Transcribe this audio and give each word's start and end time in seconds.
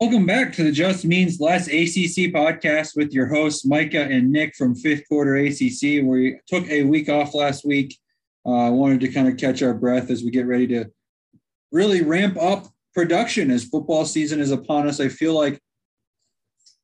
Welcome 0.00 0.26
back 0.26 0.52
to 0.54 0.64
the 0.64 0.72
Just 0.72 1.06
Means 1.06 1.40
Less 1.40 1.68
ACC 1.68 2.32
podcast 2.32 2.96
with 2.96 3.12
your 3.12 3.26
hosts, 3.26 3.64
Micah 3.64 4.02
and 4.02 4.30
Nick 4.30 4.54
from 4.56 4.74
Fifth 4.74 5.08
Quarter 5.08 5.36
ACC. 5.36 6.04
We 6.04 6.38
took 6.46 6.68
a 6.68 6.82
week 6.82 7.08
off 7.08 7.34
last 7.34 7.64
week. 7.64 7.98
I 8.46 8.66
uh, 8.66 8.70
wanted 8.70 9.00
to 9.00 9.08
kind 9.08 9.26
of 9.26 9.38
catch 9.38 9.62
our 9.62 9.74
breath 9.74 10.10
as 10.10 10.22
we 10.22 10.30
get 10.30 10.46
ready 10.46 10.66
to 10.68 10.90
really 11.72 12.02
ramp 12.02 12.36
up 12.40 12.66
production 12.94 13.50
as 13.50 13.64
football 13.64 14.04
season 14.04 14.38
is 14.38 14.50
upon 14.50 14.86
us. 14.86 15.00
I 15.00 15.08
feel 15.08 15.34
like 15.34 15.60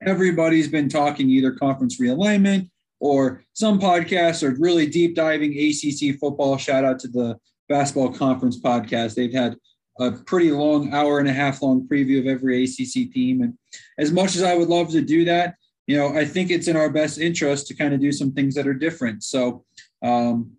everybody's 0.03 0.69
been 0.69 0.89
talking 0.89 1.29
either 1.29 1.53
conference 1.53 2.01
realignment 2.01 2.71
or 3.05 3.45
some 3.53 3.79
podcasts 3.79 4.43
are 4.43 4.59
really 4.59 4.87
deep 4.87 5.15
diving 5.15 5.53
ACC 5.53 6.19
football. 6.19 6.57
Shout 6.57 6.87
out 6.87 6.99
to 7.01 7.09
the 7.09 7.39
Basketball 7.69 8.11
Conference 8.11 8.59
podcast. 8.59 9.15
They've 9.15 9.31
had 9.31 9.57
a 10.01 10.13
pretty 10.13 10.51
long 10.51 10.91
hour 10.95 11.19
and 11.19 11.29
a 11.29 11.33
half 11.33 11.61
long 11.61 11.87
preview 11.87 12.19
of 12.19 12.27
every 12.27 12.65
ACC 12.65 13.13
team. 13.13 13.43
And 13.43 13.59
as 13.99 14.11
much 14.11 14.37
as 14.37 14.43
I 14.43 14.55
would 14.55 14.71
love 14.71 14.91
to 14.93 15.03
do 15.03 15.27
that, 15.27 15.57
you 15.87 15.99
know, 15.99 16.17
I 16.17 16.25
think 16.25 16.51
it's 16.51 16.67
in 16.67 16.77
our 16.77 16.89
best 16.89 17.19
interest 17.19 17.67
to 17.67 17.75
kind 17.75 17.93
of 17.93 18.01
do 18.01 18.11
some 18.11 18.33
things 18.33 18.55
that 18.55 18.67
are 18.67 18.73
different. 18.73 19.23
So 19.23 19.67
um, 20.03 20.53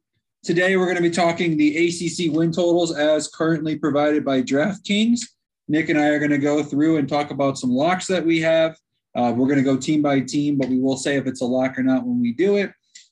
today 0.43 0.77
we're 0.77 0.85
going 0.85 0.97
to 0.97 1.01
be 1.01 1.09
talking 1.09 1.57
the 1.57 1.87
ACC 1.87 2.31
win 2.31 2.51
totals 2.51 2.95
as 2.95 3.27
currently 3.27 3.75
provided 3.75 4.23
by 4.23 4.43
DraftKings. 4.43 5.21
Nick 5.67 5.89
and 5.89 5.99
I 5.99 6.09
are 6.09 6.19
going 6.19 6.29
to 6.29 6.37
go 6.37 6.61
through 6.61 6.97
and 6.97 7.09
talk 7.09 7.31
about 7.31 7.57
some 7.57 7.71
locks 7.71 8.05
that 8.05 8.23
we 8.23 8.39
have. 8.41 8.77
Uh, 9.15 9.31
we're 9.35 9.47
going 9.47 9.57
to 9.57 9.63
go 9.63 9.77
team 9.77 10.01
by 10.01 10.19
team, 10.19 10.57
but 10.57 10.67
we 10.67 10.79
will 10.79 10.97
say 10.97 11.15
if 11.15 11.25
it's 11.25 11.41
a 11.41 11.45
lock 11.45 11.77
or 11.77 11.83
not 11.83 12.05
when 12.05 12.21
we 12.21 12.33
do 12.33 12.57
it. 12.57 12.71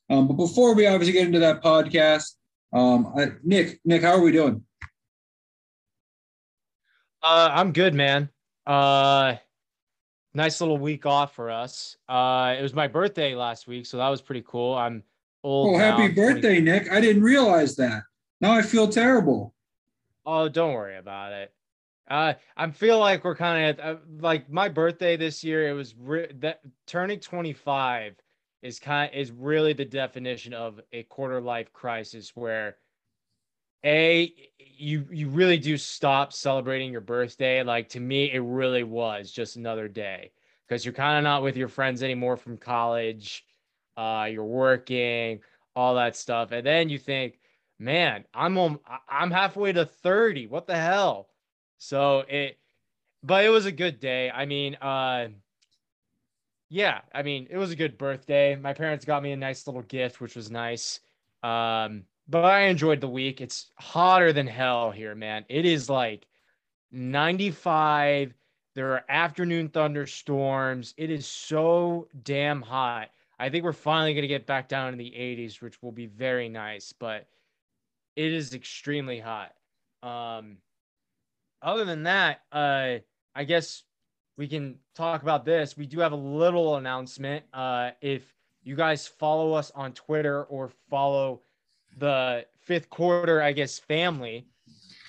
Um, 0.10 0.28
but 0.28 0.34
before 0.34 0.76
we 0.76 0.86
obviously 0.86 1.14
get 1.14 1.26
into 1.26 1.40
that 1.40 1.64
podcast, 1.64 2.36
um, 2.74 3.14
I, 3.18 3.28
Nick, 3.44 3.80
Nick, 3.86 4.02
how 4.02 4.14
are 4.14 4.22
we 4.22 4.32
doing? 4.32 4.64
Uh, 7.22 7.50
I'm 7.54 7.72
good, 7.72 7.94
man. 7.94 8.30
Uh, 8.68 9.36
nice 10.34 10.60
little 10.60 10.78
week 10.78 11.06
off 11.06 11.36
for 11.36 11.50
us. 11.50 11.96
Uh, 12.10 12.56
it 12.58 12.62
was 12.62 12.74
my 12.74 12.88
birthday 12.88 13.36
last 13.36 13.68
week, 13.68 13.86
so 13.86 13.98
that 13.98 14.10
was 14.10 14.22
pretty 14.22 14.44
cool. 14.46 14.76
I'm 14.76 15.04
old. 15.44 15.76
Oh, 15.76 15.78
happy 15.78 16.10
birthday, 16.10 16.60
Nick! 16.60 16.92
I 16.92 17.00
didn't 17.00 17.24
realize 17.24 17.76
that. 17.78 18.04
Now 18.42 18.52
I 18.52 18.62
feel 18.62 18.90
terrible. 18.90 19.54
Oh, 20.26 20.50
don't 20.50 20.74
worry 20.74 20.98
about 20.98 21.32
it. 21.32 21.54
Uh, 22.10 22.34
I 22.58 22.70
feel 22.72 23.00
like 23.00 23.24
we're 23.24 23.36
kind 23.36 23.80
of 23.80 23.98
uh, 23.98 24.00
like 24.20 24.50
my 24.52 24.70
birthday 24.70 25.16
this 25.16 25.44
year. 25.44 25.70
It 25.70 25.74
was 25.74 25.96
re- 25.98 26.32
that 26.40 26.60
turning 26.86 27.20
25 27.20 28.16
is 28.62 28.80
kind 28.80 29.14
is 29.14 29.32
really 29.32 29.74
the 29.74 29.86
definition 29.86 30.54
of 30.54 30.80
a 30.92 31.04
quarter 31.04 31.42
life 31.42 31.72
crisis 31.74 32.32
where 32.36 32.78
a 33.86 34.34
you 34.58 35.06
you 35.12 35.28
really 35.30 35.58
do 35.58 35.78
stop 35.78 36.32
celebrating 36.32 36.92
your 36.92 37.02
birthday 37.02 37.62
like 37.64 37.90
to 37.90 38.00
me 38.00 38.32
it 38.32 38.40
really 38.40 38.84
was 38.84 39.32
just 39.32 39.58
another 39.58 39.90
day 39.90 40.32
because 40.66 40.86
you're 40.86 40.94
kind 40.94 41.18
of 41.18 41.24
not 41.24 41.44
with 41.44 41.58
your 41.58 41.68
friends 41.68 42.02
anymore 42.02 42.38
from 42.38 42.58
college 42.58 43.44
uh 43.98 44.26
you're 44.32 44.46
working 44.46 45.42
all 45.76 45.96
that 45.96 46.16
stuff 46.16 46.54
and 46.54 46.66
then 46.66 46.88
you 46.88 46.98
think 46.98 47.40
man 47.78 48.24
i'm 48.34 48.58
on, 48.58 48.80
i'm 49.10 49.32
halfway 49.32 49.74
to 49.74 49.86
30 49.86 50.48
what 50.48 50.66
the 50.66 50.76
hell 50.76 51.28
so 51.84 52.20
it 52.30 52.58
but 53.24 53.46
it 53.46 53.50
was 53.50 53.66
a 53.66 53.72
good 53.72 54.00
day 54.00 54.32
i 54.32 54.46
mean 54.46 54.76
uh 54.76 55.28
yeah 56.70 57.02
i 57.14 57.22
mean 57.22 57.48
it 57.50 57.58
was 57.58 57.72
a 57.72 57.76
good 57.76 57.98
birthday 57.98 58.56
my 58.56 58.74
parents 58.74 59.06
got 59.06 59.22
me 59.24 59.32
a 59.32 59.38
nice 59.38 59.68
little 59.68 59.82
gift 59.84 60.22
which 60.22 60.36
was 60.36 60.50
nice 60.50 61.00
um 61.44 62.04
but 62.28 62.46
I 62.46 62.62
enjoyed 62.62 63.02
the 63.02 63.10
week. 63.10 63.42
It's 63.42 63.72
hotter 63.76 64.32
than 64.32 64.48
hell 64.48 64.92
here, 64.92 65.16
man. 65.16 65.46
It 65.50 65.66
is 65.66 65.90
like 65.90 66.26
95. 66.92 68.34
There 68.76 68.94
are 68.94 69.06
afternoon 69.10 69.70
thunderstorms. 69.70 70.94
It 70.98 71.12
is 71.12 71.28
so 71.28 72.08
damn 72.24 72.62
hot. 72.62 73.10
I 73.40 73.50
think 73.50 73.64
we're 73.64 73.74
finally 73.74 74.14
going 74.14 74.24
to 74.24 74.28
get 74.28 74.48
back 74.48 74.70
down 74.70 74.94
in 74.94 74.98
the 74.98 75.12
80s, 75.12 75.62
which 75.62 75.82
will 75.82 75.92
be 75.92 76.06
very 76.06 76.50
nice, 76.50 76.94
but 76.94 77.28
it 78.16 78.32
is 78.32 78.54
extremely 78.54 79.20
hot. 79.20 79.54
Um, 80.02 80.58
other 81.64 81.86
than 81.86 82.04
that, 82.04 82.42
uh, 82.52 82.96
I 83.36 83.44
guess 83.46 83.84
we 84.38 84.48
can 84.48 84.78
talk 84.96 85.22
about 85.22 85.46
this. 85.46 85.78
We 85.78 85.86
do 85.86 86.00
have 86.00 86.12
a 86.12 86.18
little 86.18 86.76
announcement. 86.76 87.46
Uh, 87.54 87.92
if 88.02 88.34
you 88.64 88.76
guys 88.76 89.08
follow 89.08 89.54
us 89.54 89.72
on 89.76 89.94
Twitter 89.94 90.44
or 90.46 90.72
follow 90.90 91.42
the 91.98 92.46
fifth 92.62 92.90
quarter, 92.90 93.42
I 93.42 93.52
guess, 93.52 93.80
family, 93.80 94.48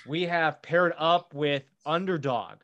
we 0.07 0.23
have 0.23 0.61
paired 0.61 0.93
up 0.97 1.33
with 1.33 1.63
Underdog. 1.85 2.57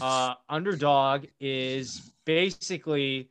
Uh, 0.00 0.34
Underdog 0.48 1.26
is 1.40 2.12
basically 2.24 3.30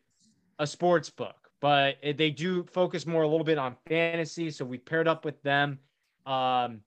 a 0.60 0.68
sports 0.68 1.10
book, 1.10 1.50
but 1.62 1.98
they 2.16 2.30
do 2.30 2.64
focus 2.64 3.06
more 3.06 3.24
a 3.24 3.28
little 3.28 3.46
bit 3.46 3.58
on 3.58 3.76
fantasy. 3.88 4.50
So 4.52 4.66
we 4.66 4.78
paired 4.78 5.08
up 5.08 5.26
with 5.26 5.42
them. 5.44 5.80
Um, 6.26 6.82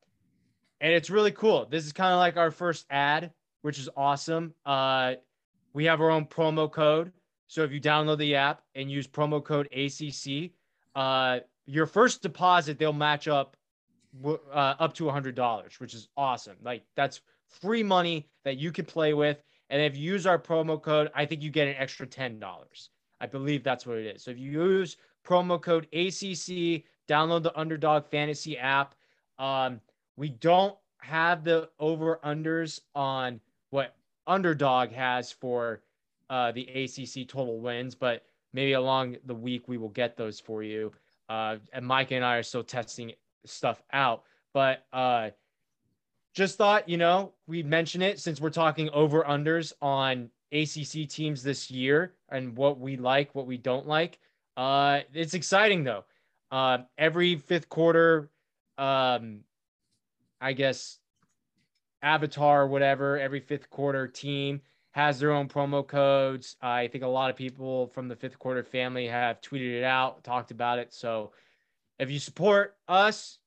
and 0.81 0.92
it's 0.92 1.10
really 1.10 1.32
cool. 1.32 1.66
This 1.66 1.87
is 1.87 1.92
kind 1.92 2.12
of 2.12 2.19
like 2.19 2.37
our 2.37 2.50
first 2.50 2.87
ad, 2.91 3.32
which 3.62 3.78
is 3.78 3.88
awesome. 3.97 4.54
Uh, 4.64 5.14
we 5.72 5.84
have 5.84 6.00
our 6.00 6.10
own 6.10 6.26
promo 6.26 6.70
code. 6.70 7.12
So 7.48 7.62
if 7.62 7.72
you 7.72 7.81
download 7.81 8.19
the 8.19 8.34
app 8.34 8.62
and 8.75 8.91
use 8.91 9.06
promo 9.06 9.42
code 9.42 9.69
ACC, 9.72 10.53
uh, 10.94 11.41
your 11.66 11.87
first 11.87 12.22
deposit 12.22 12.78
they'll 12.78 12.92
match 12.92 13.28
up 13.28 13.56
uh, 14.25 14.38
up 14.54 14.94
to 14.94 15.09
a 15.09 15.12
hundred 15.12 15.34
dollars, 15.34 15.78
which 15.78 15.94
is 15.94 16.09
awesome. 16.16 16.56
Like 16.62 16.82
that's 16.97 17.20
free 17.48 17.82
money 17.82 18.28
that 18.44 18.56
you 18.56 18.72
can 18.72 18.84
play 18.84 19.14
with. 19.14 19.43
And 19.69 19.82
if 19.82 19.97
you 19.97 20.12
use 20.12 20.26
our 20.26 20.38
promo 20.38 20.81
code, 20.81 21.10
I 21.14 21.26
think 21.26 21.43
you 21.43 21.50
get 21.50 21.69
an 21.69 21.75
extra 21.76 22.06
ten 22.06 22.38
dollars. 22.38 22.91
I 23.20 23.26
believe 23.26 23.62
that's 23.62 23.87
what 23.87 23.98
it 23.98 24.06
is. 24.06 24.22
So 24.25 24.31
if 24.31 24.38
you 24.38 24.50
use 24.50 24.97
promo 25.26 25.60
code 25.60 25.87
ACC, 25.93 26.84
download 27.08 27.43
the 27.43 27.56
Underdog 27.58 28.06
Fantasy 28.06 28.58
app. 28.58 28.94
Um, 29.38 29.81
we 30.16 30.31
don't 30.31 30.77
have 30.99 31.44
the 31.44 31.69
over 31.78 32.19
unders 32.25 32.81
on 32.94 33.41
what 33.71 33.94
Underdog 34.27 34.91
has 34.93 35.31
for 35.31 35.82
uh, 36.31 36.53
the 36.53 36.66
ACC 36.66 37.28
total 37.28 37.60
wins, 37.60 37.94
but 37.94 38.25
maybe 38.53 38.72
along 38.72 39.16
the 39.26 39.34
week 39.34 39.69
we 39.69 39.78
will 39.78 39.91
get 39.91 40.16
those 40.16 40.41
for 40.41 40.62
you. 40.62 40.93
Uh, 41.28 41.56
and 41.72 41.87
Mike 41.87 42.10
and 42.10 42.25
I 42.25 42.37
are 42.37 42.43
still 42.43 42.65
testing 42.65 43.12
stuff 43.44 43.82
out. 43.93 44.25
But 44.53 44.87
uh, 44.93 45.31
just 46.34 46.56
thought, 46.56 46.88
you 46.88 46.97
know, 46.97 47.32
we 47.47 47.62
mention 47.62 48.03
it 48.03 48.19
since 48.19 48.41
we're 48.41 48.50
talking 48.50 48.88
over 48.91 49.22
unders 49.22 49.72
on 49.82 50.31
ACC 50.53 51.09
teams 51.09 51.43
this 51.43 51.71
year 51.71 52.15
and 52.31 52.56
what 52.56 52.78
we 52.78 52.97
like, 52.97 53.34
what 53.34 53.47
we 53.47 53.56
don't 53.56 53.87
like. 53.87 54.19
Uh, 54.56 55.00
it's 55.12 55.34
exciting 55.34 55.84
though. 55.84 56.05
Uh, 56.50 56.78
every 56.97 57.37
fifth 57.37 57.69
quarter, 57.69 58.31
um, 58.78 59.41
I 60.41 60.53
guess, 60.53 60.99
avatar 62.03 62.63
or 62.63 62.67
whatever, 62.67 63.19
every 63.19 63.41
fifth 63.41 63.71
quarter 63.71 64.07
team 64.07 64.61
has 64.93 65.19
their 65.19 65.33
own 65.33 65.49
promo 65.49 65.87
codes. 65.87 66.57
I 66.63 66.89
think 66.89 67.05
a 67.05 67.09
lot 67.09 67.29
of 67.31 67.37
people 67.37 67.89
from 67.89 68.09
the 68.09 68.17
fifth 68.17 68.39
quarter 68.39 68.65
family 68.65 69.07
have 69.07 69.41
tweeted 69.41 69.79
it 69.79 69.85
out, 69.85 70.25
talked 70.25 70.51
about 70.51 70.79
it. 70.79 70.95
So 70.95 71.33
if 71.99 72.11
you 72.11 72.19
support 72.19 72.77
us, 72.89 73.39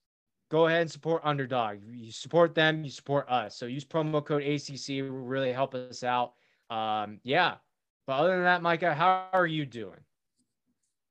go 0.49 0.67
ahead 0.67 0.81
and 0.81 0.91
support 0.91 1.21
Underdog. 1.25 1.79
You 1.91 2.11
support 2.11 2.53
them, 2.53 2.83
you 2.83 2.91
support 2.91 3.29
us. 3.29 3.55
So 3.55 3.65
use 3.65 3.85
promo 3.85 4.23
code 4.23 4.43
ACC. 4.43 5.03
will 5.03 5.25
really 5.25 5.51
help 5.51 5.73
us 5.73 6.03
out. 6.03 6.33
Um, 6.69 7.19
yeah. 7.23 7.55
But 8.05 8.13
other 8.13 8.35
than 8.35 8.43
that, 8.43 8.61
Micah, 8.61 8.93
how 8.93 9.27
are 9.33 9.47
you 9.47 9.65
doing? 9.65 9.99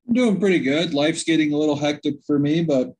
I'm 0.07 0.13
doing 0.13 0.39
pretty 0.39 0.59
good. 0.59 0.93
Life's 0.93 1.23
getting 1.23 1.53
a 1.53 1.57
little 1.57 1.75
hectic 1.75 2.23
for 2.25 2.39
me, 2.39 2.63
but 2.63 2.93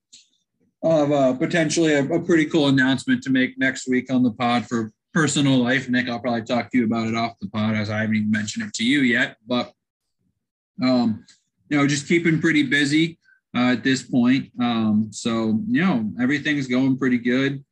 have 0.83 1.11
uh, 1.11 1.33
potentially 1.33 1.93
a, 1.93 2.05
a, 2.05 2.19
pretty 2.21 2.45
cool 2.45 2.67
announcement 2.67 3.21
to 3.23 3.29
make 3.29 3.57
next 3.57 3.87
week 3.87 4.11
on 4.11 4.23
the 4.23 4.31
pod 4.31 4.65
for 4.65 4.91
personal 5.13 5.57
life. 5.57 5.89
Nick, 5.89 6.07
I'll 6.07 6.19
probably 6.19 6.43
talk 6.43 6.71
to 6.71 6.77
you 6.77 6.85
about 6.85 7.07
it 7.07 7.15
off 7.15 7.37
the 7.41 7.49
pod 7.49 7.75
as 7.75 7.89
I 7.89 8.01
haven't 8.01 8.15
even 8.15 8.31
mentioned 8.31 8.65
it 8.65 8.73
to 8.75 8.85
you 8.85 9.01
yet. 9.01 9.37
But 9.45 9.73
um, 10.81 11.25
you 11.69 11.77
know, 11.77 11.87
just 11.87 12.07
keeping 12.07 12.39
pretty 12.39 12.63
busy 12.63 13.17
uh, 13.55 13.73
at 13.73 13.83
this 13.83 14.03
point. 14.03 14.51
Um, 14.59 15.09
so, 15.11 15.59
you 15.67 15.81
know, 15.81 16.11
everything's 16.21 16.67
going 16.67 16.97
pretty 16.97 17.17
good. 17.17 17.63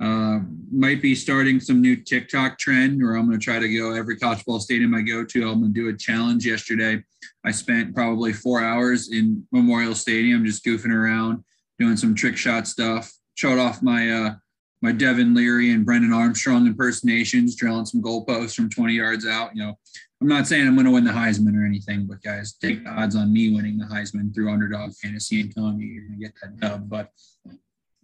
Uh, 0.00 0.40
might 0.72 1.02
be 1.02 1.14
starting 1.14 1.60
some 1.60 1.80
new 1.80 1.94
TikTok 1.94 2.58
trend, 2.58 3.02
or 3.02 3.16
I'm 3.16 3.26
going 3.26 3.38
to 3.38 3.44
try 3.44 3.58
to 3.58 3.76
go 3.78 3.92
every 3.92 4.16
college 4.16 4.42
ball 4.46 4.58
stadium 4.58 4.94
I 4.94 5.02
go 5.02 5.24
to. 5.24 5.50
I'm 5.50 5.60
going 5.60 5.74
to 5.74 5.80
do 5.80 5.88
a 5.88 5.96
challenge. 5.96 6.46
Yesterday, 6.46 7.04
I 7.44 7.50
spent 7.50 7.94
probably 7.94 8.32
four 8.32 8.62
hours 8.62 9.12
in 9.12 9.46
Memorial 9.52 9.94
Stadium 9.94 10.44
just 10.46 10.64
goofing 10.64 10.94
around, 10.94 11.44
doing 11.80 11.96
some 11.96 12.14
trick 12.14 12.36
shot 12.36 12.68
stuff. 12.68 13.12
Showed 13.34 13.58
off 13.58 13.82
my 13.82 14.10
uh, 14.10 14.34
my 14.82 14.92
Devin 14.92 15.34
Leary 15.34 15.72
and 15.72 15.84
Brennan 15.84 16.12
Armstrong 16.12 16.66
impersonations, 16.66 17.56
drilling 17.56 17.86
some 17.86 18.02
goalposts 18.02 18.54
from 18.54 18.70
20 18.70 18.94
yards 18.94 19.26
out. 19.26 19.50
You 19.54 19.64
know, 19.64 19.78
I'm 20.20 20.28
not 20.28 20.46
saying 20.46 20.66
I'm 20.66 20.74
going 20.74 20.86
to 20.86 20.92
win 20.92 21.04
the 21.04 21.10
Heisman 21.10 21.56
or 21.56 21.64
anything, 21.64 22.06
but 22.06 22.22
guys, 22.22 22.52
take 22.52 22.84
the 22.84 22.90
odds 22.90 23.16
on 23.16 23.32
me 23.32 23.54
winning 23.54 23.78
the 23.78 23.86
Heisman 23.86 24.34
through 24.34 24.52
underdog 24.52 24.92
fantasy 24.92 25.40
and 25.40 25.54
telling 25.54 25.80
you 25.80 25.86
you're 25.86 26.06
going 26.06 26.20
to 26.20 26.24
get 26.24 26.34
that 26.42 26.60
dub. 26.60 26.88
But 26.88 27.10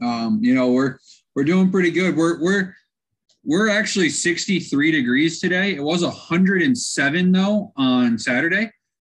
um, 0.02 0.40
you 0.43 0.55
know, 0.55 0.73
we're 0.73 0.99
we're 1.34 1.44
doing 1.44 1.70
pretty 1.70 1.90
good. 1.90 2.17
We're 2.17 2.43
we're 2.43 2.75
we're 3.44 3.69
actually 3.69 4.08
63 4.08 4.90
degrees 4.90 5.38
today. 5.38 5.75
It 5.75 5.82
was 5.82 6.02
107 6.02 7.32
though 7.32 7.73
on 7.76 8.19
Saturday. 8.19 8.70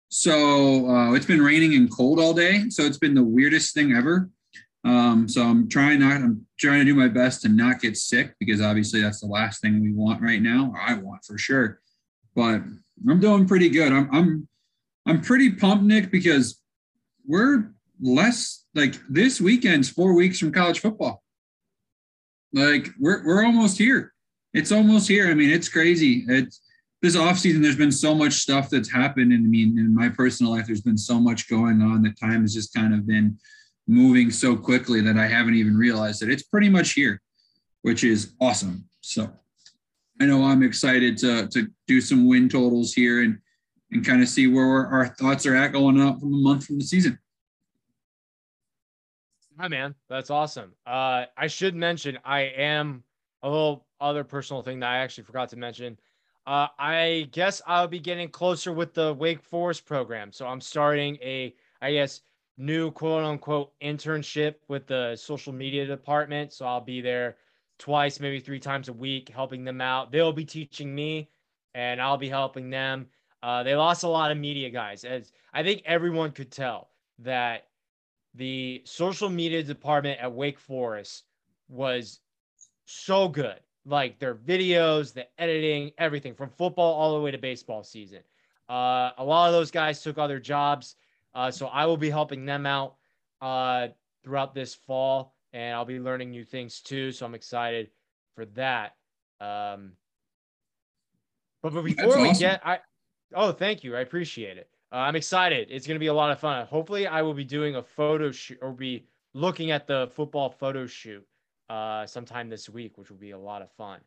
So 0.09 0.89
uh, 0.89 1.13
it's 1.13 1.25
been 1.25 1.41
raining 1.41 1.73
and 1.75 1.91
cold 1.91 2.19
all 2.19 2.33
day. 2.33 2.69
So 2.69 2.83
it's 2.83 2.97
been 2.97 3.15
the 3.15 3.23
weirdest 3.23 3.73
thing 3.73 3.93
ever. 3.93 4.29
Um, 4.85 5.29
so 5.29 5.43
I'm 5.43 5.69
trying 5.69 5.99
not, 5.99 6.21
I'm 6.21 6.45
trying 6.59 6.79
to 6.79 6.85
do 6.85 6.95
my 6.95 7.07
best 7.07 7.41
to 7.41 7.49
not 7.49 7.81
get 7.81 7.97
sick 7.97 8.35
because 8.39 8.61
obviously 8.61 9.01
that's 9.01 9.21
the 9.21 9.27
last 9.27 9.61
thing 9.61 9.81
we 9.81 9.93
want 9.93 10.21
right 10.21 10.41
now. 10.41 10.73
I 10.77 10.95
want 10.95 11.23
for 11.23 11.37
sure, 11.37 11.79
but 12.35 12.61
I'm 13.09 13.19
doing 13.19 13.47
pretty 13.47 13.69
good. 13.69 13.93
I'm, 13.93 14.09
I'm, 14.13 14.47
I'm 15.05 15.21
pretty 15.21 15.51
pumped, 15.51 15.85
Nick, 15.85 16.11
because 16.11 16.61
we're 17.25 17.71
less 18.01 18.65
like 18.75 18.95
this 19.09 19.39
weekend's 19.39 19.89
four 19.89 20.13
weeks 20.13 20.39
from 20.39 20.51
college 20.51 20.79
football. 20.79 21.23
Like 22.51 22.89
we're, 22.99 23.25
we're 23.25 23.45
almost 23.45 23.77
here. 23.77 24.13
It's 24.53 24.71
almost 24.71 25.07
here. 25.07 25.29
I 25.29 25.33
mean, 25.33 25.49
it's 25.49 25.69
crazy. 25.69 26.25
It's 26.27 26.61
this 27.01 27.17
offseason, 27.17 27.61
there's 27.61 27.75
been 27.75 27.91
so 27.91 28.15
much 28.15 28.33
stuff 28.33 28.69
that's 28.69 28.89
happened. 28.89 29.33
And 29.33 29.45
I 29.45 29.49
mean, 29.49 29.77
in 29.77 29.93
my 29.93 30.07
personal 30.07 30.53
life, 30.53 30.67
there's 30.67 30.81
been 30.81 30.97
so 30.97 31.19
much 31.19 31.49
going 31.49 31.81
on 31.81 32.01
that 32.03 32.19
time 32.19 32.41
has 32.41 32.53
just 32.53 32.73
kind 32.73 32.93
of 32.93 33.05
been 33.05 33.37
moving 33.87 34.31
so 34.31 34.55
quickly 34.55 35.01
that 35.01 35.17
I 35.17 35.27
haven't 35.27 35.55
even 35.55 35.77
realized 35.77 36.21
that 36.21 36.29
it's 36.29 36.43
pretty 36.43 36.69
much 36.69 36.93
here, 36.93 37.21
which 37.81 38.03
is 38.03 38.33
awesome. 38.39 38.85
So 39.01 39.31
I 40.21 40.25
know 40.25 40.43
I'm 40.43 40.63
excited 40.63 41.17
to, 41.19 41.47
to 41.47 41.67
do 41.87 41.99
some 41.99 42.27
win 42.27 42.47
totals 42.47 42.93
here 42.93 43.23
and, 43.23 43.39
and 43.91 44.05
kind 44.05 44.21
of 44.21 44.29
see 44.29 44.47
where 44.47 44.87
our 44.87 45.07
thoughts 45.07 45.45
are 45.45 45.55
at 45.55 45.73
going 45.73 45.99
up 45.99 46.19
from 46.19 46.33
a 46.33 46.37
month 46.37 46.65
from 46.65 46.79
the 46.79 46.85
season. 46.85 47.19
Hi, 49.59 49.67
man. 49.67 49.93
That's 50.09 50.29
awesome. 50.29 50.73
Uh, 50.85 51.25
I 51.37 51.47
should 51.47 51.75
mention 51.75 52.17
I 52.25 52.41
am 52.41 53.03
a 53.43 53.49
little 53.49 53.85
other 54.01 54.23
personal 54.23 54.63
thing 54.63 54.79
that 54.79 54.89
I 54.89 54.97
actually 54.97 55.25
forgot 55.25 55.49
to 55.49 55.57
mention. 55.57 55.99
Uh, 56.47 56.67
I 56.79 57.29
guess 57.31 57.61
I'll 57.67 57.87
be 57.87 57.99
getting 57.99 58.29
closer 58.29 58.73
with 58.73 58.93
the 58.93 59.13
Wake 59.13 59.43
Forest 59.43 59.85
program. 59.85 60.31
So 60.31 60.47
I'm 60.47 60.59
starting 60.59 61.17
a, 61.21 61.53
I 61.81 61.93
guess, 61.93 62.21
new 62.57 62.91
quote 62.91 63.23
unquote 63.23 63.73
internship 63.81 64.55
with 64.67 64.87
the 64.87 65.15
social 65.15 65.53
media 65.53 65.85
department. 65.85 66.53
So 66.53 66.65
I'll 66.65 66.81
be 66.81 67.01
there 67.01 67.37
twice, 67.79 68.19
maybe 68.19 68.39
three 68.39 68.59
times 68.59 68.89
a 68.89 68.93
week, 68.93 69.29
helping 69.29 69.63
them 69.63 69.81
out. 69.81 70.11
They'll 70.11 70.33
be 70.33 70.45
teaching 70.45 70.93
me 70.93 71.29
and 71.73 72.01
I'll 72.01 72.17
be 72.17 72.29
helping 72.29 72.69
them. 72.69 73.07
Uh, 73.41 73.63
they 73.63 73.75
lost 73.75 74.03
a 74.03 74.07
lot 74.07 74.31
of 74.31 74.37
media 74.37 74.69
guys. 74.69 75.03
As 75.03 75.31
I 75.53 75.63
think 75.63 75.81
everyone 75.85 76.31
could 76.31 76.51
tell 76.51 76.89
that 77.19 77.67
the 78.35 78.81
social 78.85 79.29
media 79.29 79.63
department 79.63 80.19
at 80.19 80.31
Wake 80.31 80.59
Forest 80.59 81.23
was 81.67 82.19
so 82.85 83.27
good. 83.27 83.59
Like 83.85 84.17
their 84.17 84.35
videos, 84.35 85.13
the 85.13 85.27
editing, 85.37 85.91
everything 85.97 86.35
from 86.35 86.49
football 86.49 86.93
all 86.93 87.15
the 87.15 87.21
way 87.21 87.31
to 87.31 87.37
baseball 87.37 87.83
season. 87.83 88.19
Uh, 88.69 89.11
a 89.17 89.23
lot 89.23 89.47
of 89.47 89.53
those 89.53 89.71
guys 89.71 90.01
took 90.01 90.17
other 90.17 90.39
jobs. 90.39 90.95
Uh, 91.35 91.51
so 91.51 91.67
I 91.67 91.85
will 91.85 91.97
be 91.97 92.09
helping 92.09 92.45
them 92.45 92.65
out 92.65 92.95
uh, 93.41 93.87
throughout 94.23 94.53
this 94.53 94.75
fall, 94.75 95.35
and 95.51 95.75
I'll 95.75 95.85
be 95.85 95.99
learning 95.99 96.31
new 96.31 96.43
things 96.43 96.81
too. 96.81 97.11
So 97.11 97.25
I'm 97.25 97.35
excited 97.35 97.89
for 98.35 98.45
that. 98.47 98.95
Um, 99.41 99.93
but, 101.61 101.73
but 101.73 101.83
before 101.83 102.21
we 102.21 102.33
get, 102.33 102.61
I 102.65 102.79
oh 103.33 103.51
thank 103.51 103.83
you, 103.83 103.95
I 103.95 104.01
appreciate 104.01 104.57
it. 104.57 104.69
Uh, 104.91 104.97
I'm 104.97 105.15
excited. 105.15 105.69
It's 105.71 105.87
going 105.87 105.95
to 105.95 105.99
be 105.99 106.07
a 106.07 106.13
lot 106.13 106.31
of 106.31 106.39
fun. 106.39 106.65
Hopefully, 106.67 107.07
I 107.07 107.21
will 107.21 107.33
be 107.33 107.43
doing 107.43 107.75
a 107.75 107.83
photo 107.83 108.31
shoot 108.31 108.59
or 108.61 108.71
be 108.71 109.07
looking 109.33 109.71
at 109.71 109.87
the 109.87 110.09
football 110.13 110.49
photo 110.49 110.85
shoot 110.85 111.25
uh, 111.69 112.05
sometime 112.05 112.49
this 112.49 112.69
week, 112.69 112.97
which 112.97 113.09
will 113.09 113.17
be 113.17 113.31
a 113.31 113.39
lot 113.39 113.61
of 113.61 113.71
fun. 113.71 113.99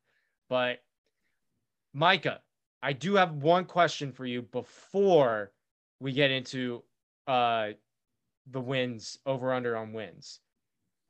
But 0.49 0.82
Micah, 1.93 2.40
I 2.82 2.93
do 2.93 3.14
have 3.14 3.32
one 3.32 3.64
question 3.64 4.12
for 4.12 4.26
you 4.26 4.43
before 4.43 5.50
we 5.99 6.12
get 6.12 6.31
into 6.31 6.84
uh, 7.26 7.69
the 8.50 8.61
wins 8.61 9.19
over 9.26 9.52
under 9.52 9.76
on 9.76 9.93
wins. 9.93 10.40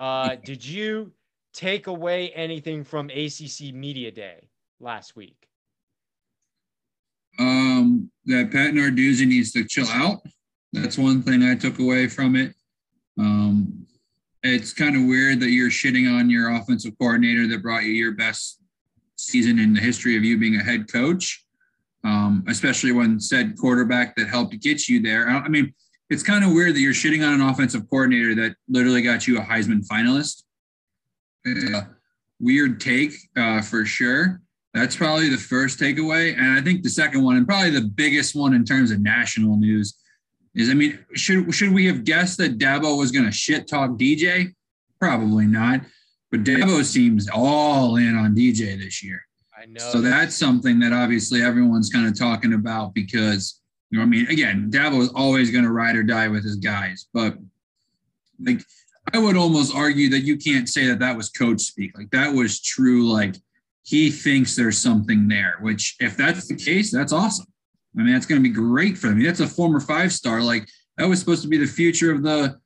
Uh, 0.00 0.36
did 0.44 0.64
you 0.64 1.12
take 1.52 1.86
away 1.86 2.30
anything 2.30 2.84
from 2.84 3.10
ACC 3.10 3.72
Media 3.72 4.10
Day 4.10 4.48
last 4.80 5.16
week? 5.16 5.46
Um, 7.38 8.10
that 8.26 8.50
Pat 8.50 8.72
Narduzzi 8.72 9.26
needs 9.26 9.52
to 9.52 9.64
chill 9.64 9.88
out. 9.88 10.22
That's 10.72 10.98
one 10.98 11.22
thing 11.22 11.42
I 11.42 11.54
took 11.54 11.78
away 11.78 12.08
from 12.08 12.36
it. 12.36 12.54
Um, 13.18 13.86
it's 14.42 14.72
kind 14.72 14.96
of 14.96 15.04
weird 15.04 15.40
that 15.40 15.50
you're 15.50 15.70
shitting 15.70 16.10
on 16.10 16.30
your 16.30 16.54
offensive 16.54 16.94
coordinator 16.98 17.46
that 17.48 17.62
brought 17.62 17.84
you 17.84 17.92
your 17.92 18.12
best 18.12 18.60
season 19.16 19.58
in 19.58 19.72
the 19.72 19.80
history 19.80 20.16
of 20.16 20.24
you 20.24 20.38
being 20.38 20.56
a 20.56 20.62
head 20.62 20.90
coach, 20.90 21.44
um, 22.04 22.44
especially 22.48 22.92
when 22.92 23.18
said 23.18 23.58
quarterback 23.58 24.14
that 24.16 24.28
helped 24.28 24.58
get 24.60 24.88
you 24.88 25.00
there. 25.00 25.28
I, 25.28 25.38
I 25.38 25.48
mean, 25.48 25.74
it's 26.10 26.22
kind 26.22 26.44
of 26.44 26.52
weird 26.52 26.74
that 26.74 26.80
you're 26.80 26.92
shitting 26.92 27.26
on 27.26 27.34
an 27.34 27.40
offensive 27.40 27.88
coordinator 27.90 28.34
that 28.34 28.56
literally 28.68 29.02
got 29.02 29.26
you 29.26 29.38
a 29.38 29.42
Heisman 29.42 29.86
finalist. 29.86 30.44
Uh, 31.46 31.82
weird 32.40 32.80
take 32.80 33.12
uh, 33.36 33.60
for 33.62 33.84
sure. 33.84 34.40
That's 34.74 34.94
probably 34.94 35.30
the 35.30 35.38
first 35.38 35.80
takeaway. 35.80 36.36
And 36.36 36.58
I 36.58 36.60
think 36.60 36.82
the 36.82 36.90
second 36.90 37.22
one, 37.24 37.36
and 37.36 37.46
probably 37.46 37.70
the 37.70 37.88
biggest 37.88 38.34
one 38.34 38.52
in 38.52 38.64
terms 38.64 38.90
of 38.90 39.00
national 39.00 39.56
news, 39.56 39.94
is 40.54 40.70
I 40.70 40.74
mean, 40.74 41.04
should 41.14 41.52
should 41.54 41.72
we 41.72 41.86
have 41.86 42.04
guessed 42.04 42.38
that 42.38 42.58
Dabo 42.58 42.98
was 42.98 43.10
going 43.10 43.24
to 43.24 43.32
shit 43.32 43.68
talk 43.68 43.90
DJ? 43.92 44.54
Probably 45.00 45.46
not. 45.46 45.80
But 46.30 46.44
Dabo 46.44 46.84
seems 46.84 47.28
all 47.28 47.96
in 47.96 48.16
on 48.16 48.34
DJ 48.34 48.78
this 48.78 49.02
year. 49.02 49.20
I 49.56 49.66
know. 49.66 49.90
So 49.90 50.00
that's 50.00 50.34
something 50.34 50.78
that 50.80 50.92
obviously 50.92 51.42
everyone's 51.42 51.88
kind 51.88 52.06
of 52.06 52.18
talking 52.18 52.52
about 52.52 52.94
because 52.94 53.60
you 53.90 53.98
know, 53.98 54.02
I 54.02 54.06
mean, 54.06 54.26
again, 54.28 54.70
Dabo 54.70 55.00
is 55.00 55.10
always 55.14 55.50
going 55.50 55.64
to 55.64 55.70
ride 55.70 55.96
or 55.96 56.02
die 56.02 56.28
with 56.28 56.44
his 56.44 56.56
guys, 56.56 57.06
but 57.14 57.36
like 58.44 58.60
I 59.12 59.18
would 59.18 59.36
almost 59.36 59.74
argue 59.74 60.08
that 60.10 60.20
you 60.20 60.36
can't 60.36 60.68
say 60.68 60.86
that 60.86 60.98
that 60.98 61.16
was 61.16 61.30
coach 61.30 61.60
speak. 61.60 61.96
Like 61.96 62.10
that 62.10 62.32
was 62.32 62.60
true. 62.60 63.08
Like 63.08 63.36
he 63.84 64.10
thinks 64.10 64.56
there's 64.56 64.78
something 64.78 65.28
there. 65.28 65.58
Which, 65.60 65.96
if 66.00 66.16
that's 66.16 66.48
the 66.48 66.56
case, 66.56 66.90
that's 66.90 67.12
awesome. 67.12 67.46
I 67.96 68.02
mean, 68.02 68.12
that's 68.12 68.26
going 68.26 68.42
to 68.42 68.48
be 68.48 68.54
great 68.54 68.98
for 68.98 69.08
him. 69.08 69.22
That's 69.22 69.40
a 69.40 69.46
former 69.46 69.80
five 69.80 70.12
star. 70.12 70.42
Like 70.42 70.68
that 70.98 71.08
was 71.08 71.20
supposed 71.20 71.42
to 71.42 71.48
be 71.48 71.58
the 71.58 71.66
future 71.66 72.12
of 72.12 72.22
the 72.22 72.58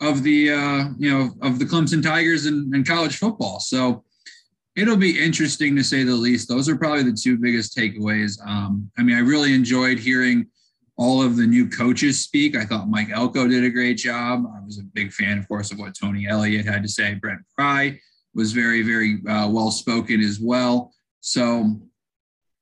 of 0.00 0.22
the 0.22 0.52
uh, 0.52 0.84
you 0.96 1.10
know 1.10 1.30
of 1.42 1.58
the 1.58 1.64
Clemson 1.64 2.02
Tigers 2.02 2.46
and, 2.46 2.72
and 2.74 2.86
college 2.86 3.18
football. 3.18 3.60
So 3.60 4.04
it'll 4.76 4.96
be 4.96 5.22
interesting 5.22 5.76
to 5.76 5.84
say 5.84 6.04
the 6.04 6.14
least. 6.14 6.48
Those 6.48 6.68
are 6.68 6.76
probably 6.76 7.02
the 7.02 7.18
two 7.20 7.36
biggest 7.36 7.76
takeaways. 7.76 8.40
Um, 8.46 8.90
I 8.96 9.02
mean, 9.02 9.16
I 9.16 9.20
really 9.20 9.52
enjoyed 9.52 9.98
hearing 9.98 10.46
all 11.00 11.22
of 11.22 11.38
the 11.38 11.46
new 11.46 11.66
coaches 11.66 12.22
speak. 12.22 12.54
I 12.54 12.66
thought 12.66 12.90
Mike 12.90 13.08
Elko 13.10 13.48
did 13.48 13.64
a 13.64 13.70
great 13.70 13.96
job. 13.96 14.44
I 14.54 14.62
was 14.62 14.78
a 14.78 14.82
big 14.82 15.10
fan, 15.14 15.38
of 15.38 15.48
course, 15.48 15.72
of 15.72 15.78
what 15.78 15.94
Tony 15.98 16.28
Elliott 16.28 16.66
had 16.66 16.82
to 16.82 16.90
say. 16.90 17.14
Brent 17.14 17.40
Pry 17.56 17.98
was 18.34 18.52
very, 18.52 18.82
very 18.82 19.22
uh, 19.26 19.48
well 19.48 19.70
spoken 19.70 20.20
as 20.20 20.40
well. 20.40 20.92
So 21.20 21.80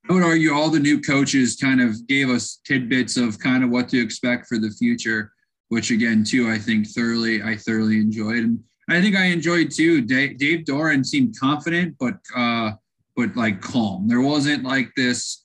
I 0.09 0.13
would 0.13 0.23
argue 0.23 0.53
all 0.53 0.69
the 0.69 0.79
new 0.79 1.01
coaches 1.01 1.57
kind 1.61 1.81
of 1.81 2.07
gave 2.07 2.29
us 2.29 2.61
tidbits 2.65 3.17
of 3.17 3.37
kind 3.39 3.61
of 3.61 3.71
what 3.71 3.89
to 3.89 4.01
expect 4.01 4.47
for 4.47 4.57
the 4.57 4.71
future, 4.71 5.33
which 5.67 5.91
again, 5.91 6.23
too, 6.23 6.49
I 6.49 6.57
think 6.57 6.87
thoroughly, 6.87 7.43
I 7.43 7.57
thoroughly 7.57 7.97
enjoyed. 7.97 8.45
And 8.45 8.63
I 8.89 9.01
think 9.01 9.17
I 9.17 9.25
enjoyed 9.25 9.69
too. 9.69 9.99
Dave, 9.99 10.37
Dave 10.37 10.63
Doeren 10.63 11.05
seemed 11.05 11.37
confident, 11.37 11.97
but, 11.99 12.15
uh, 12.33 12.71
but 13.17 13.35
like 13.35 13.59
calm. 13.59 14.07
There 14.07 14.21
wasn't 14.21 14.63
like 14.63 14.95
this, 14.95 15.43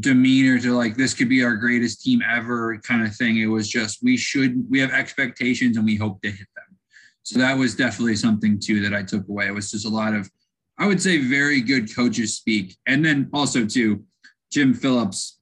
demeanor 0.00 0.58
to 0.60 0.76
like 0.76 0.96
this 0.96 1.14
could 1.14 1.28
be 1.28 1.44
our 1.44 1.56
greatest 1.56 2.02
team 2.02 2.20
ever 2.28 2.78
kind 2.78 3.06
of 3.06 3.14
thing. 3.14 3.38
It 3.38 3.46
was 3.46 3.68
just 3.68 4.02
we 4.02 4.16
should 4.16 4.68
we 4.70 4.80
have 4.80 4.90
expectations 4.90 5.76
and 5.76 5.86
we 5.86 5.96
hope 5.96 6.20
to 6.22 6.30
hit 6.30 6.46
them. 6.56 6.76
So 7.22 7.38
that 7.38 7.56
was 7.56 7.74
definitely 7.74 8.16
something 8.16 8.58
too 8.58 8.80
that 8.82 8.94
I 8.94 9.02
took 9.02 9.28
away. 9.28 9.46
It 9.46 9.54
was 9.54 9.70
just 9.70 9.86
a 9.86 9.90
lot 9.90 10.14
of 10.14 10.30
I 10.78 10.86
would 10.86 11.00
say 11.00 11.18
very 11.18 11.60
good 11.60 11.94
coaches 11.94 12.36
speak. 12.36 12.76
And 12.86 13.04
then 13.04 13.30
also 13.32 13.64
too, 13.64 14.04
Jim 14.52 14.74
Phillips, 14.74 15.38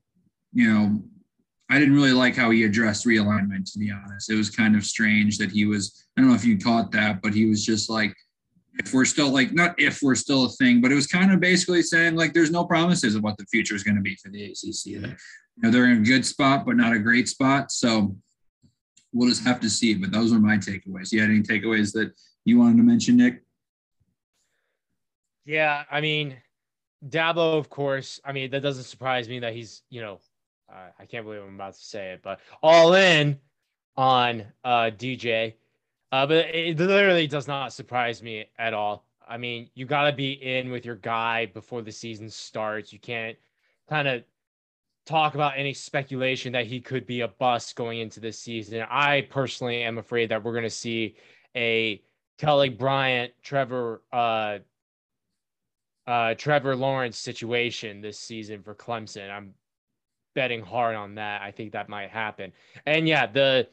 you 0.53 0.73
know, 0.73 1.03
I 1.71 1.79
didn't 1.79 1.95
really 1.95 2.13
like 2.13 2.37
how 2.37 2.51
he 2.51 2.65
addressed 2.65 3.07
realignment 3.07 3.73
to 3.73 3.79
be 3.79 3.91
honest. 3.91 4.31
It 4.31 4.37
was 4.37 4.51
kind 4.51 4.77
of 4.77 4.85
strange 4.85 5.39
that 5.39 5.51
he 5.51 5.65
was 5.65 6.05
I 6.17 6.21
don't 6.21 6.31
know 6.31 6.37
if 6.37 6.45
you 6.45 6.59
caught 6.59 6.93
that, 6.93 7.23
but 7.23 7.35
he 7.35 7.47
was 7.47 7.65
just 7.65 7.89
like 7.89 8.15
if 8.79 8.93
we're 8.93 9.05
still 9.05 9.31
like 9.31 9.53
not 9.53 9.75
if 9.79 10.01
we're 10.03 10.15
still 10.15 10.45
a 10.45 10.49
thing, 10.51 10.81
but 10.81 10.91
it 10.91 10.95
was 10.95 11.07
kind 11.07 11.33
of 11.33 11.41
basically 11.41 11.83
saying 11.83 12.17
like 12.17 12.33
there's 12.33 12.51
no 12.51 12.65
promises 12.65 13.15
of 13.15 13.23
what 13.23 13.37
the 13.39 13.47
future 13.47 13.75
is 13.75 13.85
going 13.85 13.97
to 13.97 14.03
be 14.03 14.17
for 14.17 14.31
the 14.31 14.45
ACC. 14.45 14.87
You 14.87 15.01
know, 15.01 15.71
they're 15.71 15.91
in 15.91 15.99
a 15.99 16.05
good 16.05 16.27
spot, 16.27 16.67
but 16.67 16.77
not 16.77 16.93
a 16.93 16.99
great 16.99 17.29
spot. 17.29 17.71
So 17.71 18.17
we'll 19.13 19.29
just 19.29 19.45
have 19.45 19.61
to 19.61 19.71
see. 19.71 19.95
But 19.95 20.13
those 20.13 20.33
were 20.33 20.41
my 20.41 20.59
takeaways. 20.59 21.13
You 21.13 21.21
had 21.21 21.31
any 21.31 21.43
takeaways 21.43 21.93
that 21.93 22.13
you 22.45 22.59
wanted 22.59 22.79
to 22.79 22.83
mention, 22.83 23.17
Nick? 23.17 23.43
Yeah, 25.45 25.85
I 25.91 26.01
mean, 26.01 26.37
Dabo, 27.07 27.59
of 27.59 27.69
course. 27.71 28.21
I 28.25 28.33
mean, 28.33 28.51
that 28.51 28.61
doesn't 28.61 28.85
surprise 28.85 29.29
me 29.29 29.41
that 29.41 29.53
he's, 29.53 29.83
you 29.91 30.01
know, 30.01 30.21
uh, 30.73 30.89
I 30.99 31.05
can't 31.07 31.25
believe 31.25 31.43
I'm 31.43 31.55
about 31.55 31.75
to 31.75 31.85
say 31.85 32.13
it, 32.13 32.21
but 32.23 32.41
all 32.63 32.95
in 32.95 33.39
on 33.97 34.45
uh, 34.65 34.91
DJ. 34.91 35.55
Uh, 36.15 36.25
but 36.25 36.55
it 36.55 36.79
literally 36.79 37.27
does 37.27 37.49
not 37.49 37.73
surprise 37.73 38.23
me 38.23 38.45
at 38.57 38.73
all. 38.73 39.05
I 39.27 39.37
mean, 39.37 39.69
you 39.75 39.85
got 39.85 40.09
to 40.09 40.13
be 40.13 40.35
in 40.35 40.71
with 40.71 40.85
your 40.85 40.95
guy 40.95 41.47
before 41.47 41.83
the 41.83 41.91
season 41.91 42.31
starts. 42.31 42.93
You 42.93 43.01
can't 43.01 43.37
kind 43.89 44.07
of 44.07 44.23
talk 45.07 45.35
about 45.35 45.55
any 45.57 45.75
speculation 45.75 46.53
that 46.53 46.67
he 46.67 46.81
could 46.81 47.05
be 47.05 47.23
a 47.23 47.27
bust 47.27 47.75
going 47.75 47.99
into 47.99 48.21
this 48.21 48.39
season. 48.39 48.87
I 48.89 49.23
personally 49.23 49.83
am 49.83 49.99
afraid 49.99 50.29
that 50.29 50.45
we're 50.45 50.53
going 50.53 50.63
to 50.63 50.71
see 50.71 51.17
a 51.57 52.01
Kelly 52.39 52.69
Bryant, 52.69 53.33
Trevor, 53.43 54.01
uh, 54.13 54.59
uh, 56.07 56.35
Trevor 56.35 56.77
Lawrence 56.77 57.19
situation 57.19 58.01
this 58.01 58.21
season 58.21 58.63
for 58.63 58.77
Clemson. 58.77 59.33
I'm 59.33 59.55
betting 60.37 60.63
hard 60.63 60.95
on 60.95 61.17
that. 61.17 61.43
I 61.43 61.51
think 61.51 61.73
that 61.73 61.89
might 61.89 62.11
happen. 62.11 62.53
And 62.87 63.09
yeah, 63.09 63.27
the 63.27 63.67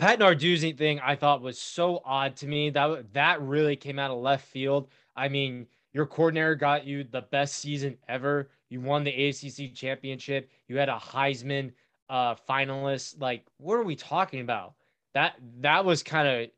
Pat 0.00 0.18
Narduzzi 0.18 0.76
thing 0.76 0.98
I 1.00 1.14
thought 1.14 1.42
was 1.42 1.58
so 1.58 2.00
odd 2.06 2.34
to 2.36 2.46
me. 2.46 2.70
That 2.70 3.12
that 3.12 3.42
really 3.42 3.76
came 3.76 3.98
out 3.98 4.10
of 4.10 4.18
left 4.18 4.46
field. 4.46 4.88
I 5.14 5.28
mean, 5.28 5.66
your 5.92 6.06
coordinator 6.06 6.54
got 6.54 6.86
you 6.86 7.04
the 7.04 7.20
best 7.20 7.56
season 7.56 7.98
ever. 8.08 8.48
You 8.70 8.80
won 8.80 9.04
the 9.04 9.28
ACC 9.28 9.74
championship. 9.74 10.50
You 10.68 10.78
had 10.78 10.88
a 10.88 10.96
Heisman 10.96 11.72
uh, 12.08 12.34
finalist. 12.48 13.20
Like, 13.20 13.44
what 13.58 13.74
are 13.74 13.82
we 13.82 13.94
talking 13.94 14.40
about? 14.40 14.72
That 15.12 15.34
that 15.58 15.84
was 15.84 16.02
kind 16.02 16.26
of 16.26 16.50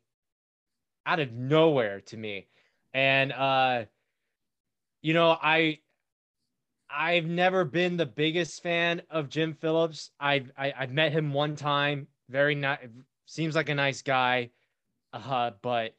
out 1.05 1.19
of 1.19 1.33
nowhere 1.33 1.99
to 1.99 2.15
me. 2.15 2.47
And 2.93 3.33
uh, 3.33 3.85
you 5.01 5.13
know, 5.13 5.37
I 5.41 5.79
I've 6.89 7.25
never 7.25 7.65
been 7.65 7.97
the 7.97 8.05
biggest 8.05 8.63
fan 8.63 9.01
of 9.09 9.27
Jim 9.27 9.53
Phillips. 9.53 10.11
I've 10.17 10.49
I, 10.57 10.67
have 10.67 10.75
i 10.77 10.79
have 10.79 10.91
met 10.91 11.11
him 11.11 11.33
one 11.33 11.57
time. 11.57 12.07
Very 12.29 12.55
nice. 12.55 12.79
Seems 13.25 13.55
like 13.55 13.69
a 13.69 13.75
nice 13.75 14.01
guy, 14.01 14.49
uh, 15.13 15.51
but 15.61 15.95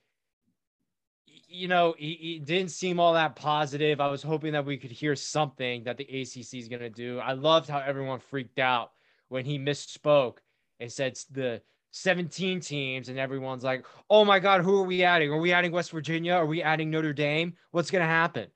you 1.48 1.68
know 1.68 1.94
he, 1.96 2.18
he, 2.20 2.38
didn't 2.38 2.70
seem 2.70 3.00
all 3.00 3.14
that 3.14 3.36
positive. 3.36 4.00
I 4.00 4.08
was 4.08 4.22
hoping 4.22 4.52
that 4.52 4.66
we 4.66 4.76
could 4.76 4.90
hear 4.90 5.16
something 5.16 5.84
that 5.84 5.96
the 5.96 6.04
ACC 6.04 6.54
is 6.54 6.68
gonna 6.68 6.90
do. 6.90 7.18
I 7.18 7.32
loved 7.32 7.68
how 7.68 7.78
everyone 7.78 8.20
freaked 8.20 8.58
out 8.58 8.92
when 9.28 9.44
he 9.44 9.58
misspoke 9.58 10.38
and 10.80 10.90
said 10.92 11.18
the 11.30 11.62
17 11.92 12.60
teams, 12.60 13.08
and 13.08 13.18
everyone's 13.18 13.62
like, 13.64 13.86
"Oh 14.10 14.24
my 14.24 14.38
God, 14.38 14.62
who 14.62 14.78
are 14.80 14.84
we 14.84 15.04
adding? 15.04 15.32
Are 15.32 15.38
we 15.38 15.52
adding 15.52 15.72
West 15.72 15.92
Virginia? 15.92 16.34
Are 16.34 16.46
we 16.46 16.62
adding 16.62 16.90
Notre 16.90 17.12
Dame? 17.12 17.54
What's 17.70 17.90
gonna 17.90 18.04
happen?" 18.04 18.48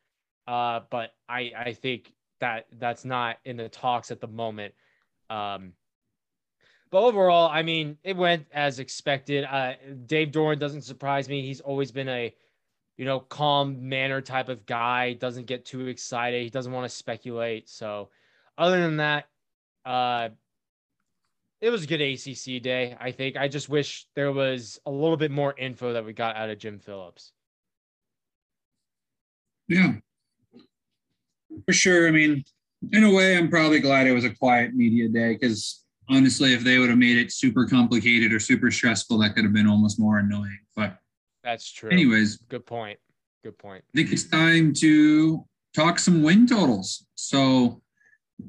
Uh, 0.47 0.81
but 0.91 1.15
I 1.29 1.53
I 1.57 1.73
think 1.73 2.13
that 2.41 2.67
that's 2.73 3.05
not 3.05 3.39
in 3.45 3.57
the 3.57 3.69
talks 3.69 4.11
at 4.11 4.21
the 4.21 4.27
moment. 4.27 4.75
Um, 5.31 5.73
but 6.91 7.03
overall, 7.03 7.49
I 7.49 7.63
mean, 7.63 7.99
it 8.03 8.17
went 8.17 8.47
as 8.53 8.79
expected. 8.79 9.45
Uh, 9.45 9.75
Dave 10.07 10.29
Doeren 10.29 10.59
doesn't 10.59 10.83
surprise 10.83 11.29
me. 11.29 11.43
He's 11.43 11.61
always 11.61 11.91
been 11.91 12.09
a, 12.09 12.35
you 12.97 13.05
know, 13.05 13.21
calm 13.21 13.89
manner 13.89 14.21
type 14.21 14.49
of 14.49 14.65
guy. 14.67 15.13
Doesn't 15.15 15.47
get 15.47 15.65
too 15.65 15.87
excited. 15.89 16.43
He 16.43 16.51
doesn't 16.51 16.73
want 16.73 16.91
to 16.91 16.97
speculate. 16.97 17.69
So, 17.69 18.09
other 18.57 18.81
than 18.81 18.97
that, 18.99 19.27
uh, 19.85 20.31
it 21.61 21.71
was 21.71 21.85
a 21.85 21.87
good 21.87 22.01
ACC 22.01 22.63
day. 22.63 22.97
I 22.99 23.11
think. 23.11 23.37
I 23.37 23.49
just 23.49 23.69
wish 23.69 24.07
there 24.15 24.33
was 24.33 24.81
a 24.87 24.91
little 24.91 25.17
bit 25.17 25.31
more 25.31 25.55
info 25.57 25.93
that 25.93 26.05
we 26.05 26.13
got 26.13 26.37
out 26.37 26.51
of 26.51 26.59
Jim 26.59 26.79
Phillips. 26.79 27.33
Yeah, 29.69 29.95
for 31.67 31.73
sure. 31.73 32.09
I 32.09 32.11
mean, 32.11 32.45
in 32.93 33.05
a 33.05 33.13
way, 33.13 33.37
I'm 33.37 33.51
probably 33.51 33.81
glad 33.81 34.07
it 34.07 34.13
was 34.13 34.25
a 34.25 34.35
quiet 34.35 34.75
media 34.75 35.09
day 35.09 35.35
because 35.35 35.85
honestly, 36.09 36.55
if 36.55 36.63
they 36.63 36.79
would 36.79 36.89
have 36.89 36.99
made 36.99 37.19
it 37.19 37.33
super 37.33 37.67
complicated 37.67 38.33
or 38.33 38.41
super 38.41 38.71
stressful, 38.71 39.19
that 39.19 39.35
could 39.35 39.45
have 39.45 39.53
been 39.53 39.67
almost 39.67 40.01
more 40.01 40.19
annoying. 40.19 40.59
But 40.77 40.97
that's 41.43 41.71
true. 41.71 41.91
Anyways, 41.91 42.37
good 42.49 42.67
point. 42.67 42.99
Good 43.45 43.59
point. 43.59 43.85
I 43.95 43.99
think 43.99 44.13
it's 44.13 44.29
time 44.29 44.73
to 44.75 45.45
talk 45.75 45.99
some 45.99 46.23
win 46.23 46.47
totals. 46.47 47.07
So 47.15 47.83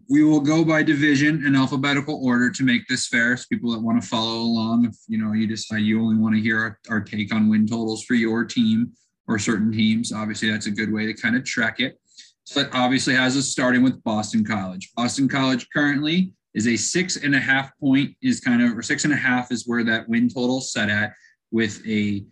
we 0.10 0.24
will 0.24 0.40
go 0.40 0.64
by 0.64 0.84
division 0.84 1.46
in 1.46 1.56
alphabetical 1.56 2.20
order 2.24 2.50
to 2.52 2.64
make 2.64 2.88
this 2.88 3.08
fair. 3.08 3.36
So 3.38 3.46
people 3.52 3.72
that 3.72 3.82
want 3.82 4.02
to 4.02 4.08
follow 4.08 4.38
along, 4.38 4.86
if 4.86 4.96
you 5.08 5.18
know 5.18 5.34
you 5.34 5.48
decide 5.48 5.82
you 5.82 6.02
only 6.02 6.18
want 6.18 6.36
to 6.36 6.42
hear 6.42 6.60
our, 6.60 6.80
our 6.90 7.02
take 7.02 7.34
on 7.34 7.50
win 7.50 7.68
totals 7.68 8.04
for 8.04 8.14
your 8.14 8.46
team 8.46 8.92
or 9.28 9.40
certain 9.40 9.72
teams, 9.72 10.12
obviously 10.12 10.50
that's 10.50 10.68
a 10.68 10.72
good 10.72 10.92
way 10.92 11.06
to 11.06 11.14
kind 11.14 11.36
of 11.36 11.44
track 11.44 11.80
it. 11.80 12.00
So 12.44 12.62
it 12.62 12.70
obviously 12.74 13.14
has 13.14 13.38
us 13.38 13.46
starting 13.46 13.84
with 13.84 14.04
Boston 14.04 14.44
College. 14.44 14.92
Boston 14.96 15.28
College 15.28 15.68
currently 15.72 16.34
is 16.54 16.68
a 16.68 16.76
six 16.76 17.18
and 17.18 17.36
a 17.36 17.40
half 17.40 17.72
point 17.80 18.16
is 18.22 18.40
kind 18.40 18.62
of 18.62 18.78
or 18.78 18.82
six 18.82 19.06
and 19.06 19.14
a 19.14 19.18
half 19.18 19.52
is 19.52 19.68
where 19.68 19.84
that 19.84 20.08
win 20.10 20.30
total 20.30 20.62
set 20.62 20.90
at 20.90 21.14
with 21.52 21.82
a 21.88 22.26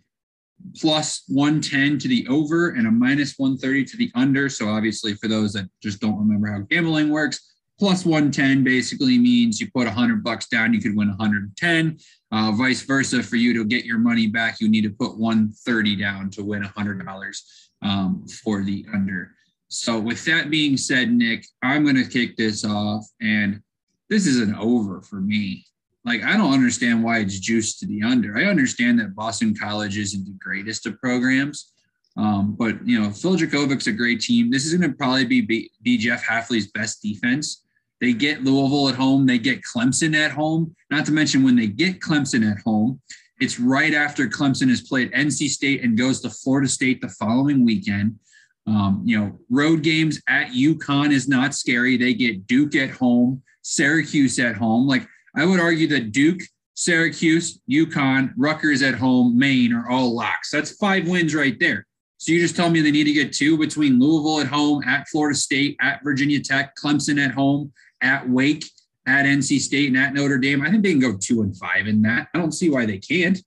plus 0.76 1.22
110 1.28 1.98
to 1.98 2.08
the 2.08 2.26
over 2.28 2.70
and 2.70 2.86
a 2.86 2.90
minus 2.90 3.34
130 3.36 3.84
to 3.84 3.96
the 3.96 4.10
under. 4.14 4.48
So 4.48 4.68
obviously 4.68 5.14
for 5.14 5.28
those 5.28 5.52
that 5.52 5.68
just 5.82 6.00
don't 6.00 6.18
remember 6.18 6.50
how 6.50 6.60
gambling 6.68 7.10
works, 7.10 7.54
plus 7.78 8.04
110 8.04 8.64
basically 8.64 9.18
means 9.18 9.60
you 9.60 9.70
put 9.70 9.86
100 9.86 10.24
bucks 10.24 10.48
down, 10.48 10.74
you 10.74 10.80
could 10.80 10.96
win 10.96 11.08
110. 11.08 11.98
Uh, 12.30 12.52
vice 12.52 12.82
versa, 12.82 13.22
for 13.22 13.36
you 13.36 13.54
to 13.54 13.64
get 13.64 13.84
your 13.84 13.98
money 13.98 14.26
back, 14.26 14.60
you 14.60 14.68
need 14.68 14.82
to 14.82 14.90
put 14.90 15.16
130 15.16 15.96
down 15.96 16.30
to 16.30 16.44
win 16.44 16.62
$100 16.62 17.40
um, 17.82 18.26
for 18.42 18.62
the 18.62 18.84
under. 18.92 19.32
So, 19.68 19.98
with 19.98 20.24
that 20.24 20.50
being 20.50 20.76
said, 20.76 21.12
Nick, 21.12 21.46
I'm 21.62 21.84
going 21.84 21.96
to 21.96 22.04
kick 22.04 22.36
this 22.36 22.64
off, 22.64 23.06
and 23.20 23.60
this 24.08 24.26
is 24.26 24.40
an 24.40 24.54
over 24.54 25.02
for 25.02 25.20
me. 25.20 25.64
Like, 26.04 26.22
I 26.22 26.36
don't 26.36 26.54
understand 26.54 27.02
why 27.02 27.18
it's 27.18 27.38
juiced 27.38 27.80
to 27.80 27.86
the 27.86 28.02
under. 28.02 28.36
I 28.36 28.44
understand 28.44 28.98
that 29.00 29.14
Boston 29.14 29.54
College 29.54 29.98
isn't 29.98 30.24
the 30.24 30.36
greatest 30.38 30.86
of 30.86 30.98
programs, 31.00 31.72
um, 32.16 32.54
but 32.58 32.86
you 32.86 33.00
know, 33.00 33.10
Phil 33.10 33.36
Jurkovec's 33.36 33.86
a 33.86 33.92
great 33.92 34.20
team. 34.20 34.50
This 34.50 34.66
is 34.66 34.74
going 34.74 34.90
to 34.90 34.96
probably 34.96 35.24
be, 35.24 35.40
be 35.40 35.70
be 35.82 35.98
Jeff 35.98 36.24
Hafley's 36.24 36.70
best 36.72 37.02
defense. 37.02 37.64
They 38.00 38.12
get 38.12 38.44
Louisville 38.44 38.88
at 38.88 38.94
home. 38.94 39.26
They 39.26 39.38
get 39.38 39.62
Clemson 39.62 40.14
at 40.14 40.30
home. 40.30 40.74
Not 40.90 41.04
to 41.06 41.12
mention 41.12 41.42
when 41.42 41.56
they 41.56 41.66
get 41.66 42.00
Clemson 42.00 42.48
at 42.50 42.58
home, 42.62 43.00
it's 43.40 43.60
right 43.60 43.94
after 43.94 44.28
Clemson 44.28 44.68
has 44.68 44.80
played 44.80 45.12
NC 45.12 45.48
State 45.48 45.84
and 45.84 45.96
goes 45.96 46.20
to 46.20 46.30
Florida 46.30 46.68
State 46.68 47.00
the 47.00 47.08
following 47.08 47.64
weekend. 47.64 48.18
Um, 48.66 49.02
you 49.04 49.18
know, 49.18 49.38
road 49.48 49.82
games 49.82 50.20
at 50.28 50.48
UConn 50.48 51.12
is 51.12 51.28
not 51.28 51.54
scary. 51.54 51.96
They 51.96 52.14
get 52.14 52.46
Duke 52.46 52.74
at 52.76 52.90
home, 52.90 53.42
Syracuse 53.68 54.38
at 54.38 54.56
home. 54.56 54.86
Like 54.86 55.06
I 55.36 55.44
would 55.44 55.60
argue 55.60 55.86
that 55.88 56.10
Duke, 56.10 56.40
Syracuse, 56.74 57.60
UConn, 57.70 58.32
Rutgers 58.36 58.80
at 58.82 58.94
home, 58.94 59.38
Maine 59.38 59.74
are 59.74 59.88
all 59.90 60.14
locks. 60.14 60.50
That's 60.50 60.76
five 60.76 61.06
wins 61.06 61.34
right 61.34 61.58
there. 61.60 61.86
So 62.16 62.32
you 62.32 62.40
just 62.40 62.56
tell 62.56 62.70
me 62.70 62.80
they 62.80 62.90
need 62.90 63.04
to 63.04 63.12
get 63.12 63.32
two 63.32 63.58
between 63.58 64.00
Louisville 64.00 64.40
at 64.40 64.46
home, 64.46 64.82
at 64.84 65.06
Florida 65.08 65.36
State, 65.36 65.76
at 65.80 66.02
Virginia 66.02 66.40
Tech, 66.40 66.74
Clemson 66.76 67.22
at 67.22 67.32
home, 67.32 67.72
at 68.00 68.28
Wake, 68.28 68.64
at 69.06 69.26
NC 69.26 69.60
State, 69.60 69.88
and 69.88 69.98
at 69.98 70.14
Notre 70.14 70.38
Dame. 70.38 70.62
I 70.62 70.70
think 70.70 70.82
they 70.82 70.90
can 70.90 71.00
go 71.00 71.16
two 71.16 71.42
and 71.42 71.56
five 71.56 71.86
in 71.86 72.00
that. 72.02 72.28
I 72.34 72.38
don't 72.38 72.52
see 72.52 72.70
why 72.70 72.86
they 72.86 72.98
can't. 72.98 73.38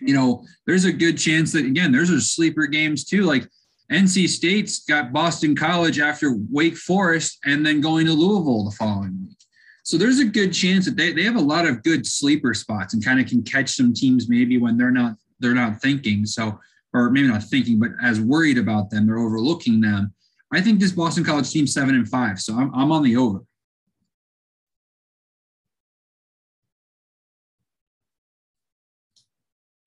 You 0.00 0.14
know, 0.14 0.44
there's 0.66 0.84
a 0.84 0.92
good 0.92 1.18
chance 1.18 1.52
that 1.52 1.66
again, 1.66 1.90
there's 1.90 2.10
a 2.10 2.20
sleeper 2.20 2.66
games 2.66 3.04
too. 3.04 3.24
Like 3.24 3.48
NC 3.90 4.28
State's 4.28 4.84
got 4.84 5.12
Boston 5.12 5.54
College 5.54 6.00
after 6.00 6.36
Wake 6.50 6.76
Forest 6.76 7.38
and 7.44 7.64
then 7.64 7.80
going 7.80 8.06
to 8.06 8.12
Louisville 8.12 8.64
the 8.64 8.76
following 8.76 9.16
week. 9.26 9.36
So 9.84 9.96
there's 9.96 10.18
a 10.18 10.24
good 10.24 10.52
chance 10.52 10.84
that 10.86 10.96
they, 10.96 11.12
they 11.12 11.22
have 11.22 11.36
a 11.36 11.40
lot 11.40 11.66
of 11.66 11.84
good 11.84 12.04
sleeper 12.04 12.54
spots 12.54 12.94
and 12.94 13.04
kind 13.04 13.20
of 13.20 13.28
can 13.28 13.42
catch 13.42 13.70
some 13.70 13.94
teams 13.94 14.28
maybe 14.28 14.58
when 14.58 14.76
they're 14.76 14.90
not 14.90 15.14
they're 15.38 15.54
not 15.54 15.80
thinking. 15.80 16.26
So 16.26 16.58
or 16.92 17.10
maybe 17.10 17.28
not 17.28 17.44
thinking, 17.44 17.78
but 17.78 17.90
as 18.02 18.20
worried 18.20 18.58
about 18.58 18.90
them, 18.90 19.06
they're 19.06 19.18
overlooking 19.18 19.80
them. 19.80 20.12
I 20.52 20.60
think 20.60 20.80
this 20.80 20.92
Boston 20.92 21.24
College 21.24 21.50
team 21.50 21.66
seven 21.66 21.94
and 21.94 22.08
five. 22.08 22.40
So 22.40 22.54
I'm 22.54 22.74
I'm 22.74 22.90
on 22.90 23.04
the 23.04 23.16
over. 23.16 23.40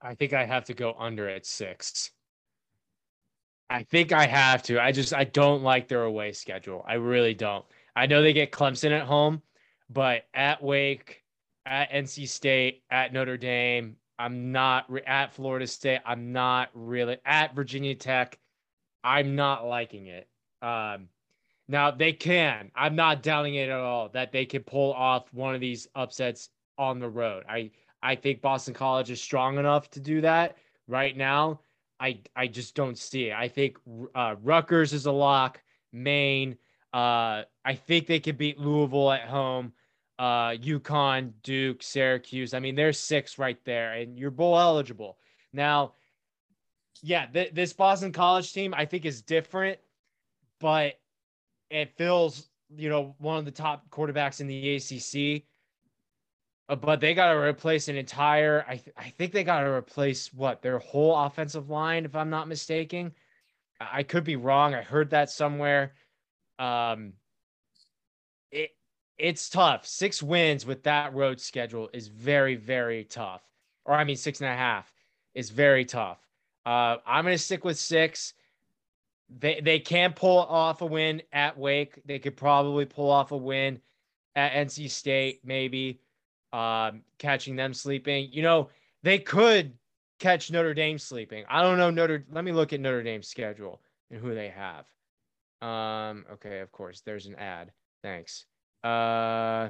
I 0.02 0.16
think 0.16 0.32
I 0.32 0.46
have 0.46 0.64
to 0.66 0.74
go 0.74 0.96
under 0.98 1.28
at 1.28 1.46
six. 1.46 2.12
I 3.70 3.84
think 3.84 4.12
I 4.12 4.26
have 4.26 4.64
to. 4.64 4.82
I 4.82 4.92
just 4.92 5.14
I 5.14 5.26
don't 5.26 5.62
like 5.62 5.88
their 5.88 6.04
away 6.04 6.32
schedule. 6.32 6.84
I 6.88 6.96
really 6.96 7.34
don't. 7.34 7.66
I 7.96 8.08
know 8.08 8.22
they 8.22 8.34
get 8.34 8.52
Clemson 8.52 8.92
at 8.92 9.06
home, 9.06 9.42
but 9.90 10.24
at 10.34 10.64
Wake, 10.64 11.24
at 11.66 11.92
NC 11.92 12.28
State, 12.28 12.84
at 12.90 13.14
Notre 13.14 13.38
Dame, 13.38 13.96
I'm 14.18 14.52
not 14.52 14.86
at 15.06 15.34
Florida 15.34 15.68
State. 15.68 16.02
I'm 16.06 16.32
not 16.32 16.70
really 16.74 17.18
at 17.26 17.56
Virginia 17.56 17.96
Tech. 17.96 18.40
I'm 19.04 19.36
not 19.36 19.66
liking 19.66 20.08
it. 20.08 20.28
Um, 20.62 21.08
now 21.68 21.92
they 21.92 22.12
can. 22.12 22.72
I'm 22.76 22.96
not 22.96 23.22
doubting 23.22 23.56
it 23.56 23.70
at 23.70 23.80
all 23.80 24.10
that 24.10 24.32
they 24.32 24.46
can 24.46 24.64
pull 24.64 24.94
off 24.94 25.32
one 25.34 25.54
of 25.54 25.62
these 25.62 25.88
upsets 25.96 26.50
on 26.78 27.00
the 27.00 27.10
road. 27.10 27.44
I 27.48 27.72
I 28.02 28.16
think 28.16 28.42
Boston 28.42 28.74
College 28.74 29.12
is 29.12 29.22
strong 29.22 29.58
enough 29.58 29.90
to 29.92 30.00
do 30.00 30.22
that 30.22 30.58
right 30.88 31.16
now. 31.16 31.60
I 32.00 32.22
I 32.36 32.48
just 32.48 32.76
don't 32.76 32.98
see 32.98 33.30
it. 33.30 33.34
I 33.34 33.48
think 33.48 33.78
uh, 34.16 34.36
Rutgers 34.42 34.94
is 34.94 35.06
a 35.06 35.12
lock. 35.12 35.62
Maine. 35.92 36.58
Uh, 36.94 37.44
I 37.66 37.76
think 37.76 38.08
they 38.08 38.20
could 38.20 38.38
beat 38.38 38.60
Louisville 38.60 39.12
at 39.12 39.28
home. 39.28 39.74
Uh, 40.18 40.52
UConn, 40.52 41.32
Duke, 41.44 41.82
Syracuse. 41.82 42.54
I 42.54 42.60
mean, 42.60 42.76
there's 42.76 43.00
six 43.00 43.38
right 43.38 43.58
there, 43.64 43.94
and 43.94 44.18
you're 44.18 44.32
bowl 44.32 44.60
eligible. 44.60 45.18
Now, 45.54 45.94
yeah, 47.02 47.26
th- 47.28 47.54
this 47.54 47.74
Boston 47.74 48.12
College 48.12 48.52
team 48.52 48.74
I 48.76 48.86
think 48.86 49.06
is 49.06 49.22
different, 49.22 49.80
but 50.60 51.00
it 51.70 51.96
feels 51.98 52.50
you 52.76 52.90
know 52.90 53.16
one 53.20 53.38
of 53.38 53.46
the 53.46 53.52
top 53.52 53.90
quarterbacks 53.90 54.42
in 54.42 54.48
the 54.48 54.76
ACC. 54.76 55.44
Uh, 56.70 56.76
but 56.76 57.02
they 57.02 57.16
got 57.16 57.34
to 57.34 57.40
replace 57.40 57.88
an 57.88 57.98
entire. 57.98 58.64
I 58.68 58.76
th- 58.78 58.96
I 58.96 59.10
think 59.10 59.34
they 59.34 59.44
got 59.44 59.62
to 59.62 59.72
replace 59.72 60.32
what 60.32 60.62
their 60.62 60.78
whole 60.78 61.18
offensive 61.18 61.70
line, 61.70 62.06
if 62.06 62.16
I'm 62.16 62.30
not 62.30 62.48
mistaken. 62.48 63.12
I 63.82 64.04
could 64.04 64.24
be 64.24 64.36
wrong. 64.36 64.76
I 64.76 64.82
heard 64.84 65.10
that 65.10 65.32
somewhere. 65.32 65.94
Um, 66.60 67.14
it 68.52 68.72
it's 69.18 69.50
tough. 69.50 69.88
Six 69.88 70.22
wins 70.22 70.66
with 70.66 70.84
that 70.84 71.14
road 71.16 71.42
schedule 71.42 71.90
is 71.92 72.08
very 72.08 72.56
very 72.56 73.04
tough. 73.04 73.42
Or 73.86 73.96
I 73.96 74.04
mean 74.04 74.18
six 74.18 74.40
and 74.40 74.50
a 74.50 74.56
half 74.56 74.94
is 75.34 75.50
very 75.50 75.86
tough. 75.86 76.20
Uh, 76.66 76.98
I'm 77.06 77.24
gonna 77.24 77.38
stick 77.40 77.64
with 77.64 77.80
six. 77.80 78.34
They 79.30 79.60
they 79.62 79.80
can 79.80 80.14
pull 80.14 80.40
off 80.40 80.82
a 80.82 80.86
win 80.86 81.24
at 81.32 81.58
Wake. 81.58 82.00
They 82.06 82.20
could 82.20 82.38
probably 82.38 82.86
pull 82.86 83.10
off 83.10 83.32
a 83.32 83.38
win 83.38 83.82
at 84.36 84.52
NC 84.52 84.92
State, 84.92 85.42
maybe 85.44 86.02
um, 86.54 87.02
catching 87.18 87.56
them 87.56 87.74
sleeping. 87.74 88.30
You 88.32 88.44
know, 88.44 88.70
they 89.04 89.20
could 89.20 89.74
catch 90.20 90.52
Notre 90.52 90.74
Dame 90.74 90.98
sleeping. 90.98 91.46
I 91.50 91.62
don't 91.62 91.78
know 91.78 91.90
Notre. 91.90 92.26
Let 92.32 92.44
me 92.44 92.52
look 92.52 92.74
at 92.74 92.80
Notre 92.80 93.04
Dame's 93.04 93.28
schedule 93.28 93.82
and 94.12 94.20
who 94.20 94.34
they 94.36 94.50
have. 94.50 94.86
Um, 95.62 96.26
okay, 96.34 96.60
of 96.60 96.72
course, 96.72 97.02
there's 97.02 97.26
an 97.26 97.36
ad. 97.36 97.72
Thanks. 98.02 98.46
Uh, 98.84 99.70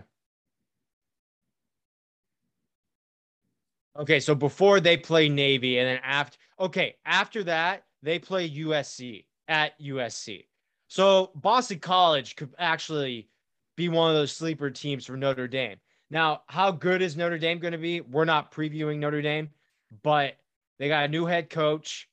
okay, 3.98 4.20
so 4.20 4.36
before 4.36 4.80
they 4.80 4.98
play 4.98 5.30
Navy, 5.30 5.80
and 5.80 5.88
then 5.88 6.00
after, 6.04 6.38
okay, 6.60 6.96
after 7.06 7.44
that 7.46 7.84
they 8.02 8.20
play 8.20 8.50
USC 8.50 9.26
at 9.48 9.80
USC. 9.82 10.46
So 10.88 11.32
Boston 11.36 11.80
College 11.80 12.36
could 12.36 12.54
actually 12.58 13.30
be 13.76 13.90
one 13.90 14.10
of 14.10 14.16
those 14.16 14.32
sleeper 14.32 14.70
teams 14.70 15.06
for 15.06 15.18
Notre 15.18 15.48
Dame. 15.48 15.78
Now, 16.10 16.42
how 16.48 16.72
good 16.72 17.02
is 17.02 17.16
Notre 17.16 17.38
Dame 17.38 17.60
going 17.60 17.74
to 17.74 17.78
be? 17.78 18.02
We're 18.02 18.26
not 18.26 18.52
previewing 18.52 18.98
Notre 18.98 19.22
Dame, 19.22 19.50
but 20.02 20.36
they 20.78 20.88
got 20.88 21.06
a 21.06 21.08
new 21.08 21.26
head 21.26 21.50
coach. 21.50 22.10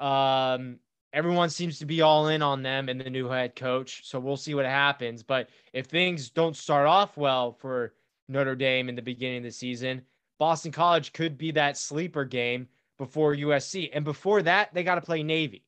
Um, 0.00 0.78
everyone 1.12 1.50
seems 1.50 1.78
to 1.78 1.86
be 1.86 2.02
all 2.02 2.28
in 2.28 2.42
on 2.42 2.62
them 2.62 2.88
and 2.88 3.00
the 3.00 3.10
new 3.10 3.28
head 3.28 3.56
coach. 3.56 4.02
So 4.04 4.20
we'll 4.20 4.36
see 4.36 4.54
what 4.54 4.66
happens. 4.66 5.22
But 5.22 5.48
if 5.72 5.86
things 5.86 6.30
don't 6.30 6.56
start 6.56 6.86
off 6.86 7.16
well 7.16 7.52
for 7.52 7.94
Notre 8.28 8.54
Dame 8.54 8.88
in 8.88 8.94
the 8.94 9.02
beginning 9.02 9.38
of 9.38 9.44
the 9.44 9.50
season, 9.50 10.02
Boston 10.38 10.70
College 10.70 11.12
could 11.12 11.38
be 11.38 11.50
that 11.52 11.76
sleeper 11.76 12.24
game 12.24 12.68
before 12.98 13.34
USC. 13.34 13.90
And 13.92 14.04
before 14.04 14.42
that, 14.42 14.74
they 14.74 14.84
got 14.84 14.96
to 14.96 15.00
play 15.00 15.22
Navy. 15.22 15.64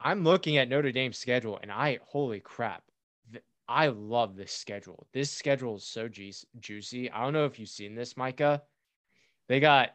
I'm 0.00 0.24
looking 0.24 0.56
at 0.56 0.68
Notre 0.68 0.90
Dame's 0.90 1.18
schedule 1.18 1.58
and 1.62 1.70
I, 1.70 2.00
holy 2.04 2.40
crap, 2.40 2.82
I 3.72 3.86
love 3.86 4.36
this 4.36 4.52
schedule. 4.52 5.06
This 5.14 5.30
schedule 5.30 5.76
is 5.76 5.84
so 5.84 6.06
ju- 6.06 6.30
juicy. 6.60 7.10
I 7.10 7.24
don't 7.24 7.32
know 7.32 7.46
if 7.46 7.58
you've 7.58 7.70
seen 7.70 7.94
this, 7.94 8.18
Micah. 8.18 8.62
They 9.48 9.60
got 9.60 9.94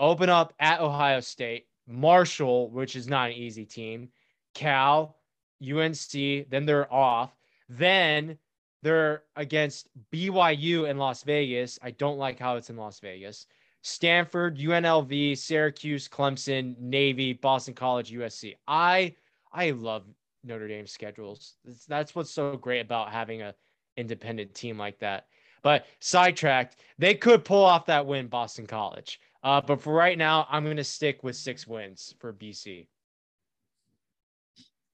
open 0.00 0.30
up 0.30 0.54
at 0.58 0.80
Ohio 0.80 1.20
State, 1.20 1.66
Marshall, 1.86 2.70
which 2.70 2.96
is 2.96 3.06
not 3.08 3.28
an 3.28 3.36
easy 3.36 3.66
team, 3.66 4.08
Cal, 4.54 5.18
UNC, 5.62 6.12
then 6.48 6.64
they're 6.64 6.90
off. 6.92 7.36
Then 7.68 8.38
they're 8.82 9.24
against 9.36 9.88
BYU 10.10 10.88
in 10.88 10.96
Las 10.96 11.22
Vegas. 11.22 11.78
I 11.82 11.90
don't 11.90 12.18
like 12.18 12.38
how 12.38 12.56
it's 12.56 12.70
in 12.70 12.76
Las 12.78 13.00
Vegas. 13.00 13.46
Stanford, 13.82 14.56
UNLV, 14.56 15.36
Syracuse, 15.36 16.08
Clemson, 16.08 16.78
Navy, 16.78 17.34
Boston 17.34 17.74
College, 17.74 18.12
USC. 18.12 18.56
I 18.66 19.14
I 19.52 19.70
love 19.70 20.04
Notre 20.44 20.68
Dame 20.68 20.86
schedules. 20.86 21.54
That's 21.88 22.14
what's 22.14 22.30
so 22.30 22.56
great 22.56 22.80
about 22.80 23.12
having 23.12 23.42
a 23.42 23.54
independent 23.96 24.54
team 24.54 24.78
like 24.78 24.98
that. 25.00 25.26
But 25.62 25.86
sidetracked, 26.00 26.76
they 26.98 27.14
could 27.14 27.44
pull 27.44 27.64
off 27.64 27.86
that 27.86 28.06
win, 28.06 28.28
Boston 28.28 28.66
College. 28.66 29.20
Uh, 29.42 29.60
but 29.60 29.80
for 29.80 29.92
right 29.92 30.16
now, 30.16 30.46
I'm 30.50 30.64
going 30.64 30.76
to 30.76 30.84
stick 30.84 31.22
with 31.22 31.36
six 31.36 31.66
wins 31.66 32.14
for 32.18 32.32
BC. 32.32 32.86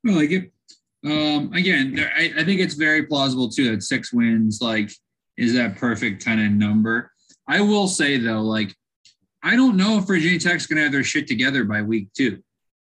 I 0.07 0.11
like 0.11 0.31
it. 0.31 0.53
Um, 1.05 1.53
again, 1.53 1.99
I, 2.17 2.33
I 2.39 2.45
think 2.45 2.61
it's 2.61 2.75
very 2.75 3.07
plausible 3.07 3.49
too 3.49 3.71
that 3.71 3.83
six 3.83 4.13
wins 4.13 4.61
like 4.61 4.91
is 5.37 5.55
that 5.55 5.77
perfect 5.77 6.25
kind 6.25 6.41
of 6.41 6.51
number. 6.51 7.13
I 7.49 7.61
will 7.61 7.87
say 7.87 8.19
though, 8.19 8.43
like 8.43 8.75
I 9.43 9.55
don't 9.55 9.77
know 9.77 9.99
if 9.99 10.07
Virginia 10.07 10.39
Tech's 10.39 10.67
going 10.67 10.79
to 10.79 10.83
have 10.83 10.93
their 10.93 11.05
shit 11.05 11.29
together 11.29 11.65
by 11.65 11.83
week 11.83 12.09
two. 12.17 12.43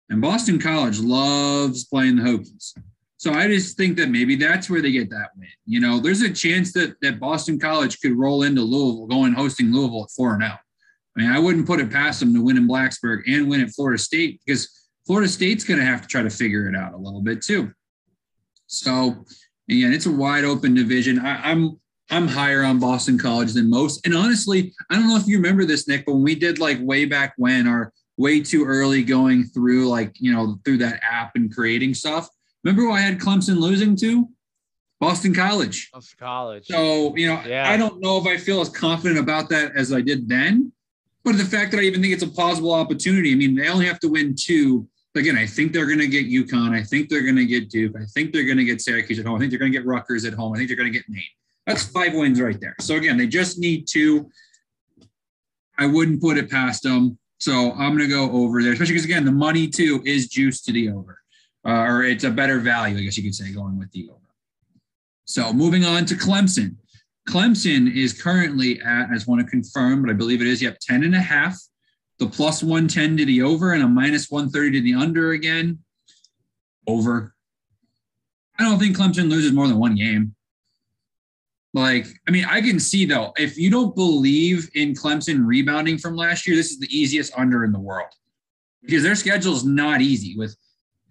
And 0.10 0.22
Boston 0.22 0.60
College 0.60 1.00
loves 1.00 1.86
playing 1.86 2.18
the 2.18 2.24
Hokies. 2.24 2.74
So 3.18 3.32
I 3.34 3.48
just 3.48 3.76
think 3.76 3.98
that 3.98 4.10
maybe 4.10 4.36
that's 4.36 4.70
where 4.70 4.82
they 4.82 4.92
get 4.92 5.10
that 5.10 5.30
win. 5.36 5.48
You 5.66 5.80
know, 5.80 6.00
there's 6.00 6.22
a 6.22 6.32
chance 6.32 6.74
that 6.74 6.96
that 7.02 7.20
Boston 7.20 7.60
College 7.60 8.00
could 8.00 8.18
roll 8.18 8.44
into 8.44 8.62
Louisville, 8.62 9.08
going 9.08 9.34
hosting 9.34 9.74
Louisville 9.74 10.04
at 10.04 10.12
four 10.12 10.36
and 10.36 10.44
out. 10.44 10.60
I 11.18 11.22
mean, 11.22 11.32
I 11.32 11.40
wouldn't 11.40 11.66
put 11.66 11.80
it 11.80 11.92
past 11.92 12.20
them 12.20 12.34
to 12.34 12.44
win 12.44 12.58
in 12.58 12.68
Blacksburg 12.68 13.24
and 13.28 13.50
win 13.50 13.62
at 13.62 13.72
Florida 13.72 13.98
State 13.98 14.42
because 14.46 14.70
Florida 15.08 15.30
State's 15.30 15.64
going 15.64 15.80
to 15.80 15.86
have 15.86 16.02
to 16.02 16.08
try 16.08 16.24
to 16.24 16.30
figure 16.30 16.68
it 16.68 16.76
out 16.76 16.94
a 16.94 16.98
little 16.98 17.22
bit 17.22 17.42
too. 17.42 17.72
So 18.68 19.26
again, 19.70 19.94
it's 19.94 20.08
a 20.08 20.12
wide 20.12 20.44
open 20.44 20.74
division. 20.74 21.20
I, 21.20 21.52
I'm 21.52 21.80
I'm 22.12 22.28
higher 22.28 22.64
on 22.64 22.80
Boston 22.80 23.18
College 23.18 23.54
than 23.54 23.70
most. 23.70 24.06
And 24.06 24.16
honestly, 24.16 24.74
I 24.92 24.96
don't 24.96 25.08
know 25.08 25.18
if 25.18 25.26
you 25.26 25.38
remember 25.38 25.66
this, 25.66 25.88
Nick, 25.88 26.06
but 26.06 26.14
when 26.14 26.24
we 26.24 26.36
did 26.36 26.60
like 26.60 26.78
way 26.82 27.06
back 27.06 27.34
when 27.38 27.68
our 27.68 27.92
way 28.18 28.42
too 28.42 28.66
early 28.66 29.04
going 29.04 29.44
through 29.44 29.88
like 29.88 30.16
you 30.20 30.32
know 30.32 30.60
through 30.64 30.78
that 30.78 31.00
app 31.04 31.36
and 31.36 31.54
creating 31.54 31.94
stuff. 31.94 32.30
Remember 32.64 32.84
who 32.84 32.92
I 32.92 33.02
had 33.02 33.20
Clemson 33.20 33.58
losing 33.58 33.96
to? 33.98 34.30
Boston 35.00 35.34
College. 35.34 35.92
Boston 35.92 36.18
College. 36.20 36.66
So 36.68 37.16
you 37.16 37.28
know, 37.28 37.42
yeah. 37.46 37.70
I 37.70 37.78
don't 37.78 38.02
know 38.02 38.18
if 38.18 38.26
I 38.26 38.38
feel 38.38 38.62
as 38.62 38.70
confident 38.70 39.20
about 39.20 39.50
that 39.50 39.76
as 39.76 39.94
I 39.94 40.02
did 40.02 40.28
then. 40.28 40.72
But 41.24 41.38
the 41.38 41.46
fact 41.46 41.72
that 41.72 41.80
I 41.80 41.84
even 41.84 42.02
think 42.02 42.14
it's 42.14 42.24
a 42.24 42.28
plausible 42.28 42.72
opportunity. 42.72 43.32
I 43.32 43.36
mean, 43.36 43.56
they 43.56 43.68
only 43.68 43.88
have 43.88 44.00
to 44.02 44.08
win 44.08 44.36
two. 44.40 44.88
Again, 45.16 45.38
I 45.38 45.48
think 45.48 45.74
they're 45.74 45.88
going 45.88 46.00
to 46.00 46.08
get 46.08 46.28
UConn. 46.28 46.72
I 46.76 46.84
think 46.84 47.10
they're 47.10 47.24
going 47.24 47.38
to 47.38 47.46
get 47.46 47.70
Duke. 47.70 47.96
I 48.00 48.06
think 48.06 48.32
they're 48.32 48.44
going 48.44 48.58
to 48.58 48.66
get 48.66 48.82
Syracuse 48.82 49.18
at 49.18 49.26
home. 49.26 49.38
I 49.38 49.40
think 49.40 49.50
they're 49.50 49.60
going 49.60 49.72
to 49.72 49.78
get 49.78 49.88
Rutgers 49.88 50.26
at 50.26 50.34
home. 50.34 50.54
I 50.54 50.58
think 50.58 50.70
they're 50.70 50.78
going 50.78 50.92
to 50.92 50.98
get 50.98 51.08
Maine. 51.10 51.24
That's 51.66 51.84
five 51.84 52.14
wins 52.14 52.40
right 52.40 52.60
there. 52.60 52.76
So 52.80 52.96
again, 52.96 53.18
they 53.18 53.26
just 53.26 53.58
need 53.58 53.88
two. 53.88 54.30
I 55.78 55.88
wouldn't 55.88 56.22
put 56.22 56.38
it 56.38 56.52
past 56.52 56.84
them. 56.84 57.18
So 57.46 57.74
I'm 57.74 57.96
going 57.96 58.00
to 58.00 58.08
go 58.08 58.32
over 58.32 58.64
there, 58.64 58.74
especially 58.74 58.96
because, 58.96 59.06
again, 59.06 59.24
the 59.24 59.32
money 59.32 59.68
too 59.68 60.02
is 60.04 60.28
juice 60.28 60.64
to 60.64 60.72
the 60.72 60.90
over, 60.90 61.22
uh, 61.64 61.84
or 61.84 62.04
it's 62.04 62.24
a 62.24 62.32
better 62.32 62.58
value, 62.58 62.98
I 62.98 63.02
guess 63.02 63.18
you 63.18 63.24
could 63.24 63.36
say, 63.36 63.54
going 63.54 63.78
with 63.78 63.92
the 63.92 64.10
over. 64.10 64.20
So 65.26 65.54
moving 65.54 65.86
on 65.86 66.06
to 66.06 66.16
Clemson. 66.16 66.76
Clemson 67.30 67.96
is 67.96 68.20
currently 68.20 68.82
at, 68.82 69.10
I 69.12 69.14
just 69.14 69.28
want 69.28 69.42
to 69.42 69.48
confirm, 69.48 70.02
but 70.02 70.10
I 70.10 70.14
believe 70.14 70.42
it 70.42 70.48
is, 70.48 70.60
yep, 70.60 70.80
10 70.82 71.04
and 71.04 71.14
a 71.14 71.22
half, 71.22 71.56
the 72.18 72.26
plus 72.26 72.64
110 72.64 73.18
to 73.18 73.26
the 73.26 73.44
over 73.44 73.74
and 73.74 73.84
a 73.84 73.88
minus 73.88 74.32
130 74.32 74.80
to 74.80 74.82
the 74.84 74.96
under 74.96 75.34
again. 75.34 75.78
Over. 76.88 77.36
I 78.58 78.64
don't 78.64 78.80
think 78.80 78.98
Clemson 78.98 79.30
loses 79.30 79.52
more 79.52 79.68
than 79.68 79.78
one 79.78 79.94
game. 79.94 80.34
Like, 81.76 82.08
I 82.26 82.32
mean, 82.32 82.46
I 82.46 82.62
can 82.62 82.80
see 82.80 83.06
though, 83.06 83.34
if 83.36 83.58
you 83.58 83.70
don't 83.70 83.94
believe 83.94 84.70
in 84.76 84.94
Clemson 84.94 85.46
rebounding 85.46 85.98
from 85.98 86.16
last 86.16 86.48
year, 86.48 86.56
this 86.56 86.72
is 86.72 86.80
the 86.80 86.88
easiest 86.88 87.38
under 87.38 87.66
in 87.66 87.74
the 87.74 87.80
world 87.80 88.08
because 88.82 89.04
their 89.04 89.16
schedule 89.16 89.54
is 89.54 89.66
not 89.66 90.00
easy 90.00 90.36
with 90.38 90.56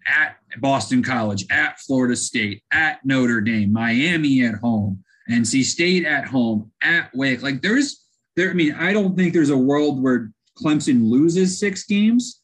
at 0.06 0.36
Boston 0.60 1.02
College, 1.02 1.44
at 1.50 1.78
Florida 1.80 2.16
State, 2.16 2.62
at 2.72 3.04
Notre 3.04 3.42
Dame, 3.42 3.72
Miami 3.72 4.42
at 4.44 4.54
home, 4.54 5.04
NC 5.30 5.64
State 5.64 6.06
at 6.06 6.26
home, 6.26 6.70
at 6.82 7.14
Wake. 7.14 7.42
Like, 7.42 7.60
there's 7.60 8.06
there. 8.34 8.50
I 8.50 8.54
mean, 8.54 8.74
I 8.74 8.94
don't 8.94 9.14
think 9.16 9.34
there's 9.34 9.50
a 9.50 9.56
world 9.56 10.02
where 10.02 10.30
Clemson 10.58 11.10
loses 11.10 11.58
six 11.58 11.84
games, 11.84 12.40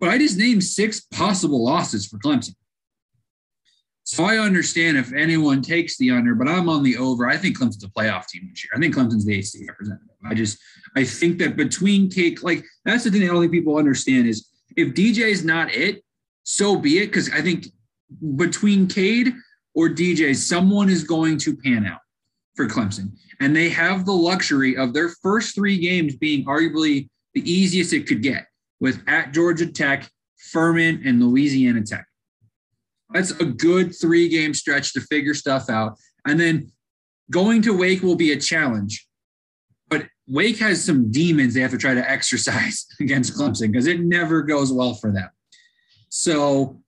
but 0.00 0.10
I 0.10 0.18
just 0.18 0.36
named 0.36 0.64
six 0.64 1.00
possible 1.00 1.64
losses 1.64 2.06
for 2.06 2.18
Clemson. 2.18 2.54
So 4.06 4.24
I 4.24 4.36
understand 4.36 4.98
if 4.98 5.14
anyone 5.14 5.62
takes 5.62 5.96
the 5.96 6.10
under, 6.10 6.34
but 6.34 6.46
I'm 6.46 6.68
on 6.68 6.82
the 6.82 6.98
over. 6.98 7.26
I 7.26 7.38
think 7.38 7.58
Clemson's 7.58 7.84
a 7.84 7.88
playoff 7.88 8.26
team 8.26 8.46
this 8.50 8.62
year. 8.62 8.70
I 8.76 8.78
think 8.78 8.94
Clemson's 8.94 9.24
the 9.24 9.38
ACC 9.38 9.66
representative. 9.66 10.08
I 10.26 10.34
just 10.34 10.58
I 10.94 11.04
think 11.04 11.38
that 11.38 11.56
between 11.56 12.10
Cade, 12.10 12.42
like 12.42 12.64
that's 12.84 13.04
the 13.04 13.10
thing 13.10 13.20
that 13.20 13.30
I 13.30 13.32
don't 13.32 13.40
think 13.40 13.52
people 13.52 13.78
understand 13.78 14.26
is 14.26 14.50
if 14.76 14.94
DJ 14.94 15.30
is 15.30 15.42
not 15.42 15.74
it, 15.74 16.04
so 16.42 16.76
be 16.76 16.98
it. 16.98 17.06
Because 17.06 17.30
I 17.32 17.40
think 17.40 17.68
between 18.36 18.86
Cade 18.88 19.34
or 19.74 19.88
DJ, 19.88 20.36
someone 20.36 20.90
is 20.90 21.02
going 21.02 21.38
to 21.38 21.56
pan 21.56 21.86
out 21.86 22.00
for 22.56 22.68
Clemson, 22.68 23.16
and 23.40 23.56
they 23.56 23.70
have 23.70 24.04
the 24.04 24.12
luxury 24.12 24.76
of 24.76 24.92
their 24.92 25.08
first 25.08 25.54
three 25.54 25.78
games 25.78 26.14
being 26.14 26.44
arguably 26.44 27.08
the 27.32 27.50
easiest 27.50 27.92
it 27.94 28.06
could 28.06 28.22
get. 28.22 28.46
with 28.80 29.02
at 29.06 29.32
Georgia 29.32 29.66
Tech, 29.66 30.10
Furman, 30.52 31.02
and 31.06 31.22
Louisiana 31.22 31.82
Tech. 31.82 32.06
That's 33.14 33.30
a 33.30 33.44
good 33.44 33.94
three 33.98 34.28
game 34.28 34.52
stretch 34.52 34.92
to 34.92 35.00
figure 35.00 35.34
stuff 35.34 35.70
out. 35.70 35.96
And 36.26 36.38
then 36.38 36.70
going 37.30 37.62
to 37.62 37.76
Wake 37.76 38.02
will 38.02 38.16
be 38.16 38.32
a 38.32 38.36
challenge. 38.36 39.06
But 39.88 40.06
Wake 40.26 40.58
has 40.58 40.84
some 40.84 41.10
demons 41.10 41.54
they 41.54 41.60
have 41.60 41.70
to 41.70 41.78
try 41.78 41.94
to 41.94 42.10
exercise 42.10 42.86
against 43.00 43.34
Clemson 43.34 43.70
because 43.70 43.86
it 43.86 44.00
never 44.00 44.42
goes 44.42 44.72
well 44.72 44.94
for 44.94 45.12
them. 45.12 45.30
So, 46.08 46.80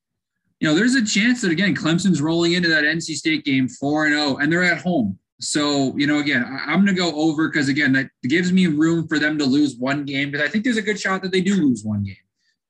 you 0.61 0.69
know, 0.69 0.75
there's 0.75 0.95
a 0.95 1.05
chance 1.05 1.41
that 1.43 1.53
again 1.53 1.75
Clemson's 1.75 2.21
rolling 2.21 2.53
into 2.53 2.69
that 2.69 2.85
NC 2.85 3.15
State 3.15 3.45
game 3.45 3.69
4 3.69 4.07
and 4.07 4.15
0 4.15 4.37
and 4.39 4.53
they're 4.53 4.65
at 4.65 4.83
home. 4.83 5.19
So, 5.39 5.95
you 5.97 6.07
know, 6.07 6.19
again, 6.19 6.45
I'm 6.67 6.85
going 6.85 6.87
to 6.87 7.01
go 7.01 7.15
over 7.15 7.49
because 7.49 7.69
again, 7.69 7.93
that 7.93 8.09
gives 8.23 8.53
me 8.53 8.67
room 8.67 9.07
for 9.07 9.19
them 9.19 9.39
to 9.39 9.45
lose 9.45 9.77
one 9.77 10.05
game 10.05 10.31
because 10.31 10.47
I 10.47 10.51
think 10.51 10.65
there's 10.65 10.79
a 10.79 10.83
good 10.83 10.99
shot 10.99 11.23
that 11.23 11.31
they 11.31 11.43
do 11.43 11.55
lose 11.55 11.85
one 11.85 12.03
game. 12.03 12.17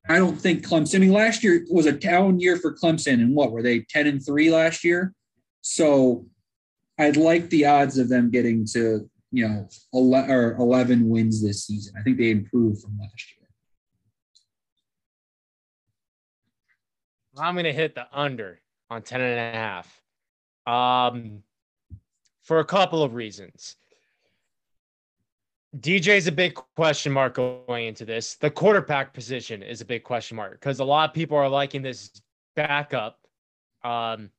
I 0.09 0.19
don't 0.19 0.41
think 0.41 0.67
Clemson. 0.67 0.97
I 0.97 0.99
mean, 0.99 1.13
last 1.13 1.43
year 1.43 1.65
was 1.69 1.87
a 1.87 1.93
down 1.93 2.39
year 2.39 2.57
for 2.57 2.75
Clemson, 2.75 3.15
and 3.15 3.35
what 3.35 3.51
were 3.51 3.63
they 3.63 3.81
ten 3.81 4.07
and 4.07 4.25
three 4.25 4.51
last 4.51 4.85
year? 4.85 5.13
So, 5.63 6.27
I'd 6.99 7.17
like 7.17 7.51
the 7.51 7.67
odds 7.67 7.99
of 7.99 8.09
them 8.09 8.31
getting 8.31 8.65
to 8.73 9.09
you 9.33 9.49
know 9.49 9.69
11, 9.93 10.31
or 10.31 10.57
11 10.57 11.09
wins 11.09 11.43
this 11.43 11.67
season. 11.67 11.95
I 11.99 12.03
think 12.03 12.19
they 12.19 12.31
improved 12.31 12.83
from 12.83 12.99
last 12.99 13.33
year. 13.37 13.49
I'm 17.39 17.55
going 17.55 17.65
to 17.65 17.73
hit 17.73 17.95
the 17.95 18.07
under 18.13 18.61
on 18.89 19.03
10 19.03 19.21
and 19.21 19.39
a 19.39 19.59
half. 19.59 20.01
Um, 20.67 21.43
for 22.43 22.61
a 22.61 22.65
couple 22.65 23.03
of 23.03 23.15
reasons. 23.15 23.77
DJ 25.81 26.17
is 26.17 26.27
a 26.27 26.33
big 26.33 26.55
question 26.77 27.13
mark 27.13 27.35
going 27.35 27.87
into 27.87 28.05
this. 28.05 28.37
The 28.37 28.51
quarterback 28.51 29.13
position 29.13 29.63
is 29.63 29.81
a 29.81 29.85
big 29.85 30.05
question 30.05 30.37
mark 30.37 30.53
because 30.53 30.81
a 30.81 30.85
lot 30.85 31.11
of 31.11 31.15
people 31.15 31.37
are 31.37 31.49
liking 31.49 31.83
this 31.83 32.11
backup 32.55 33.19
um, 33.85 34.31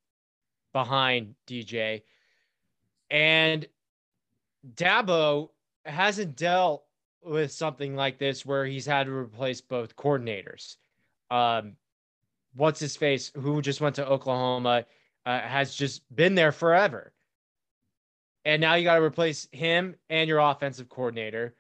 behind 0.74 1.36
DJ. 1.46 2.04
And 3.10 3.68
Dabo 4.76 5.50
hasn't 5.86 6.36
dealt 6.36 6.84
with 7.24 7.52
something 7.52 7.96
like 7.96 8.18
this 8.18 8.46
where 8.46 8.66
he's 8.66 8.86
had 8.86 9.06
to 9.06 9.14
replace 9.14 9.62
both 9.62 9.96
coordinators. 9.96 10.78
Um, 11.30 11.74
what's 12.56 12.80
his 12.80 12.96
face, 12.96 13.32
who 13.36 13.62
just 13.62 13.82
went 13.82 13.96
to 13.96 14.08
Oklahoma, 14.08 14.86
uh, 15.26 15.40
has 15.42 15.76
just 15.76 16.04
been 16.16 16.36
there 16.36 16.52
forever. 16.52 17.12
And 18.48 18.62
now 18.62 18.76
you 18.76 18.86
got 18.86 18.96
to 18.96 19.04
replace 19.04 19.46
him 19.52 19.96
and 20.10 20.30
your 20.30 20.40
offensive 20.40 20.88
coordinator. 20.88 21.54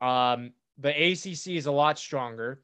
Um, 0.00 0.50
the 0.76 0.90
ACC 0.90 1.54
is 1.54 1.66
a 1.66 1.72
lot 1.72 2.00
stronger. 2.00 2.62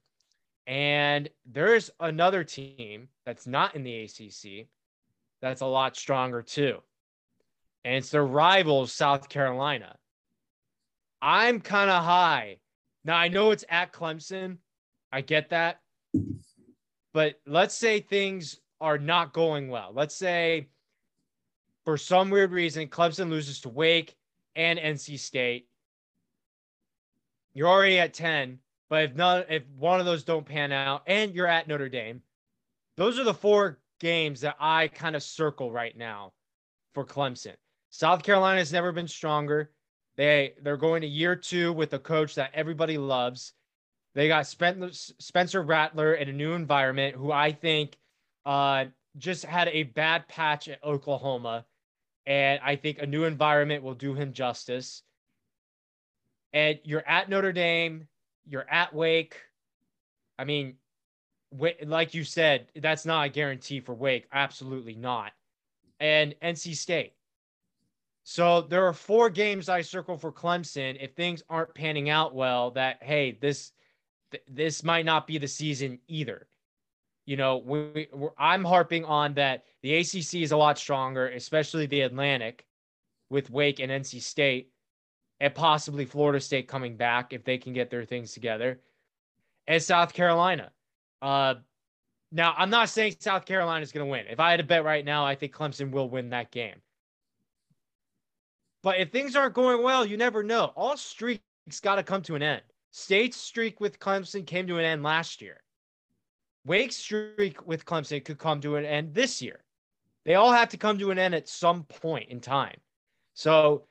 And 0.66 1.30
there's 1.46 1.88
another 2.00 2.42
team 2.42 3.06
that's 3.24 3.46
not 3.46 3.76
in 3.76 3.84
the 3.84 4.02
ACC 4.02 4.66
that's 5.40 5.60
a 5.60 5.66
lot 5.66 5.96
stronger 5.96 6.42
too. 6.42 6.78
And 7.84 7.94
it's 7.94 8.10
their 8.10 8.26
rival, 8.26 8.88
South 8.88 9.28
Carolina. 9.28 9.94
I'm 11.20 11.60
kind 11.60 11.88
of 11.88 12.02
high. 12.02 12.58
Now, 13.04 13.16
I 13.16 13.28
know 13.28 13.52
it's 13.52 13.64
at 13.68 13.92
Clemson. 13.92 14.56
I 15.12 15.20
get 15.20 15.50
that. 15.50 15.78
But 17.14 17.36
let's 17.46 17.76
say 17.76 18.00
things 18.00 18.58
are 18.80 18.98
not 18.98 19.32
going 19.32 19.68
well. 19.68 19.92
Let's 19.94 20.16
say 20.16 20.66
for 21.84 21.96
some 21.96 22.30
weird 22.30 22.52
reason, 22.52 22.88
Clemson 22.88 23.30
loses 23.30 23.60
to 23.60 23.68
Wake 23.68 24.16
and 24.54 24.78
NC 24.78 25.18
State. 25.18 25.68
You're 27.54 27.68
already 27.68 27.98
at 27.98 28.14
10, 28.14 28.58
but 28.88 29.04
if 29.04 29.14
none, 29.14 29.44
if 29.48 29.62
one 29.76 30.00
of 30.00 30.06
those 30.06 30.24
don't 30.24 30.46
pan 30.46 30.72
out 30.72 31.02
and 31.06 31.34
you're 31.34 31.46
at 31.46 31.68
Notre 31.68 31.88
Dame, 31.88 32.22
those 32.96 33.18
are 33.18 33.24
the 33.24 33.34
four 33.34 33.78
games 34.00 34.40
that 34.40 34.56
I 34.58 34.88
kind 34.88 35.16
of 35.16 35.22
circle 35.22 35.70
right 35.70 35.96
now 35.96 36.32
for 36.94 37.04
Clemson. 37.04 37.54
South 37.90 38.22
Carolina 38.22 38.58
has 38.58 38.72
never 38.72 38.92
been 38.92 39.08
stronger. 39.08 39.70
They 40.16 40.54
they're 40.62 40.76
going 40.76 41.02
to 41.02 41.08
year 41.08 41.36
two 41.36 41.72
with 41.72 41.92
a 41.92 41.98
coach 41.98 42.34
that 42.36 42.50
everybody 42.54 42.98
loves. 42.98 43.52
They 44.14 44.28
got 44.28 44.46
Spencer 44.46 45.62
Rattler 45.62 46.14
in 46.14 46.28
a 46.28 46.32
new 46.32 46.52
environment, 46.52 47.16
who 47.16 47.32
I 47.32 47.52
think 47.52 47.96
uh, 48.44 48.86
just 49.16 49.44
had 49.44 49.68
a 49.68 49.84
bad 49.84 50.28
patch 50.28 50.68
at 50.68 50.84
Oklahoma 50.84 51.64
and 52.26 52.60
I 52.62 52.76
think 52.76 52.98
a 52.98 53.06
new 53.06 53.24
environment 53.24 53.82
will 53.82 53.94
do 53.94 54.14
him 54.14 54.32
justice. 54.32 55.02
And 56.52 56.78
you're 56.84 57.06
at 57.06 57.28
Notre 57.28 57.52
Dame, 57.52 58.08
you're 58.46 58.68
at 58.68 58.94
Wake. 58.94 59.36
I 60.38 60.44
mean, 60.44 60.76
like 61.84 62.14
you 62.14 62.24
said, 62.24 62.68
that's 62.76 63.04
not 63.04 63.26
a 63.26 63.28
guarantee 63.28 63.80
for 63.80 63.94
Wake. 63.94 64.26
Absolutely 64.32 64.94
not. 64.94 65.32
And 66.00 66.34
NC 66.42 66.76
State. 66.76 67.12
So 68.24 68.62
there 68.62 68.86
are 68.86 68.92
four 68.92 69.30
games 69.30 69.68
I 69.68 69.82
circle 69.82 70.16
for 70.16 70.32
Clemson. 70.32 70.96
If 71.00 71.14
things 71.14 71.42
aren't 71.48 71.74
panning 71.74 72.08
out 72.08 72.34
well, 72.34 72.70
that 72.72 73.02
hey, 73.02 73.38
this 73.40 73.72
this 74.48 74.82
might 74.82 75.04
not 75.04 75.26
be 75.26 75.38
the 75.38 75.48
season 75.48 75.98
either. 76.06 76.46
You 77.24 77.36
know, 77.36 77.58
we, 77.58 78.08
I'm 78.36 78.64
harping 78.64 79.04
on 79.04 79.34
that 79.34 79.64
the 79.82 79.96
ACC 79.96 80.34
is 80.36 80.52
a 80.52 80.56
lot 80.56 80.78
stronger, 80.78 81.28
especially 81.28 81.86
the 81.86 82.00
Atlantic 82.00 82.66
with 83.30 83.50
Wake 83.50 83.78
and 83.78 83.92
NC 83.92 84.20
State, 84.22 84.70
and 85.40 85.54
possibly 85.54 86.04
Florida 86.04 86.40
State 86.40 86.68
coming 86.68 86.96
back 86.96 87.32
if 87.32 87.44
they 87.44 87.58
can 87.58 87.72
get 87.72 87.90
their 87.90 88.04
things 88.04 88.32
together, 88.32 88.80
and 89.66 89.82
South 89.82 90.12
Carolina. 90.12 90.72
Uh, 91.20 91.54
now, 92.32 92.54
I'm 92.56 92.70
not 92.70 92.88
saying 92.88 93.16
South 93.20 93.44
Carolina 93.44 93.82
is 93.82 93.92
going 93.92 94.06
to 94.06 94.10
win. 94.10 94.26
If 94.28 94.40
I 94.40 94.50
had 94.50 94.56
to 94.56 94.64
bet 94.64 94.84
right 94.84 95.04
now, 95.04 95.24
I 95.24 95.34
think 95.34 95.54
Clemson 95.54 95.90
will 95.90 96.08
win 96.08 96.30
that 96.30 96.50
game. 96.50 96.76
But 98.82 98.98
if 98.98 99.10
things 99.10 99.36
aren't 99.36 99.54
going 99.54 99.82
well, 99.82 100.04
you 100.04 100.16
never 100.16 100.42
know. 100.42 100.72
All 100.74 100.96
streaks 100.96 101.42
got 101.82 101.96
to 101.96 102.02
come 102.02 102.22
to 102.22 102.34
an 102.34 102.42
end. 102.42 102.62
State's 102.90 103.36
streak 103.36 103.80
with 103.80 103.98
Clemson 103.98 104.46
came 104.46 104.66
to 104.66 104.78
an 104.78 104.84
end 104.84 105.02
last 105.02 105.40
year. 105.40 105.61
Wake's 106.64 106.96
streak 106.96 107.66
with 107.66 107.84
Clemson 107.84 108.24
could 108.24 108.38
come 108.38 108.60
to 108.60 108.76
an 108.76 108.84
end 108.84 109.14
this 109.14 109.42
year. 109.42 109.60
They 110.24 110.34
all 110.34 110.52
have 110.52 110.68
to 110.70 110.76
come 110.76 110.98
to 110.98 111.10
an 111.10 111.18
end 111.18 111.34
at 111.34 111.48
some 111.48 111.84
point 111.84 112.30
in 112.30 112.40
time. 112.40 112.76
So 113.34 113.84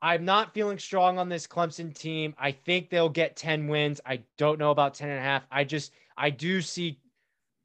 I'm 0.00 0.24
not 0.24 0.54
feeling 0.54 0.78
strong 0.78 1.18
on 1.18 1.28
this 1.28 1.46
Clemson 1.46 1.94
team. 1.94 2.34
I 2.38 2.52
think 2.52 2.88
they'll 2.88 3.08
get 3.08 3.36
10 3.36 3.68
wins. 3.68 4.00
I 4.06 4.22
don't 4.38 4.58
know 4.58 4.70
about 4.70 4.94
10 4.94 5.10
and 5.10 5.18
a 5.18 5.22
half. 5.22 5.44
I 5.50 5.64
just, 5.64 5.92
I 6.16 6.30
do 6.30 6.60
see 6.62 6.98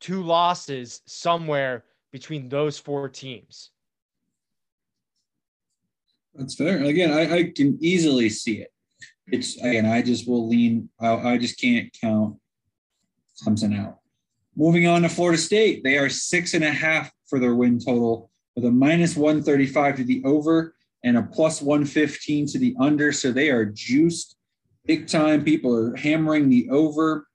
two 0.02 0.24
losses 0.24 1.02
somewhere 1.06 1.86
between 2.12 2.50
those 2.50 2.78
four 2.78 3.08
teams. 3.08 3.72
That's 6.34 6.56
fair. 6.56 6.84
Again, 6.84 7.12
I, 7.12 7.36
I 7.36 7.52
can 7.56 7.78
easily 7.82 8.30
see 8.30 8.60
it. 8.60 8.72
It's 9.28 9.58
again, 9.58 9.86
I 9.86 10.02
just 10.02 10.28
will 10.28 10.48
lean. 10.48 10.90
I, 11.00 11.34
I 11.34 11.38
just 11.38 11.60
can't 11.60 11.96
count 12.02 12.38
Clemson 13.44 13.78
out. 13.78 13.99
Moving 14.60 14.88
on 14.88 15.04
to 15.04 15.10
Florida 15.10 15.38
State, 15.38 15.86
they 15.86 15.98
are 15.98 16.10
six 16.10 16.54
and 16.54 16.66
a 16.66 16.70
half 16.70 17.10
for 17.30 17.40
their 17.40 17.56
win 17.56 17.80
total 17.80 18.30
with 18.58 18.66
a 18.66 18.72
minus 18.72 19.16
135 19.16 19.96
to 19.96 20.04
the 20.04 20.22
over 20.26 20.76
and 21.02 21.16
a 21.16 21.24
plus 21.24 21.62
115 21.62 22.46
to 22.48 22.60
the 22.60 22.76
under. 22.78 23.14
So 23.14 23.32
they 23.32 23.52
are 23.52 23.64
juiced 23.64 24.36
big 24.86 25.08
time. 25.08 25.46
People 25.46 25.74
are 25.74 25.96
hammering 25.96 26.50
the 26.50 26.70
over. 26.72 27.26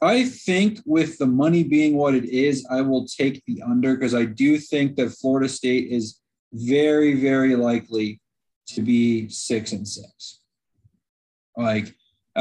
I 0.00 0.24
think 0.24 0.80
with 0.86 1.18
the 1.18 1.26
money 1.26 1.62
being 1.62 1.94
what 1.94 2.14
it 2.14 2.24
is, 2.24 2.66
I 2.70 2.80
will 2.80 3.06
take 3.06 3.42
the 3.46 3.60
under 3.60 3.96
because 3.96 4.14
I 4.14 4.24
do 4.24 4.56
think 4.56 4.96
that 4.96 5.10
Florida 5.10 5.46
State 5.46 5.92
is 5.92 6.20
very, 6.54 7.20
very 7.20 7.54
likely 7.54 8.22
to 8.68 8.80
be 8.80 9.28
six 9.28 9.72
and 9.72 9.86
six. 9.86 10.40
Like 11.54 11.94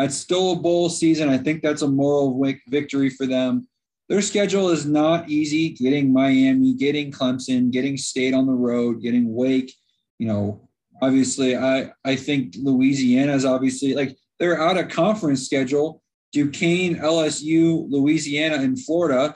it's 0.03 0.17
still 0.17 0.53
a 0.53 0.55
bowl 0.55 0.89
season. 0.89 1.29
I 1.29 1.37
think 1.37 1.61
that's 1.61 1.81
a 1.81 1.87
moral 1.87 2.39
victory 2.67 3.09
for 3.09 3.25
them. 3.25 3.67
Their 4.09 4.21
schedule 4.21 4.69
is 4.69 4.85
not 4.85 5.29
easy. 5.29 5.69
Getting 5.69 6.13
Miami, 6.13 6.73
getting 6.73 7.11
Clemson, 7.11 7.71
getting 7.71 7.97
State 7.97 8.33
on 8.33 8.45
the 8.45 8.53
road, 8.53 9.01
getting 9.01 9.33
Wake. 9.33 9.73
You 10.19 10.27
know, 10.27 10.69
obviously, 11.01 11.57
I 11.57 11.91
I 12.05 12.15
think 12.15 12.55
Louisiana 12.57 13.33
is 13.33 13.45
obviously 13.45 13.93
like 13.93 14.15
they're 14.39 14.61
out 14.61 14.77
of 14.77 14.89
conference 14.89 15.45
schedule. 15.45 16.01
Duquesne, 16.31 16.95
LSU, 16.95 17.89
Louisiana, 17.89 18.55
and 18.57 18.79
Florida. 18.79 19.35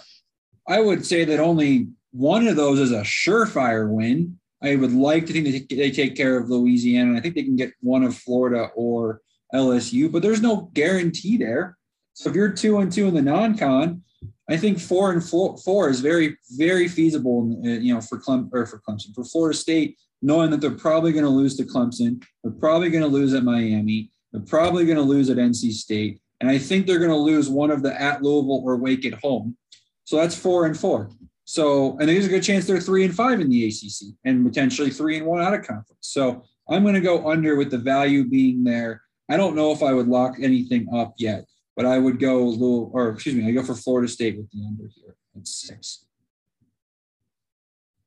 I 0.67 0.80
would 0.80 1.06
say 1.06 1.26
that 1.26 1.39
only 1.39 1.88
one 2.12 2.47
of 2.47 2.56
those 2.56 2.80
is 2.80 2.91
a 2.91 3.02
surefire 3.02 3.89
win. 3.89 4.38
I 4.62 4.76
would 4.76 4.93
like 4.93 5.26
to 5.26 5.34
think 5.34 5.45
that 5.45 5.76
they 5.76 5.89
take 5.89 6.15
care 6.15 6.38
of 6.38 6.50
Louisiana. 6.50 7.17
I 7.17 7.21
think 7.21 7.36
they 7.36 7.43
can 7.43 7.56
get 7.56 7.74
one 7.80 8.04
of 8.04 8.15
Florida 8.15 8.69
or 8.76 9.21
LSU, 9.54 10.12
but 10.12 10.22
there's 10.22 10.42
no 10.42 10.70
guarantee 10.74 11.38
there. 11.38 11.78
So 12.14 12.30
if 12.30 12.36
you're 12.36 12.52
two 12.52 12.80
and 12.80 12.92
two 12.92 13.08
in 13.08 13.14
the 13.14 13.22
non-con, 13.22 14.04
I 14.50 14.58
think 14.58 14.80
four 14.80 15.12
and 15.12 15.24
four, 15.24 15.58
four 15.58 15.90
is 15.90 16.02
very, 16.02 16.38
very 16.52 16.88
feasible. 16.88 17.60
Uh, 17.66 17.70
you 17.70 17.94
know, 17.94 18.02
for 18.02 18.18
Clem 18.18 18.50
or 18.52 18.66
for 18.66 18.82
Clemson, 18.88 19.14
for 19.16 19.24
Florida 19.24 19.58
State, 19.58 19.98
knowing 20.22 20.52
that 20.52 20.62
they're 20.62 20.72
probably 20.72 21.12
going 21.12 21.24
to 21.24 21.30
lose 21.30 21.56
to 21.58 21.64
Clemson, 21.64 22.24
they're 22.44 22.52
probably 22.52 22.90
going 22.90 23.04
to 23.04 23.08
lose 23.08 23.34
at 23.34 23.44
Miami. 23.44 24.12
They're 24.32 24.42
probably 24.42 24.86
going 24.86 24.98
to 24.98 25.04
lose 25.04 25.30
at 25.30 25.38
NC 25.38 25.72
State. 25.72 26.22
And 26.42 26.50
I 26.50 26.58
think 26.58 26.86
they're 26.86 27.00
going 27.00 27.12
to 27.12 27.16
lose 27.16 27.50
one 27.50 27.72
of 27.72 27.84
the 27.84 28.00
at 28.00 28.22
Louisville 28.22 28.64
or 28.66 28.76
Wake 28.78 29.06
at 29.06 29.14
home. 29.22 29.56
So 30.04 30.18
that's 30.18 30.36
four 30.36 30.66
and 30.66 30.78
four. 30.78 31.10
So, 31.46 31.98
and 32.00 32.10
there's 32.10 32.26
a 32.26 32.30
good 32.30 32.44
chance 32.44 32.66
they're 32.66 32.80
three 32.80 33.04
and 33.04 33.14
five 33.14 33.40
in 33.40 33.50
the 33.50 33.68
ACC 33.68 34.16
and 34.26 34.46
potentially 34.46 34.90
three 34.90 35.18
and 35.18 35.26
one 35.26 35.42
out 35.42 35.54
of 35.54 35.66
conference. 35.66 35.98
So 36.02 36.44
I'm 36.70 36.84
going 36.84 36.96
to 36.96 37.02
go 37.02 37.30
under 37.30 37.56
with 37.56 37.72
the 37.72 37.78
value 37.78 38.24
being 38.24 38.64
there. 38.64 39.02
I 39.32 39.38
don't 39.38 39.56
know 39.56 39.72
if 39.72 39.82
I 39.82 39.94
would 39.94 40.10
lock 40.10 40.36
anything 40.41 40.89
up 40.94 41.13
yet, 41.17 41.46
but 41.78 41.86
I 41.86 41.98
would 41.98 42.20
go 42.20 42.39
a 42.39 42.50
little, 42.50 42.91
or 42.94 43.12
excuse 43.12 43.34
me, 43.34 43.48
I 43.48 43.52
go 43.52 43.63
for 43.63 43.76
Florida 43.76 44.10
State 44.10 44.36
with 44.36 44.52
the 44.52 44.65
under 44.67 44.89
here 44.94 45.15
at 45.38 45.48
six. 45.48 46.06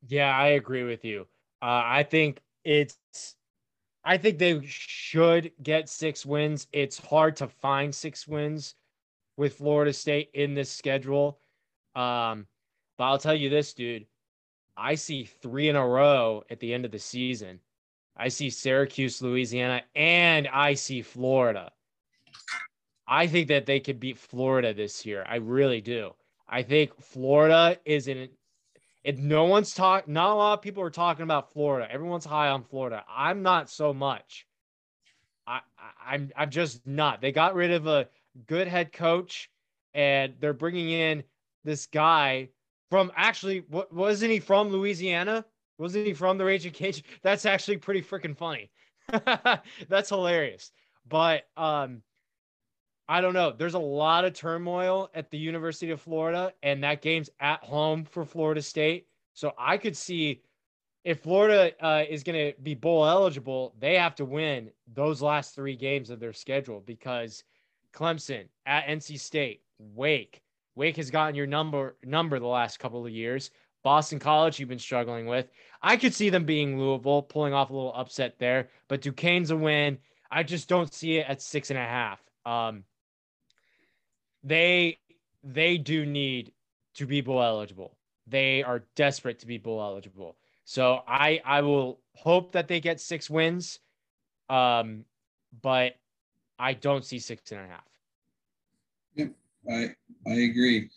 Yeah, 0.07 0.37
I 0.37 0.49
agree 0.49 0.83
with 0.83 1.03
you. 1.03 1.21
Uh, 1.63 1.81
I 1.83 2.03
think 2.03 2.41
it's 2.63 2.95
I 4.03 4.19
think 4.19 4.37
they 4.37 4.61
should 4.65 5.51
get 5.63 5.89
six 5.89 6.27
wins. 6.27 6.67
It's 6.71 6.99
hard 6.99 7.35
to 7.37 7.47
find 7.47 7.93
six 7.93 8.27
wins 8.27 8.75
with 9.35 9.55
Florida 9.55 9.93
State 9.93 10.29
in 10.35 10.53
this 10.53 10.71
schedule. 10.71 11.39
Um, 11.95 12.45
but 12.99 13.05
I'll 13.05 13.17
tell 13.17 13.33
you 13.33 13.49
this, 13.49 13.73
dude. 13.73 14.05
I 14.77 14.93
see 14.93 15.25
three 15.25 15.69
in 15.69 15.75
a 15.75 15.87
row 15.87 16.43
at 16.51 16.59
the 16.59 16.71
end 16.71 16.85
of 16.85 16.91
the 16.91 16.99
season. 16.99 17.61
I 18.17 18.29
see 18.29 18.49
Syracuse, 18.49 19.21
Louisiana, 19.21 19.83
and 19.95 20.47
I 20.47 20.73
see 20.73 21.01
Florida. 21.01 21.71
I 23.07 23.27
think 23.27 23.49
that 23.49 23.65
they 23.65 23.79
could 23.79 23.99
beat 23.99 24.17
Florida 24.17 24.73
this 24.73 25.05
year. 25.05 25.25
I 25.27 25.35
really 25.35 25.81
do. 25.81 26.13
I 26.47 26.63
think 26.63 26.99
Florida 27.01 27.77
is 27.85 28.07
in 28.07 28.29
if 29.03 29.19
no 29.19 29.43
one's 29.43 29.75
talk, 29.75 30.07
not 30.07 30.31
a 30.31 30.33
lot 30.33 30.53
of 30.53 30.61
people 30.63 30.81
are 30.81 30.89
talking 30.89 31.21
about 31.21 31.53
Florida. 31.53 31.91
Everyone's 31.91 32.25
high 32.25 32.49
on 32.49 32.63
Florida. 32.63 33.03
I'm 33.07 33.43
not 33.43 33.69
so 33.69 33.93
much. 33.93 34.47
I, 35.45 35.59
I 35.77 36.15
I'm 36.15 36.31
I'm 36.35 36.49
just 36.49 36.85
not. 36.87 37.21
They 37.21 37.31
got 37.31 37.53
rid 37.53 37.71
of 37.71 37.85
a 37.85 38.07
good 38.47 38.67
head 38.67 38.91
coach, 38.91 39.51
and 39.93 40.33
they're 40.39 40.53
bringing 40.53 40.89
in 40.89 41.23
this 41.63 41.85
guy 41.85 42.49
from 42.89 43.11
actually 43.15 43.63
what 43.69 43.93
wasn't 43.93 44.31
he 44.31 44.39
from 44.39 44.69
Louisiana? 44.69 45.45
Wasn't 45.77 46.05
he 46.05 46.13
from 46.13 46.37
the 46.37 46.45
Raging 46.45 46.71
Cage? 46.71 47.03
That's 47.21 47.45
actually 47.45 47.77
pretty 47.77 48.01
freaking 48.01 48.37
funny. 48.37 48.71
That's 49.89 50.09
hilarious. 50.09 50.71
But 51.07 51.43
um, 51.57 52.01
I 53.07 53.21
don't 53.21 53.33
know. 53.33 53.51
There's 53.51 53.75
a 53.75 53.79
lot 53.79 54.25
of 54.25 54.33
turmoil 54.33 55.09
at 55.13 55.29
the 55.29 55.37
University 55.37 55.91
of 55.91 56.01
Florida, 56.01 56.53
and 56.63 56.83
that 56.83 57.01
game's 57.01 57.29
at 57.39 57.63
home 57.63 58.03
for 58.03 58.25
Florida 58.25 58.61
State. 58.61 59.07
So 59.33 59.53
I 59.57 59.77
could 59.77 59.95
see 59.95 60.41
if 61.03 61.19
Florida 61.19 61.71
uh, 61.85 62.03
is 62.09 62.23
going 62.23 62.51
to 62.51 62.59
be 62.61 62.73
bowl 62.73 63.05
eligible, 63.05 63.75
they 63.79 63.95
have 63.95 64.15
to 64.15 64.25
win 64.25 64.71
those 64.91 65.21
last 65.21 65.53
three 65.53 65.75
games 65.75 66.09
of 66.09 66.19
their 66.19 66.33
schedule 66.33 66.81
because 66.83 67.43
Clemson 67.93 68.45
at 68.65 68.87
NC 68.87 69.19
State, 69.19 69.61
Wake, 69.77 70.41
Wake 70.75 70.97
has 70.97 71.11
gotten 71.11 71.35
your 71.35 71.47
number 71.47 71.95
number 72.03 72.39
the 72.39 72.47
last 72.47 72.79
couple 72.79 73.05
of 73.05 73.11
years. 73.11 73.51
Boston 73.85 74.17
College, 74.17 74.59
you've 74.59 74.67
been 74.67 74.79
struggling 74.79 75.27
with. 75.27 75.47
I 75.79 75.95
could 75.95 76.11
see 76.11 76.31
them 76.31 76.43
being 76.43 76.79
Louisville, 76.79 77.21
pulling 77.21 77.53
off 77.53 77.69
a 77.69 77.73
little 77.73 77.93
upset 77.93 78.39
there, 78.39 78.69
but 78.87 79.01
Duquesne's 79.01 79.51
a 79.51 79.55
win. 79.55 79.99
I 80.31 80.41
just 80.41 80.67
don't 80.67 80.91
see 80.91 81.17
it 81.17 81.29
at 81.29 81.39
six 81.39 81.69
and 81.69 81.77
a 81.77 81.83
half. 81.83 82.19
Um, 82.47 82.83
they 84.43 84.97
they 85.43 85.77
do 85.77 86.03
need 86.03 86.51
to 86.95 87.05
be 87.05 87.21
bowl 87.21 87.43
eligible. 87.43 87.95
They 88.25 88.63
are 88.63 88.85
desperate 88.95 89.37
to 89.41 89.45
be 89.45 89.59
bowl 89.59 89.79
eligible. 89.79 90.35
So 90.63 91.01
I 91.07 91.39
I 91.45 91.61
will 91.61 91.99
hope 92.15 92.53
that 92.53 92.67
they 92.67 92.79
get 92.79 92.99
six 92.99 93.29
wins, 93.29 93.77
um, 94.49 95.05
but 95.61 95.93
I 96.57 96.73
don't 96.73 97.05
see 97.05 97.19
six 97.19 97.51
and 97.51 97.61
a 97.61 97.67
half. 97.67 97.87
Yep, 99.13 99.31
I 99.69 99.95
I 100.27 100.33
agree. 100.33 100.89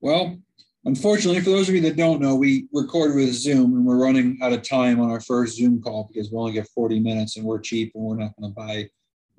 Well, 0.00 0.38
unfortunately, 0.84 1.40
for 1.40 1.50
those 1.50 1.68
of 1.68 1.74
you 1.74 1.80
that 1.82 1.96
don't 1.96 2.20
know, 2.20 2.34
we 2.34 2.68
record 2.72 3.14
with 3.14 3.32
Zoom 3.32 3.74
and 3.74 3.84
we're 3.84 4.02
running 4.02 4.38
out 4.42 4.52
of 4.52 4.62
time 4.62 5.00
on 5.00 5.10
our 5.10 5.20
first 5.20 5.56
Zoom 5.56 5.82
call 5.82 6.08
because 6.12 6.30
we 6.30 6.38
only 6.38 6.52
get 6.52 6.68
40 6.68 7.00
minutes 7.00 7.36
and 7.36 7.44
we're 7.44 7.60
cheap 7.60 7.92
and 7.94 8.04
we're 8.04 8.16
not 8.16 8.34
going 8.36 8.50
to 8.50 8.54
buy 8.54 8.88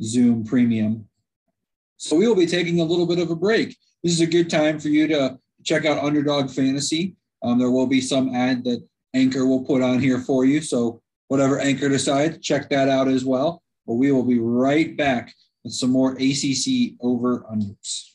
Zoom 0.01 0.43
premium. 0.43 1.07
So 1.97 2.15
we 2.15 2.27
will 2.27 2.35
be 2.35 2.47
taking 2.47 2.79
a 2.79 2.83
little 2.83 3.05
bit 3.05 3.19
of 3.19 3.29
a 3.29 3.35
break. 3.35 3.77
This 4.03 4.13
is 4.13 4.21
a 4.21 4.27
good 4.27 4.49
time 4.49 4.79
for 4.79 4.89
you 4.89 5.07
to 5.07 5.37
check 5.63 5.85
out 5.85 6.03
Underdog 6.03 6.49
Fantasy. 6.49 7.15
Um, 7.43 7.59
there 7.59 7.71
will 7.71 7.87
be 7.87 8.01
some 8.01 8.33
ad 8.33 8.63
that 8.63 8.83
Anchor 9.13 9.45
will 9.45 9.63
put 9.63 9.81
on 9.81 9.99
here 9.99 10.19
for 10.19 10.45
you. 10.45 10.61
So 10.61 11.01
whatever 11.27 11.59
Anchor 11.59 11.89
decides, 11.89 12.39
check 12.39 12.69
that 12.69 12.89
out 12.89 13.07
as 13.07 13.25
well. 13.25 13.61
But 13.85 13.95
we 13.95 14.11
will 14.11 14.23
be 14.23 14.39
right 14.39 14.95
back 14.95 15.33
with 15.63 15.73
some 15.73 15.91
more 15.91 16.13
ACC 16.13 16.93
over 17.01 17.45
unders. 17.51 18.11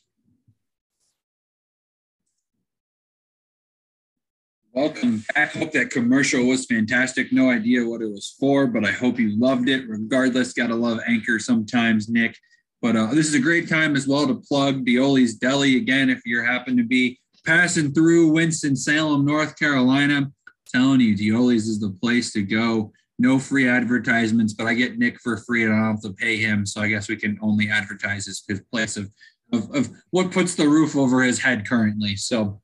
Welcome 4.77 5.23
back. 5.33 5.53
Hope 5.53 5.71
that 5.71 5.89
commercial 5.89 6.45
was 6.45 6.67
fantastic. 6.67 7.33
No 7.33 7.49
idea 7.49 7.83
what 7.83 8.03
it 8.03 8.11
was 8.11 8.35
for, 8.39 8.67
but 8.67 8.85
I 8.85 8.91
hope 8.91 9.17
you 9.17 9.35
loved 9.35 9.69
it. 9.69 9.89
Regardless, 9.89 10.53
gotta 10.53 10.75
love 10.75 10.99
Anchor 11.07 11.39
sometimes, 11.39 12.09
Nick. 12.09 12.37
But 12.79 12.95
uh, 12.95 13.07
this 13.07 13.27
is 13.27 13.33
a 13.33 13.39
great 13.39 13.67
time 13.67 13.95
as 13.95 14.07
well 14.07 14.27
to 14.27 14.35
plug 14.35 14.85
Dioli's 14.85 15.33
Deli 15.33 15.77
again. 15.77 16.11
If 16.11 16.21
you 16.27 16.43
happen 16.43 16.77
to 16.77 16.83
be 16.83 17.19
passing 17.43 17.91
through 17.91 18.33
Winston-Salem, 18.33 19.25
North 19.25 19.57
Carolina, 19.57 20.17
I'm 20.17 20.33
telling 20.71 21.01
you, 21.01 21.17
Dioli's 21.17 21.67
is 21.67 21.79
the 21.79 21.97
place 21.99 22.31
to 22.33 22.43
go. 22.43 22.93
No 23.17 23.39
free 23.39 23.67
advertisements, 23.67 24.53
but 24.53 24.67
I 24.67 24.75
get 24.75 24.99
Nick 24.99 25.19
for 25.21 25.37
free 25.37 25.63
and 25.63 25.73
I 25.73 25.77
don't 25.77 25.85
have 25.93 26.01
to 26.01 26.13
pay 26.13 26.37
him. 26.37 26.67
So 26.67 26.81
I 26.81 26.87
guess 26.87 27.09
we 27.09 27.15
can 27.15 27.39
only 27.41 27.71
advertise 27.71 28.27
his, 28.27 28.43
his 28.47 28.61
place 28.71 28.95
of, 28.95 29.09
of, 29.51 29.73
of 29.73 29.89
what 30.11 30.31
puts 30.31 30.53
the 30.53 30.69
roof 30.69 30.95
over 30.95 31.23
his 31.23 31.39
head 31.39 31.67
currently. 31.67 32.15
So, 32.15 32.61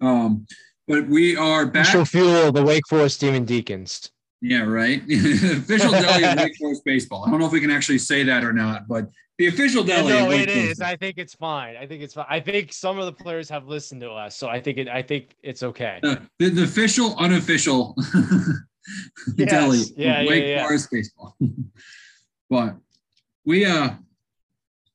um, 0.00 0.44
but 0.88 1.06
we 1.06 1.36
are 1.36 1.66
back. 1.66 1.82
Official 1.82 2.04
fuel 2.04 2.50
the 2.50 2.64
Wake 2.64 2.86
Forest 2.88 3.20
Demon 3.20 3.44
Deacons. 3.44 4.10
Yeah, 4.40 4.62
right. 4.62 5.02
official 5.10 5.90
deli 5.90 6.24
of 6.24 6.38
Wake 6.38 6.56
Forest 6.56 6.84
baseball. 6.84 7.24
I 7.26 7.30
don't 7.30 7.40
know 7.40 7.46
if 7.46 7.52
we 7.52 7.60
can 7.60 7.70
actually 7.70 7.98
say 7.98 8.22
that 8.24 8.42
or 8.42 8.52
not, 8.52 8.88
but 8.88 9.08
the 9.36 9.48
official 9.48 9.84
deli. 9.84 10.12
Yeah, 10.12 10.24
no, 10.24 10.30
it 10.30 10.48
is. 10.48 10.80
I 10.80 10.96
think 10.96 11.18
it's 11.18 11.34
fine. 11.34 11.76
I 11.76 11.86
think 11.86 12.02
it's 12.02 12.14
fine. 12.14 12.26
I 12.28 12.40
think 12.40 12.72
some 12.72 12.98
of 12.98 13.06
the 13.06 13.12
players 13.12 13.48
have 13.50 13.66
listened 13.68 14.00
to 14.00 14.10
us, 14.10 14.36
so 14.36 14.48
I 14.48 14.60
think 14.60 14.78
it. 14.78 14.88
I 14.88 15.02
think 15.02 15.36
it's 15.42 15.62
okay. 15.62 16.00
Uh, 16.02 16.16
the, 16.38 16.48
the 16.48 16.64
official, 16.64 17.14
unofficial 17.18 17.94
yes. 19.36 19.48
deli 19.48 19.82
yeah, 19.96 20.24
Wake 20.24 20.46
yeah, 20.46 20.66
Forest 20.66 20.88
baseball. 20.90 21.36
but 22.50 22.76
we 23.44 23.66
uh 23.66 23.90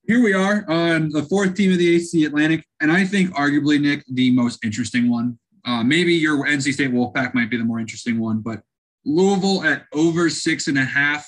here 0.07 0.21
we 0.21 0.33
are 0.33 0.69
on 0.69 1.09
the 1.09 1.23
fourth 1.23 1.55
team 1.55 1.71
of 1.71 1.77
the 1.77 1.95
AC 1.95 2.25
Atlantic, 2.25 2.65
and 2.81 2.91
I 2.91 3.05
think 3.05 3.31
arguably 3.35 3.79
Nick 3.79 4.03
the 4.07 4.31
most 4.31 4.63
interesting 4.65 5.09
one. 5.09 5.37
Uh, 5.65 5.83
maybe 5.83 6.13
your 6.13 6.45
NC 6.45 6.73
State 6.73 6.91
Wolfpack 6.91 7.33
might 7.33 7.49
be 7.49 7.57
the 7.57 7.63
more 7.63 7.79
interesting 7.79 8.19
one, 8.19 8.39
but 8.39 8.61
Louisville 9.05 9.63
at 9.63 9.85
over 9.93 10.29
six 10.29 10.67
and 10.67 10.77
a 10.77 10.83
half 10.83 11.27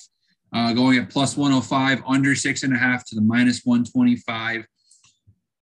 uh, 0.54 0.74
going 0.74 0.98
at 0.98 1.10
plus 1.10 1.36
105, 1.36 2.02
under 2.08 2.34
six 2.34 2.64
and 2.64 2.74
a 2.74 2.78
half 2.78 3.06
to 3.06 3.16
the 3.16 3.22
minus 3.22 3.62
125. 3.66 4.66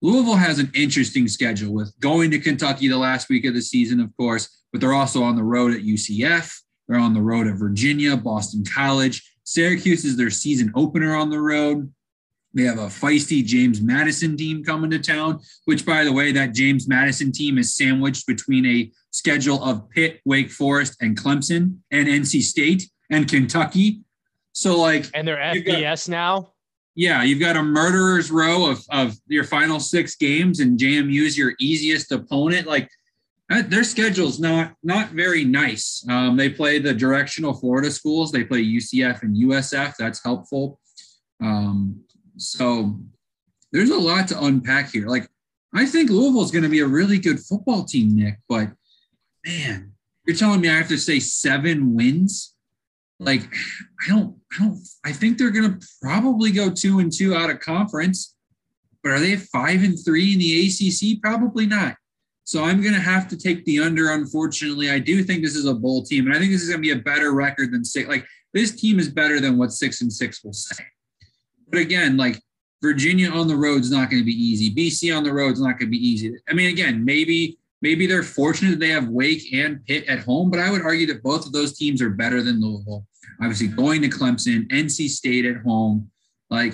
Louisville 0.01 0.35
has 0.35 0.59
an 0.59 0.71
interesting 0.73 1.27
schedule 1.27 1.73
with 1.73 1.97
going 1.99 2.31
to 2.31 2.39
Kentucky 2.39 2.87
the 2.87 2.97
last 2.97 3.29
week 3.29 3.45
of 3.45 3.53
the 3.53 3.61
season, 3.61 3.99
of 3.99 4.15
course, 4.17 4.63
but 4.71 4.81
they're 4.81 4.93
also 4.93 5.23
on 5.23 5.35
the 5.35 5.43
road 5.43 5.73
at 5.73 5.81
UCF. 5.81 6.53
They're 6.87 6.99
on 6.99 7.13
the 7.13 7.21
road 7.21 7.47
at 7.47 7.55
Virginia, 7.55 8.17
Boston 8.17 8.63
College. 8.65 9.23
Syracuse 9.43 10.03
is 10.03 10.17
their 10.17 10.29
season 10.29 10.71
opener 10.75 11.15
on 11.15 11.29
the 11.29 11.39
road. 11.39 11.91
They 12.53 12.63
have 12.63 12.79
a 12.79 12.87
feisty 12.87 13.45
James 13.45 13.81
Madison 13.81 14.35
team 14.35 14.63
coming 14.63 14.91
to 14.91 14.99
town, 14.99 15.39
which, 15.65 15.85
by 15.85 16.03
the 16.03 16.11
way, 16.11 16.31
that 16.33 16.53
James 16.53 16.87
Madison 16.87 17.31
team 17.31 17.57
is 17.57 17.75
sandwiched 17.75 18.27
between 18.27 18.65
a 18.65 18.91
schedule 19.11 19.63
of 19.63 19.89
Pitt, 19.89 20.19
Wake 20.25 20.51
Forest, 20.51 20.97
and 21.01 21.17
Clemson, 21.17 21.77
and 21.91 22.07
NC 22.07 22.41
State 22.41 22.89
and 23.09 23.27
Kentucky. 23.27 24.01
So 24.53 24.79
like, 24.79 25.05
and 25.13 25.27
they're 25.27 25.37
FBS 25.37 26.07
got, 26.07 26.11
now. 26.11 26.53
Yeah, 26.95 27.23
you've 27.23 27.39
got 27.39 27.55
a 27.55 27.63
murderer's 27.63 28.31
row 28.31 28.69
of 28.69 28.83
of 28.89 29.15
your 29.27 29.45
final 29.45 29.79
six 29.79 30.15
games, 30.15 30.59
and 30.59 30.77
JMU 30.77 31.25
is 31.25 31.37
your 31.37 31.53
easiest 31.59 32.11
opponent. 32.11 32.67
Like, 32.67 32.89
their 33.49 33.85
schedule's 33.85 34.39
not 34.39 34.73
not 34.83 35.11
very 35.11 35.45
nice. 35.45 36.05
Um, 36.09 36.35
they 36.35 36.49
play 36.49 36.79
the 36.79 36.93
directional 36.93 37.53
Florida 37.53 37.91
schools. 37.91 38.31
They 38.31 38.43
play 38.43 38.63
UCF 38.63 39.21
and 39.23 39.35
USF. 39.35 39.95
That's 39.97 40.21
helpful. 40.23 40.79
Um, 41.41 42.03
so 42.41 42.99
there's 43.71 43.89
a 43.89 43.97
lot 43.97 44.27
to 44.29 44.43
unpack 44.43 44.91
here. 44.91 45.07
Like, 45.07 45.27
I 45.73 45.85
think 45.85 46.09
Louisville 46.09 46.43
is 46.43 46.51
going 46.51 46.63
to 46.63 46.69
be 46.69 46.81
a 46.81 46.87
really 46.87 47.17
good 47.17 47.39
football 47.39 47.85
team, 47.85 48.15
Nick. 48.15 48.39
But 48.49 48.71
man, 49.45 49.93
you're 50.25 50.35
telling 50.35 50.61
me 50.61 50.69
I 50.69 50.77
have 50.77 50.89
to 50.89 50.97
say 50.97 51.19
seven 51.19 51.95
wins? 51.95 52.51
like 53.21 53.43
I 54.03 54.09
don't 54.09 54.35
I 54.51 54.63
don't 54.63 54.79
I 55.05 55.13
think 55.13 55.37
they're 55.37 55.51
gonna 55.51 55.79
probably 56.01 56.51
go 56.51 56.69
two 56.69 56.99
and 56.99 57.11
two 57.11 57.35
out 57.35 57.51
of 57.51 57.59
conference, 57.59 58.35
but 59.03 59.11
are 59.11 59.19
they 59.19 59.37
five 59.37 59.83
and 59.83 59.97
three 60.03 60.33
in 60.33 60.39
the 60.39 60.67
ACC? 60.67 61.21
Probably 61.21 61.67
not. 61.67 61.95
So 62.43 62.63
I'm 62.63 62.81
gonna 62.81 62.99
have 62.99 63.27
to 63.29 63.37
take 63.37 63.63
the 63.63 63.79
under. 63.79 64.11
Unfortunately, 64.11 64.89
I 64.89 64.99
do 64.99 65.23
think 65.23 65.43
this 65.43 65.55
is 65.55 65.67
a 65.67 65.73
bowl 65.73 66.03
team, 66.03 66.25
and 66.25 66.35
I 66.35 66.39
think 66.39 66.51
this 66.51 66.63
is 66.63 66.69
gonna 66.69 66.81
be 66.81 66.91
a 66.91 66.97
better 66.97 67.31
record 67.31 67.71
than 67.71 67.85
six. 67.85 68.09
Like 68.09 68.25
this 68.53 68.75
team 68.75 68.99
is 68.99 69.07
better 69.07 69.39
than 69.39 69.57
what 69.57 69.71
six 69.71 70.01
and 70.01 70.11
six 70.11 70.43
will 70.43 70.53
say. 70.53 70.83
But 71.71 71.79
again, 71.79 72.17
like 72.17 72.41
Virginia 72.81 73.29
on 73.29 73.47
the 73.47 73.55
road 73.55 73.81
is 73.81 73.91
not 73.91 74.09
going 74.09 74.21
to 74.21 74.25
be 74.25 74.33
easy. 74.33 74.73
BC 74.73 75.15
on 75.15 75.23
the 75.23 75.33
road 75.33 75.53
is 75.53 75.61
not 75.61 75.79
going 75.79 75.91
to 75.91 75.97
be 75.97 76.05
easy. 76.05 76.35
I 76.49 76.53
mean, 76.53 76.69
again, 76.69 77.03
maybe 77.03 77.57
maybe 77.81 78.05
they're 78.05 78.23
fortunate 78.23 78.71
that 78.71 78.79
they 78.79 78.89
have 78.89 79.07
Wake 79.07 79.53
and 79.53 79.83
Pitt 79.85 80.05
at 80.07 80.19
home, 80.19 80.51
but 80.51 80.59
I 80.59 80.69
would 80.69 80.81
argue 80.81 81.07
that 81.07 81.23
both 81.23 81.45
of 81.45 81.51
those 81.51 81.77
teams 81.77 82.01
are 82.01 82.09
better 82.09 82.43
than 82.43 82.61
Louisville. 82.61 83.05
Obviously, 83.41 83.67
going 83.67 84.01
to 84.01 84.09
Clemson, 84.09 84.67
NC 84.69 85.09
State 85.09 85.45
at 85.45 85.57
home, 85.57 86.09
like 86.49 86.73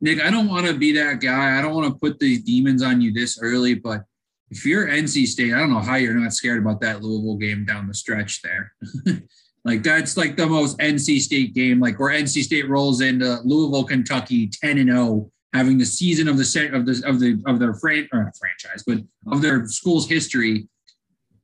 Nick, 0.00 0.20
I 0.20 0.30
don't 0.30 0.48
want 0.48 0.66
to 0.66 0.74
be 0.74 0.92
that 0.92 1.20
guy. 1.20 1.58
I 1.58 1.62
don't 1.62 1.74
want 1.74 1.92
to 1.92 1.98
put 1.98 2.18
these 2.18 2.42
demons 2.42 2.82
on 2.82 3.00
you 3.00 3.12
this 3.12 3.38
early, 3.40 3.74
but 3.74 4.04
if 4.50 4.66
you're 4.66 4.88
NC 4.88 5.26
State, 5.26 5.54
I 5.54 5.58
don't 5.58 5.70
know 5.70 5.80
how 5.80 5.94
you're 5.94 6.14
not 6.14 6.34
scared 6.34 6.60
about 6.60 6.80
that 6.80 7.02
Louisville 7.02 7.36
game 7.36 7.64
down 7.64 7.88
the 7.88 7.94
stretch 7.94 8.42
there. 8.42 8.72
like 9.64 9.82
that's 9.82 10.16
like 10.16 10.36
the 10.36 10.46
most 10.46 10.78
NC 10.78 11.20
State 11.20 11.54
game, 11.54 11.78
like 11.78 11.98
where 11.98 12.10
NC 12.10 12.42
State 12.42 12.68
rolls 12.68 13.00
into 13.00 13.38
Louisville, 13.44 13.84
Kentucky, 13.84 14.48
10 14.48 14.78
and 14.78 14.90
0, 14.90 15.30
having 15.52 15.78
the 15.78 15.86
season 15.86 16.26
of 16.28 16.36
the 16.36 16.44
set 16.44 16.74
of 16.74 16.84
the 16.84 17.02
of 17.06 17.20
the 17.20 17.40
of 17.46 17.60
their 17.60 17.74
fran- 17.74 18.08
franchise, 18.10 18.82
but 18.86 18.98
of 19.30 19.40
their 19.40 19.66
school's 19.68 20.08
history, 20.08 20.68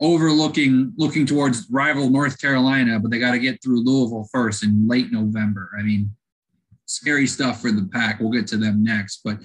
overlooking 0.01 0.93
looking 0.97 1.27
towards 1.27 1.69
rival 1.71 2.11
North 2.11 2.41
Carolina, 2.41 2.99
but 2.99 3.11
they 3.11 3.21
got 3.21 3.33
to 3.33 3.39
get 3.39 3.63
through 3.63 3.85
Louisville 3.85 4.29
first 4.33 4.65
in 4.65 4.89
late 4.89 5.13
November. 5.13 5.71
I 5.79 5.83
mean, 5.83 6.11
scary 6.87 7.27
stuff 7.29 7.63
for 7.63 7.71
the 7.71 7.89
pack. 7.93 8.19
We'll 8.19 8.33
get 8.33 8.49
to 8.49 8.57
them 8.57 8.83
next, 8.83 9.21
but 9.25 9.39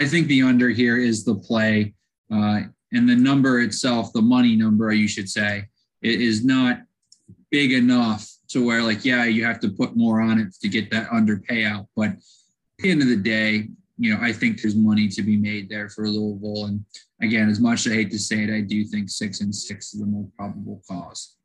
I 0.00 0.06
think 0.06 0.28
the 0.28 0.42
under 0.42 0.70
here 0.70 0.96
is 0.96 1.24
the 1.24 1.34
play. 1.34 1.94
Uh, 2.32 2.62
and 2.92 3.08
the 3.08 3.16
number 3.16 3.60
itself, 3.60 4.12
the 4.12 4.22
money 4.22 4.56
number, 4.56 4.92
you 4.92 5.08
should 5.08 5.28
say, 5.28 5.66
is 6.00 6.44
not 6.44 6.78
big 7.54 7.72
enough 7.72 8.28
to 8.48 8.66
where, 8.66 8.82
like, 8.82 9.04
yeah, 9.04 9.26
you 9.26 9.44
have 9.44 9.60
to 9.60 9.68
put 9.68 9.94
more 9.94 10.20
on 10.20 10.40
it 10.40 10.52
to 10.60 10.68
get 10.68 10.90
that 10.90 11.06
under 11.12 11.36
payout. 11.36 11.86
But 11.94 12.08
at 12.08 12.18
the 12.80 12.90
end 12.90 13.00
of 13.00 13.06
the 13.06 13.16
day, 13.16 13.68
you 13.96 14.12
know, 14.12 14.18
I 14.20 14.32
think 14.32 14.60
there's 14.60 14.74
money 14.74 15.06
to 15.06 15.22
be 15.22 15.36
made 15.36 15.68
there 15.68 15.88
for 15.88 16.08
Louisville. 16.08 16.64
And 16.64 16.84
again, 17.22 17.48
as 17.48 17.60
much 17.60 17.86
as 17.86 17.92
I 17.92 17.94
hate 17.94 18.10
to 18.10 18.18
say 18.18 18.42
it, 18.42 18.50
I 18.50 18.60
do 18.60 18.82
think 18.84 19.08
six 19.08 19.40
and 19.40 19.54
six 19.54 19.94
is 19.94 20.00
the 20.00 20.06
more 20.06 20.28
probable 20.36 20.82
cause. 20.88 21.36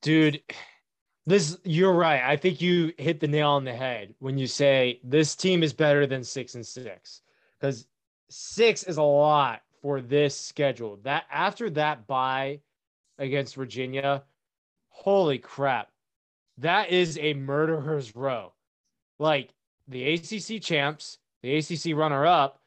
Dude, 0.00 0.40
this 1.26 1.58
you're 1.64 1.92
right. 1.92 2.22
I 2.22 2.38
think 2.38 2.62
you 2.62 2.94
hit 2.96 3.20
the 3.20 3.28
nail 3.28 3.50
on 3.50 3.64
the 3.64 3.74
head 3.74 4.14
when 4.20 4.38
you 4.38 4.46
say 4.46 5.00
this 5.04 5.36
team 5.36 5.62
is 5.62 5.74
better 5.74 6.06
than 6.06 6.24
six 6.24 6.54
and 6.54 6.66
six 6.66 7.20
because 7.60 7.86
six 8.30 8.84
is 8.84 8.96
a 8.96 9.02
lot 9.02 9.60
for 9.82 10.00
this 10.00 10.38
schedule. 10.38 10.98
That 11.02 11.24
after 11.30 11.68
that 11.70 12.06
bye 12.06 12.60
against 13.18 13.56
Virginia, 13.56 14.22
holy 14.88 15.38
crap, 15.38 15.90
that 16.58 16.90
is 16.90 17.18
a 17.18 17.34
murderer's 17.34 18.14
row. 18.16 18.52
Like 19.18 19.50
the 19.88 20.14
ACC 20.14 20.62
champs, 20.62 21.18
the 21.42 21.56
ACC 21.56 21.96
runner 21.96 22.24
up, 22.24 22.60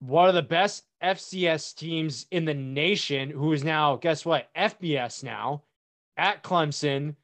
one 0.00 0.28
of 0.28 0.34
the 0.34 0.42
best 0.42 0.84
FCS 1.02 1.74
teams 1.74 2.26
in 2.30 2.44
the 2.44 2.54
nation, 2.54 3.30
who 3.30 3.52
is 3.52 3.62
now, 3.62 3.96
guess 3.96 4.24
what, 4.24 4.48
FBS 4.56 5.22
now 5.22 5.62
at 6.16 6.42
Clemson 6.42 7.14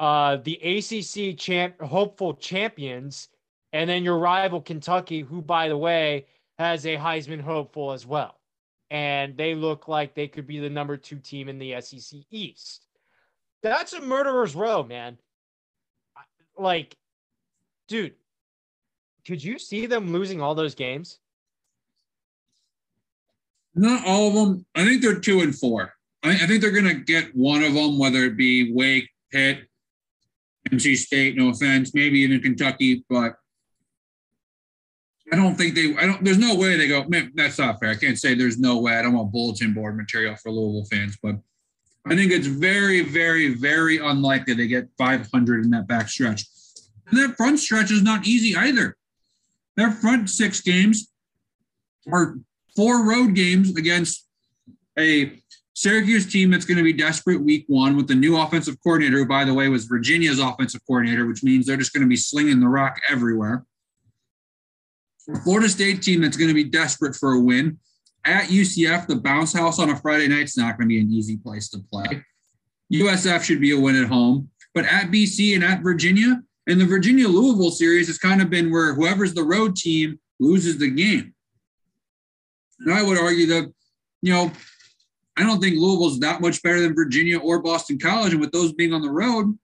uh, 0.00 0.36
the 0.36 0.54
ACC 0.62 1.36
champ, 1.36 1.80
hopeful 1.80 2.34
champions, 2.34 3.28
and 3.72 3.88
then 3.90 4.04
your 4.04 4.18
rival 4.18 4.60
Kentucky, 4.60 5.20
who, 5.20 5.42
by 5.42 5.68
the 5.68 5.76
way, 5.76 6.26
has 6.58 6.86
a 6.86 6.96
Heisman 6.96 7.40
hopeful 7.40 7.92
as 7.92 8.06
well. 8.06 8.37
And 8.90 9.36
they 9.36 9.54
look 9.54 9.88
like 9.88 10.14
they 10.14 10.28
could 10.28 10.46
be 10.46 10.58
the 10.58 10.70
number 10.70 10.96
two 10.96 11.18
team 11.18 11.48
in 11.48 11.58
the 11.58 11.80
SEC 11.80 12.20
East. 12.30 12.86
That's 13.62 13.92
a 13.92 14.00
murderer's 14.00 14.54
row, 14.54 14.82
man. 14.82 15.18
Like, 16.56 16.96
dude, 17.88 18.14
could 19.26 19.42
you 19.42 19.58
see 19.58 19.86
them 19.86 20.12
losing 20.12 20.40
all 20.40 20.54
those 20.54 20.74
games? 20.74 21.18
Not 23.74 24.06
all 24.06 24.28
of 24.28 24.34
them. 24.34 24.66
I 24.74 24.84
think 24.84 25.02
they're 25.02 25.20
two 25.20 25.40
and 25.40 25.54
four. 25.54 25.92
I, 26.22 26.30
I 26.30 26.46
think 26.46 26.62
they're 26.62 26.70
going 26.70 26.84
to 26.84 26.94
get 26.94 27.34
one 27.34 27.62
of 27.62 27.74
them, 27.74 27.98
whether 27.98 28.24
it 28.24 28.36
be 28.36 28.72
Wake, 28.72 29.08
Pitt, 29.30 29.68
NC 30.70 30.96
State, 30.96 31.36
no 31.36 31.50
offense, 31.50 31.94
maybe 31.94 32.20
even 32.20 32.40
Kentucky, 32.40 33.04
but 33.08 33.34
I 35.32 35.36
don't 35.36 35.56
think 35.56 35.74
they. 35.74 35.94
I 35.96 36.06
don't. 36.06 36.24
There's 36.24 36.38
no 36.38 36.54
way 36.54 36.76
they 36.76 36.88
go. 36.88 37.04
Man, 37.04 37.32
that's 37.34 37.58
not 37.58 37.80
fair. 37.80 37.90
I 37.90 37.94
can't 37.94 38.18
say 38.18 38.34
there's 38.34 38.58
no 38.58 38.78
way. 38.78 38.94
I 38.94 39.02
don't 39.02 39.12
want 39.12 39.32
bulletin 39.32 39.74
board 39.74 39.96
material 39.96 40.36
for 40.36 40.50
Louisville 40.50 40.86
fans, 40.90 41.18
but 41.22 41.36
I 42.06 42.16
think 42.16 42.32
it's 42.32 42.46
very, 42.46 43.02
very, 43.02 43.54
very 43.54 43.98
unlikely 43.98 44.54
they 44.54 44.66
get 44.66 44.88
500 44.96 45.64
in 45.64 45.70
that 45.70 45.86
back 45.86 46.08
stretch. 46.08 46.44
And 47.10 47.18
that 47.18 47.36
front 47.36 47.58
stretch 47.58 47.90
is 47.90 48.02
not 48.02 48.26
easy 48.26 48.56
either. 48.56 48.96
Their 49.76 49.90
front 49.90 50.30
six 50.30 50.60
games 50.60 51.12
are 52.10 52.36
four 52.74 53.06
road 53.06 53.34
games 53.34 53.76
against 53.76 54.26
a 54.98 55.38
Syracuse 55.74 56.30
team 56.30 56.50
that's 56.50 56.64
going 56.64 56.78
to 56.78 56.84
be 56.84 56.92
desperate 56.92 57.40
week 57.40 57.64
one 57.68 57.96
with 57.96 58.08
the 58.08 58.14
new 58.14 58.36
offensive 58.36 58.76
coordinator, 58.82 59.18
who, 59.18 59.26
by 59.26 59.44
the 59.44 59.54
way, 59.54 59.68
was 59.68 59.84
Virginia's 59.84 60.40
offensive 60.40 60.80
coordinator, 60.86 61.26
which 61.26 61.44
means 61.44 61.66
they're 61.66 61.76
just 61.76 61.92
going 61.92 62.02
to 62.02 62.08
be 62.08 62.16
slinging 62.16 62.58
the 62.58 62.68
rock 62.68 63.00
everywhere. 63.08 63.64
Florida 65.44 65.68
State 65.68 66.02
team 66.02 66.22
that's 66.22 66.36
going 66.36 66.48
to 66.48 66.54
be 66.54 66.64
desperate 66.64 67.14
for 67.14 67.32
a 67.32 67.40
win. 67.40 67.78
At 68.24 68.46
UCF, 68.46 69.06
the 69.06 69.16
bounce 69.16 69.52
house 69.52 69.78
on 69.78 69.90
a 69.90 69.96
Friday 69.96 70.28
night 70.28 70.44
is 70.44 70.56
not 70.56 70.76
going 70.76 70.88
to 70.88 70.94
be 70.94 71.00
an 71.00 71.10
easy 71.10 71.36
place 71.36 71.68
to 71.70 71.78
play. 71.78 72.22
USF 72.92 73.42
should 73.42 73.60
be 73.60 73.72
a 73.72 73.80
win 73.80 73.96
at 73.96 74.08
home, 74.08 74.50
but 74.74 74.84
at 74.86 75.10
BC 75.10 75.54
and 75.54 75.64
at 75.64 75.82
Virginia, 75.82 76.42
and 76.66 76.80
the 76.80 76.86
Virginia 76.86 77.28
Louisville 77.28 77.70
series 77.70 78.06
has 78.08 78.18
kind 78.18 78.42
of 78.42 78.50
been 78.50 78.70
where 78.70 78.94
whoever's 78.94 79.34
the 79.34 79.42
road 79.42 79.76
team 79.76 80.18
loses 80.40 80.78
the 80.78 80.90
game. 80.90 81.34
And 82.80 82.94
I 82.94 83.02
would 83.02 83.18
argue 83.18 83.46
that, 83.46 83.72
you 84.22 84.32
know, 84.32 84.52
I 85.36 85.42
don't 85.42 85.60
think 85.60 85.76
Louisville's 85.76 86.18
that 86.20 86.40
much 86.40 86.62
better 86.62 86.80
than 86.80 86.94
Virginia 86.94 87.38
or 87.38 87.62
Boston 87.62 87.98
College. 87.98 88.32
And 88.32 88.40
with 88.40 88.52
those 88.52 88.72
being 88.72 88.92
on 88.92 89.02
the 89.02 89.10
road, 89.10 89.56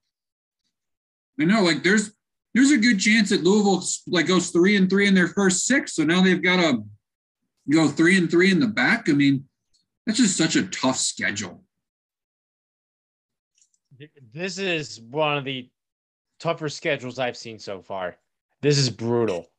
I 1.40 1.44
know 1.44 1.62
like 1.62 1.83
there's 1.83 2.12
there's 2.55 2.71
a 2.71 2.79
good 2.79 3.01
chance 3.01 3.31
that 3.31 3.43
Louisville 3.43 3.85
like 4.07 4.29
goes 4.29 4.51
three 4.51 4.77
and 4.77 4.88
three 4.88 5.09
in 5.09 5.14
their 5.14 5.29
first 5.29 5.67
six. 5.67 5.95
So 5.95 6.05
now 6.05 6.23
they've 6.23 6.43
got 6.43 6.61
to 6.61 6.85
go 7.71 7.88
three 7.88 8.17
and 8.17 8.31
three 8.31 8.51
in 8.51 8.61
the 8.61 8.69
back. 8.69 9.09
I 9.09 9.12
mean, 9.12 9.45
that's 10.07 10.19
just 10.19 10.37
such 10.37 10.55
a 10.55 10.67
tough 10.69 10.97
schedule. 10.97 11.64
This 14.33 14.59
is 14.59 15.01
one 15.01 15.37
of 15.37 15.45
the 15.45 15.69
tougher 16.38 16.69
schedules 16.69 17.19
I've 17.19 17.37
seen 17.37 17.59
so 17.59 17.81
far. 17.81 18.17
This 18.61 18.79
is 18.79 18.88
brutal. 18.88 19.51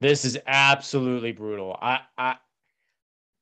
This 0.00 0.24
is 0.24 0.38
absolutely 0.46 1.32
brutal. 1.32 1.76
I 1.80 2.00
I 2.16 2.36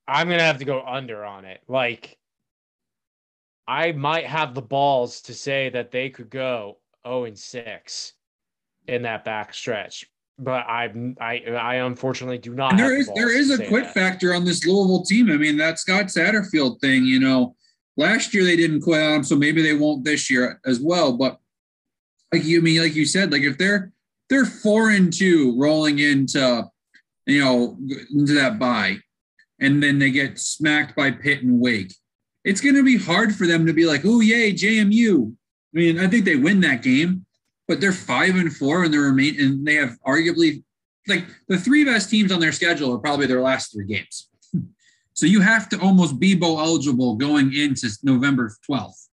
I'm 0.08 0.28
gonna 0.28 0.42
have 0.42 0.58
to 0.58 0.64
go 0.64 0.82
under 0.82 1.24
on 1.24 1.44
it. 1.44 1.60
Like, 1.66 2.18
I 3.66 3.92
might 3.92 4.26
have 4.26 4.54
the 4.54 4.62
balls 4.62 5.22
to 5.22 5.34
say 5.34 5.68
that 5.70 5.90
they 5.90 6.08
could 6.10 6.30
go 6.30 6.78
0 7.06 7.24
and 7.24 7.38
6 7.38 8.12
in 8.88 9.02
that 9.02 9.24
back 9.24 9.54
stretch, 9.54 10.06
but 10.38 10.66
I 10.66 10.92
I 11.20 11.42
I 11.50 11.74
unfortunately 11.76 12.38
do 12.38 12.54
not. 12.54 12.76
There 12.76 12.96
is 12.96 13.06
the 13.06 13.14
there 13.14 13.36
is 13.36 13.50
a 13.50 13.66
quit 13.66 13.84
that. 13.84 13.94
factor 13.94 14.34
on 14.34 14.44
this 14.44 14.66
Louisville 14.66 15.04
team. 15.04 15.30
I 15.30 15.36
mean, 15.36 15.56
that 15.58 15.78
Scott 15.78 16.06
Satterfield 16.06 16.80
thing. 16.80 17.04
You 17.04 17.20
know, 17.20 17.56
last 17.96 18.34
year 18.34 18.44
they 18.44 18.56
didn't 18.56 18.82
quit 18.82 19.02
on 19.02 19.14
him, 19.14 19.24
so 19.24 19.36
maybe 19.36 19.62
they 19.62 19.74
won't 19.74 20.04
this 20.04 20.30
year 20.30 20.60
as 20.64 20.80
well. 20.80 21.16
But 21.16 21.38
like 22.32 22.44
you 22.44 22.58
I 22.58 22.62
mean, 22.62 22.82
like 22.82 22.94
you 22.94 23.06
said, 23.06 23.32
like 23.32 23.42
if 23.42 23.58
they're 23.58 23.92
they're 24.28 24.46
four 24.46 24.90
and 24.90 25.12
two 25.12 25.58
rolling 25.58 25.98
into 25.98 26.64
you 27.26 27.44
know 27.44 27.78
into 28.10 28.34
that 28.34 28.58
bye 28.58 28.98
and 29.60 29.82
then 29.82 29.98
they 29.98 30.10
get 30.10 30.38
smacked 30.38 30.94
by 30.94 31.10
Pitt 31.10 31.42
and 31.42 31.60
Wake. 31.60 31.94
It's 32.44 32.60
going 32.60 32.74
to 32.74 32.84
be 32.84 32.98
hard 32.98 33.34
for 33.34 33.46
them 33.46 33.66
to 33.66 33.72
be 33.72 33.86
like, 33.86 34.02
oh, 34.04 34.20
yay, 34.20 34.52
JMU. 34.52 35.32
I 35.32 35.78
mean, 35.78 35.98
I 35.98 36.06
think 36.06 36.24
they 36.24 36.36
win 36.36 36.60
that 36.60 36.82
game, 36.82 37.25
but 37.68 37.80
they're 37.80 37.92
five 37.92 38.36
and 38.36 38.54
four 38.54 38.84
and 38.84 38.92
they 38.92 38.98
remain, 38.98 39.40
and 39.40 39.66
they 39.66 39.74
have 39.74 39.96
arguably 40.06 40.62
like 41.08 41.24
the 41.48 41.58
three 41.58 41.84
best 41.84 42.10
teams 42.10 42.32
on 42.32 42.40
their 42.40 42.52
schedule 42.52 42.92
are 42.92 42.98
probably 42.98 43.26
their 43.26 43.40
last 43.40 43.72
three 43.72 43.86
games. 43.86 44.28
So 45.14 45.24
you 45.24 45.40
have 45.40 45.68
to 45.70 45.80
almost 45.80 46.18
be 46.18 46.34
bowl 46.34 46.60
eligible 46.60 47.14
going 47.14 47.54
into 47.54 47.88
November 48.02 48.54
12th 48.68 49.06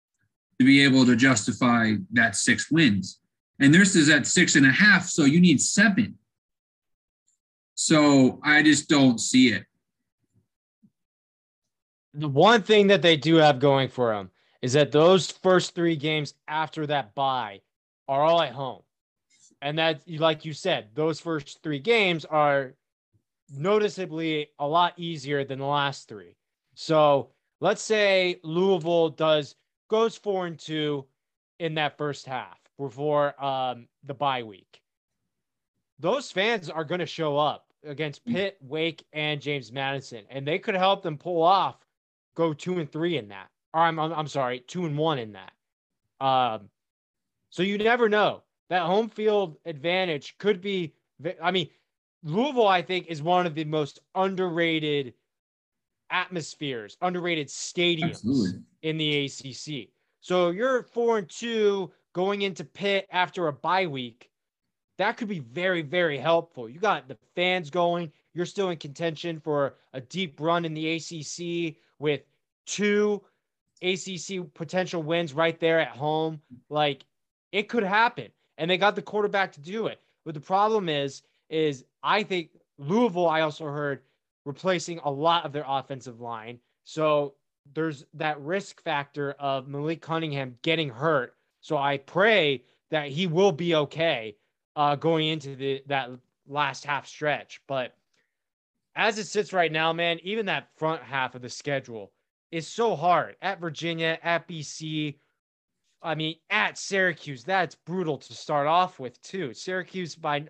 to 0.59 0.65
be 0.65 0.83
able 0.83 1.05
to 1.05 1.15
justify 1.15 1.93
that 2.11 2.35
six 2.35 2.69
wins. 2.69 3.19
And 3.59 3.73
this 3.73 3.95
is 3.95 4.09
at 4.09 4.27
six 4.27 4.55
and 4.55 4.65
a 4.65 4.71
half, 4.71 5.05
so 5.05 5.23
you 5.23 5.39
need 5.39 5.61
seven. 5.61 6.17
So 7.75 8.39
I 8.43 8.63
just 8.63 8.89
don't 8.89 9.19
see 9.19 9.49
it 9.49 9.65
the 12.13 12.29
one 12.29 12.61
thing 12.61 12.87
that 12.87 13.01
they 13.01 13.17
do 13.17 13.35
have 13.35 13.59
going 13.59 13.89
for 13.89 14.13
them 14.13 14.29
is 14.61 14.73
that 14.73 14.91
those 14.91 15.29
first 15.29 15.75
three 15.75 15.95
games 15.95 16.33
after 16.47 16.85
that 16.87 17.15
bye 17.15 17.61
are 18.07 18.21
all 18.23 18.41
at 18.41 18.53
home. 18.53 18.81
And 19.61 19.77
that, 19.79 20.01
like 20.07 20.45
you 20.45 20.53
said, 20.53 20.89
those 20.93 21.19
first 21.19 21.63
three 21.63 21.79
games 21.79 22.25
are 22.25 22.73
noticeably 23.55 24.49
a 24.59 24.67
lot 24.67 24.93
easier 24.97 25.45
than 25.45 25.59
the 25.59 25.65
last 25.65 26.07
three. 26.09 26.35
So 26.75 27.29
let's 27.61 27.81
say 27.81 28.39
Louisville 28.43 29.09
does 29.09 29.55
goes 29.89 30.17
four 30.17 30.47
and 30.47 30.59
two 30.59 31.05
in 31.59 31.75
that 31.75 31.97
first 31.97 32.25
half. 32.25 32.57
before 32.77 33.41
um, 33.43 33.87
the 34.03 34.13
bye 34.13 34.43
week. 34.43 34.81
Those 35.99 36.31
fans 36.31 36.69
are 36.69 36.83
going 36.83 36.99
to 36.99 37.05
show 37.05 37.37
up 37.37 37.67
against 37.85 38.25
mm. 38.25 38.33
Pitt, 38.33 38.57
Wake, 38.61 39.05
and 39.13 39.41
James 39.41 39.71
Madison, 39.71 40.23
and 40.29 40.47
they 40.47 40.59
could 40.59 40.75
help 40.75 41.03
them 41.03 41.17
pull 41.17 41.41
off 41.43 41.77
go 42.35 42.53
two 42.53 42.79
and 42.79 42.91
three 42.91 43.17
in 43.17 43.29
that. 43.29 43.49
Or 43.73 43.81
I'm, 43.81 43.99
I'm, 43.99 44.13
I'm 44.13 44.27
sorry, 44.27 44.59
two 44.59 44.85
and 44.85 44.97
one 44.97 45.19
in 45.19 45.33
that. 45.33 45.51
Um, 46.25 46.69
so 47.53 47.61
you 47.61 47.77
never 47.77 48.09
know. 48.09 48.41
That 48.69 48.81
home 48.81 49.09
field 49.09 49.57
advantage 49.63 50.35
could 50.39 50.59
be. 50.59 50.95
I 51.39 51.51
mean, 51.51 51.69
Louisville, 52.23 52.67
I 52.67 52.81
think, 52.81 53.05
is 53.05 53.21
one 53.21 53.45
of 53.45 53.53
the 53.53 53.63
most 53.63 53.99
underrated 54.15 55.13
atmospheres, 56.09 56.97
underrated 56.99 57.49
stadiums 57.49 58.15
Absolutely. 58.15 58.59
in 58.81 58.97
the 58.97 59.25
ACC. 59.25 59.89
So 60.21 60.49
you're 60.49 60.81
four 60.81 61.19
and 61.19 61.29
two 61.29 61.91
going 62.13 62.41
into 62.41 62.63
Pitt 62.63 63.07
after 63.11 63.47
a 63.49 63.53
bye 63.53 63.85
week. 63.85 64.31
That 64.97 65.17
could 65.17 65.27
be 65.27 65.39
very, 65.39 65.83
very 65.83 66.17
helpful. 66.17 66.67
You 66.67 66.79
got 66.79 67.07
the 67.07 67.19
fans 67.35 67.69
going. 67.69 68.11
You're 68.33 68.47
still 68.47 68.71
in 68.71 68.77
contention 68.77 69.39
for 69.39 69.75
a 69.93 70.01
deep 70.01 70.39
run 70.39 70.65
in 70.65 70.73
the 70.73 70.95
ACC 70.95 71.75
with 71.99 72.21
two 72.65 73.21
ACC 73.83 74.51
potential 74.55 75.03
wins 75.03 75.33
right 75.33 75.59
there 75.59 75.79
at 75.79 75.89
home. 75.89 76.41
Like 76.71 77.05
it 77.53 77.69
could 77.69 77.83
happen, 77.83 78.29
and 78.57 78.69
they 78.69 78.77
got 78.77 78.95
the 78.95 79.01
quarterback 79.01 79.53
to 79.53 79.61
do 79.61 79.87
it. 79.87 80.01
But 80.25 80.33
the 80.33 80.41
problem 80.41 80.89
is, 80.89 81.21
is 81.49 81.85
I 82.01 82.23
think 82.23 82.49
Louisville. 82.77 83.29
I 83.29 83.41
also 83.41 83.65
heard 83.65 84.01
replacing 84.43 84.99
a 85.03 85.11
lot 85.11 85.45
of 85.45 85.53
their 85.53 85.63
offensive 85.65 86.19
line. 86.19 86.59
So 86.83 87.35
there's 87.73 88.05
that 88.15 88.41
risk 88.41 88.81
factor 88.83 89.31
of 89.39 89.67
Malik 89.67 90.01
Cunningham 90.01 90.57
getting 90.63 90.89
hurt. 90.89 91.35
So 91.61 91.77
I 91.77 91.97
pray 91.99 92.63
that 92.91 93.07
he 93.07 93.27
will 93.27 93.51
be 93.51 93.75
okay 93.75 94.35
uh, 94.75 94.95
going 94.95 95.27
into 95.27 95.55
the 95.55 95.83
that 95.87 96.09
last 96.47 96.83
half 96.85 97.07
stretch. 97.07 97.61
But 97.67 97.95
as 98.95 99.17
it 99.17 99.25
sits 99.25 99.53
right 99.53 99.71
now, 99.71 99.93
man, 99.93 100.19
even 100.23 100.47
that 100.47 100.69
front 100.75 101.01
half 101.03 101.35
of 101.35 101.41
the 101.41 101.49
schedule 101.49 102.11
is 102.51 102.67
so 102.67 102.95
hard 102.95 103.35
at 103.41 103.61
Virginia, 103.61 104.17
at 104.23 104.47
BC. 104.47 105.15
I 106.03 106.15
mean, 106.15 106.35
at 106.49 106.77
Syracuse, 106.77 107.43
that's 107.43 107.75
brutal 107.75 108.17
to 108.17 108.33
start 108.33 108.67
off 108.67 108.99
with, 108.99 109.21
too. 109.21 109.53
Syracuse, 109.53 110.15
by 110.15 110.45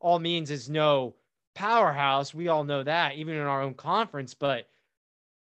all 0.00 0.18
means, 0.18 0.50
is 0.50 0.70
no 0.70 1.14
powerhouse. 1.54 2.34
We 2.34 2.48
all 2.48 2.64
know 2.64 2.82
that, 2.82 3.14
even 3.14 3.34
in 3.34 3.42
our 3.42 3.62
own 3.62 3.74
conference. 3.74 4.34
But 4.34 4.68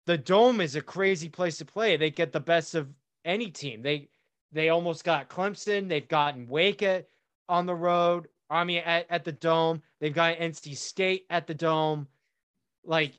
the 0.06 0.18
dome 0.18 0.62
is 0.62 0.76
a 0.76 0.82
crazy 0.82 1.30
place 1.30 1.58
to 1.60 1.66
play. 1.66 1.96
They 1.96 2.10
get 2.10 2.32
the 2.32 2.40
best 2.40 2.76
of 2.76 2.90
any 3.24 3.50
team. 3.50 3.82
They 3.82 4.10
they 4.52 4.70
almost 4.70 5.04
got 5.04 5.30
Clemson. 5.30 5.88
They've 5.88 6.08
gotten 6.08 6.48
Wake 6.48 6.84
at, 6.84 7.08
on 7.48 7.66
the 7.66 7.76
road. 7.76 8.28
I 8.50 8.64
mean, 8.66 8.80
at, 8.80 9.06
at 9.10 9.24
the 9.24 9.32
dome. 9.32 9.82
They've 10.00 10.14
got 10.14 10.38
NC 10.38 10.76
State 10.76 11.26
at 11.30 11.48
the 11.48 11.54
dome. 11.54 12.08
Like, 12.84 13.14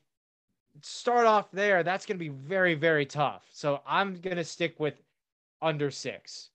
start 0.81 1.25
off 1.25 1.51
there. 1.51 1.81
That's 1.81 2.05
going 2.05 2.17
to 2.17 2.23
be 2.23 2.29
very, 2.29 2.75
very 2.75 3.05
tough. 3.05 3.43
So 3.51 3.81
I'm 3.87 4.15
going 4.15 4.37
to 4.37 4.43
stick 4.43 4.79
with 4.79 5.01
under 5.63 5.89
six 5.89 6.49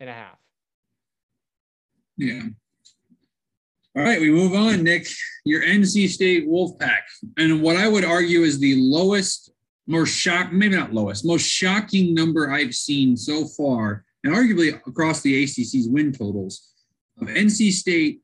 and 0.00 0.10
a 0.10 0.12
half. 0.12 0.38
Yeah. 2.16 2.42
All 3.96 4.02
right, 4.02 4.20
we 4.20 4.30
move 4.30 4.54
on, 4.54 4.82
Nick. 4.82 5.06
Your 5.44 5.62
NC 5.62 6.08
State 6.08 6.48
Wolfpack, 6.48 7.02
and 7.36 7.62
what 7.62 7.76
I 7.76 7.88
would 7.88 8.04
argue 8.04 8.42
is 8.42 8.58
the 8.58 8.76
lowest, 8.76 9.50
more 9.86 10.06
shock, 10.06 10.52
maybe 10.52 10.76
not 10.76 10.92
lowest, 10.92 11.24
most 11.24 11.46
shocking 11.46 12.14
number 12.14 12.50
I've 12.50 12.74
seen 12.74 13.16
so 13.16 13.46
far, 13.46 14.04
and 14.24 14.34
arguably 14.34 14.74
across 14.86 15.22
the 15.22 15.42
ACC's 15.42 15.88
win 15.88 16.12
totals 16.12 16.68
of 17.20 17.28
NC 17.28 17.72
State 17.72 18.20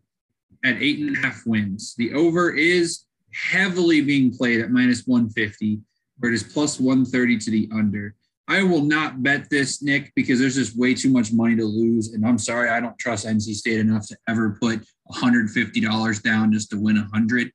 at 0.65 0.81
eight 0.81 1.01
and 1.01 1.17
a 1.17 1.21
half 1.21 1.43
wins. 1.47 1.95
The 1.97 2.13
over 2.15 2.53
is 2.53 3.05
heavily 3.33 4.01
being 4.01 4.37
played 4.37 4.61
at 4.61 4.71
minus 4.71 5.07
150, 5.07 5.81
where 6.19 6.31
it 6.31 6.35
is 6.35 6.43
plus 6.43 6.79
130 6.79 7.39
to 7.39 7.51
the 7.51 7.69
under. 7.73 8.15
I 8.47 8.63
will 8.63 8.83
not 8.83 9.23
bet 9.23 9.49
this, 9.49 9.83
Nick, 9.83 10.13
because 10.15 10.39
there's 10.39 10.57
just 10.57 10.79
way 10.79 10.95
too 10.95 11.11
much 11.11 11.33
money 11.33 11.57
to 11.57 11.65
lose. 11.65 12.13
And 12.13 12.27
I'm 12.27 12.39
sorry, 12.39 12.69
I 12.69 12.79
don't 12.79 12.99
trust 12.99 13.27
NC 13.27 13.55
State 13.55 13.81
enough 13.81 14.07
to 14.09 14.17
ever 14.29 14.59
put 14.61 14.85
$150 15.13 16.23
down 16.23 16.53
just 16.53 16.71
to 16.71 16.79
win 16.79 16.97
100. 16.97 17.51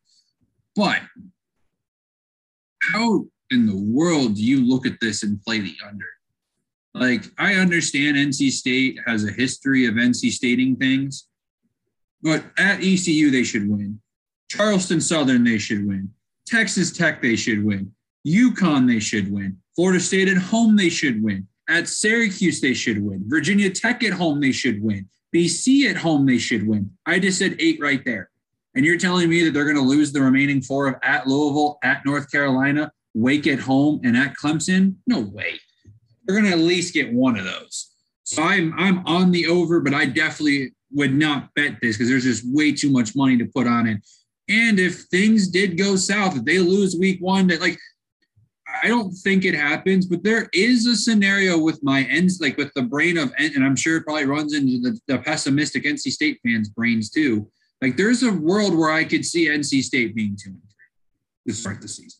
But 0.75 1.01
how 2.81 3.25
in 3.51 3.67
the 3.67 3.77
world 3.77 4.35
do 4.35 4.43
you 4.43 4.65
look 4.65 4.87
at 4.87 4.99
this 4.99 5.23
and 5.23 5.41
play 5.43 5.59
the 5.59 5.75
under? 5.87 6.07
Like, 6.95 7.25
I 7.37 7.53
understand 7.55 8.17
NC 8.17 8.51
State 8.51 8.99
has 9.05 9.23
a 9.23 9.31
history 9.31 9.85
of 9.85 9.93
NC 9.93 10.31
stating 10.31 10.75
things, 10.75 11.27
but 12.23 12.43
at 12.57 12.83
ECU, 12.83 13.29
they 13.29 13.43
should 13.43 13.69
win. 13.69 14.01
Charleston 14.49 14.99
Southern, 14.99 15.43
they 15.43 15.59
should 15.59 15.87
win. 15.87 16.09
Texas 16.47 16.91
Tech, 16.91 17.21
they 17.21 17.35
should 17.35 17.63
win. 17.63 17.91
UConn, 18.25 18.87
they 18.87 18.99
should 18.99 19.31
win. 19.31 19.57
Florida 19.79 20.01
State 20.01 20.27
at 20.27 20.35
home, 20.35 20.75
they 20.75 20.89
should 20.89 21.23
win. 21.23 21.47
At 21.69 21.87
Syracuse, 21.87 22.59
they 22.59 22.73
should 22.73 23.01
win. 23.01 23.23
Virginia 23.27 23.69
Tech 23.69 24.03
at 24.03 24.11
home, 24.11 24.41
they 24.41 24.51
should 24.51 24.83
win. 24.83 25.07
BC 25.33 25.89
at 25.89 25.95
home, 25.95 26.25
they 26.25 26.37
should 26.37 26.67
win. 26.67 26.91
I 27.05 27.17
just 27.17 27.39
said 27.39 27.55
eight 27.59 27.79
right 27.79 28.03
there. 28.03 28.29
And 28.75 28.83
you're 28.83 28.97
telling 28.97 29.29
me 29.29 29.41
that 29.45 29.53
they're 29.53 29.63
going 29.63 29.77
to 29.77 29.81
lose 29.81 30.11
the 30.11 30.21
remaining 30.21 30.61
four 30.61 30.87
of 30.87 30.95
at 31.01 31.27
Louisville, 31.27 31.79
at 31.81 32.05
North 32.05 32.29
Carolina, 32.29 32.91
Wake 33.13 33.47
at 33.47 33.59
home, 33.59 34.01
and 34.03 34.17
at 34.17 34.35
Clemson? 34.35 34.95
No 35.07 35.21
way. 35.21 35.57
They're 36.25 36.35
going 36.35 36.51
to 36.51 36.57
at 36.57 36.59
least 36.61 36.93
get 36.93 37.13
one 37.13 37.37
of 37.37 37.45
those. 37.45 37.89
So 38.23 38.43
I'm 38.43 38.77
I'm 38.77 39.07
on 39.07 39.31
the 39.31 39.47
over, 39.47 39.79
but 39.79 39.93
I 39.93 40.07
definitely 40.07 40.73
would 40.91 41.13
not 41.13 41.53
bet 41.53 41.77
this 41.81 41.95
because 41.95 42.09
there's 42.09 42.25
just 42.25 42.43
way 42.45 42.73
too 42.73 42.91
much 42.91 43.15
money 43.15 43.37
to 43.37 43.45
put 43.45 43.65
on 43.65 43.87
it. 43.87 44.01
And 44.49 44.77
if 44.77 45.03
things 45.03 45.47
did 45.47 45.77
go 45.77 45.95
south, 45.95 46.35
if 46.35 46.43
they 46.43 46.59
lose 46.59 46.97
week 46.97 47.21
one, 47.21 47.47
that 47.47 47.61
like 47.61 47.79
I 48.83 48.87
don't 48.87 49.11
think 49.11 49.45
it 49.45 49.55
happens, 49.55 50.05
but 50.05 50.23
there 50.23 50.49
is 50.53 50.85
a 50.85 50.95
scenario 50.95 51.57
with 51.57 51.83
my 51.83 52.03
ends, 52.03 52.39
like 52.41 52.57
with 52.57 52.73
the 52.73 52.83
brain 52.83 53.17
of, 53.17 53.31
and 53.37 53.63
I'm 53.63 53.75
sure 53.75 53.97
it 53.97 54.03
probably 54.03 54.25
runs 54.25 54.53
into 54.53 54.79
the, 54.79 54.99
the 55.07 55.19
pessimistic 55.19 55.83
NC 55.83 56.11
State 56.11 56.39
fans' 56.43 56.69
brains 56.69 57.09
too. 57.09 57.49
Like 57.81 57.97
there's 57.97 58.23
a 58.23 58.33
world 58.33 58.75
where 58.75 58.91
I 58.91 59.03
could 59.03 59.25
see 59.25 59.47
NC 59.47 59.83
State 59.83 60.15
being 60.15 60.37
two 60.41 60.49
and 60.49 60.61
three 60.61 61.53
to 61.53 61.53
start 61.53 61.81
the 61.81 61.87
season. 61.87 62.19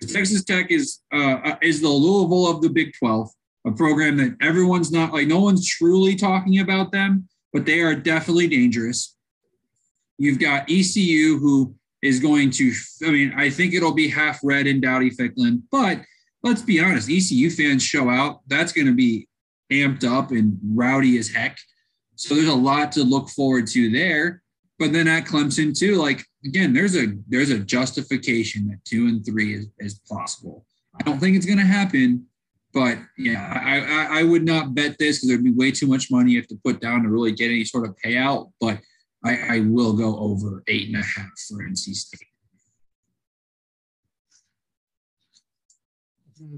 Texas 0.00 0.44
Tech 0.44 0.70
is 0.70 1.00
uh, 1.12 1.38
uh, 1.44 1.56
is 1.62 1.80
the 1.80 1.88
Louisville 1.88 2.48
of 2.48 2.60
the 2.60 2.68
Big 2.68 2.92
12, 2.98 3.30
a 3.66 3.72
program 3.72 4.16
that 4.18 4.36
everyone's 4.40 4.92
not 4.92 5.12
like 5.12 5.26
no 5.26 5.40
one's 5.40 5.66
truly 5.66 6.14
talking 6.14 6.60
about 6.60 6.92
them, 6.92 7.28
but 7.52 7.64
they 7.64 7.80
are 7.80 7.94
definitely 7.94 8.48
dangerous. 8.48 9.16
You've 10.18 10.38
got 10.38 10.70
ECU 10.70 11.38
who 11.38 11.74
is 12.06 12.20
going 12.20 12.50
to, 12.52 12.72
I 13.04 13.10
mean, 13.10 13.32
I 13.36 13.50
think 13.50 13.74
it'll 13.74 13.94
be 13.94 14.08
half 14.08 14.38
red 14.42 14.66
in 14.66 14.80
Dowdy 14.80 15.10
Ficklen, 15.10 15.62
but 15.70 16.00
let's 16.42 16.62
be 16.62 16.80
honest, 16.80 17.10
ECU 17.10 17.50
fans 17.50 17.82
show 17.82 18.08
out. 18.08 18.40
That's 18.46 18.72
going 18.72 18.86
to 18.86 18.94
be 18.94 19.28
amped 19.72 20.04
up 20.04 20.30
and 20.30 20.58
rowdy 20.62 21.18
as 21.18 21.28
heck. 21.28 21.58
So 22.14 22.34
there's 22.34 22.48
a 22.48 22.54
lot 22.54 22.92
to 22.92 23.02
look 23.02 23.28
forward 23.28 23.66
to 23.68 23.90
there. 23.90 24.42
But 24.78 24.92
then 24.92 25.08
at 25.08 25.24
Clemson 25.24 25.76
too, 25.76 25.96
like 25.96 26.24
again, 26.44 26.72
there's 26.72 26.96
a 26.96 27.14
there's 27.28 27.50
a 27.50 27.58
justification 27.58 28.68
that 28.68 28.84
two 28.84 29.06
and 29.06 29.24
three 29.24 29.54
is, 29.54 29.68
is 29.78 30.00
possible. 30.08 30.64
I 30.98 31.02
don't 31.02 31.18
think 31.18 31.36
it's 31.36 31.46
going 31.46 31.58
to 31.58 31.64
happen, 31.64 32.26
but 32.72 32.98
yeah, 33.16 33.60
I, 33.64 33.80
I, 33.80 34.20
I 34.20 34.22
would 34.22 34.44
not 34.44 34.74
bet 34.74 34.98
this 34.98 35.16
because 35.16 35.28
there'd 35.28 35.44
be 35.44 35.50
way 35.50 35.70
too 35.70 35.86
much 35.86 36.10
money 36.10 36.32
you 36.32 36.38
have 36.38 36.48
to 36.48 36.60
put 36.62 36.80
down 36.80 37.02
to 37.02 37.08
really 37.08 37.32
get 37.32 37.50
any 37.50 37.64
sort 37.64 37.86
of 37.86 37.96
payout. 38.04 38.52
But 38.60 38.78
I, 39.26 39.56
I 39.56 39.60
will 39.60 39.92
go 39.92 40.16
over 40.18 40.62
eight 40.68 40.86
and 40.86 40.96
a 40.96 41.02
half 41.02 41.30
for 41.48 41.58
NC 41.58 41.94
State. 41.94 42.20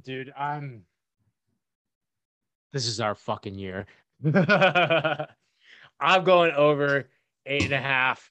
Dude, 0.04 0.32
I'm. 0.36 0.82
This 2.72 2.86
is 2.86 3.00
our 3.00 3.14
fucking 3.14 3.54
year. 3.54 3.86
I'm 4.24 4.34
going 6.24 6.52
over 6.52 7.08
eight 7.46 7.64
and 7.64 7.72
a 7.72 7.80
half. 7.80 8.30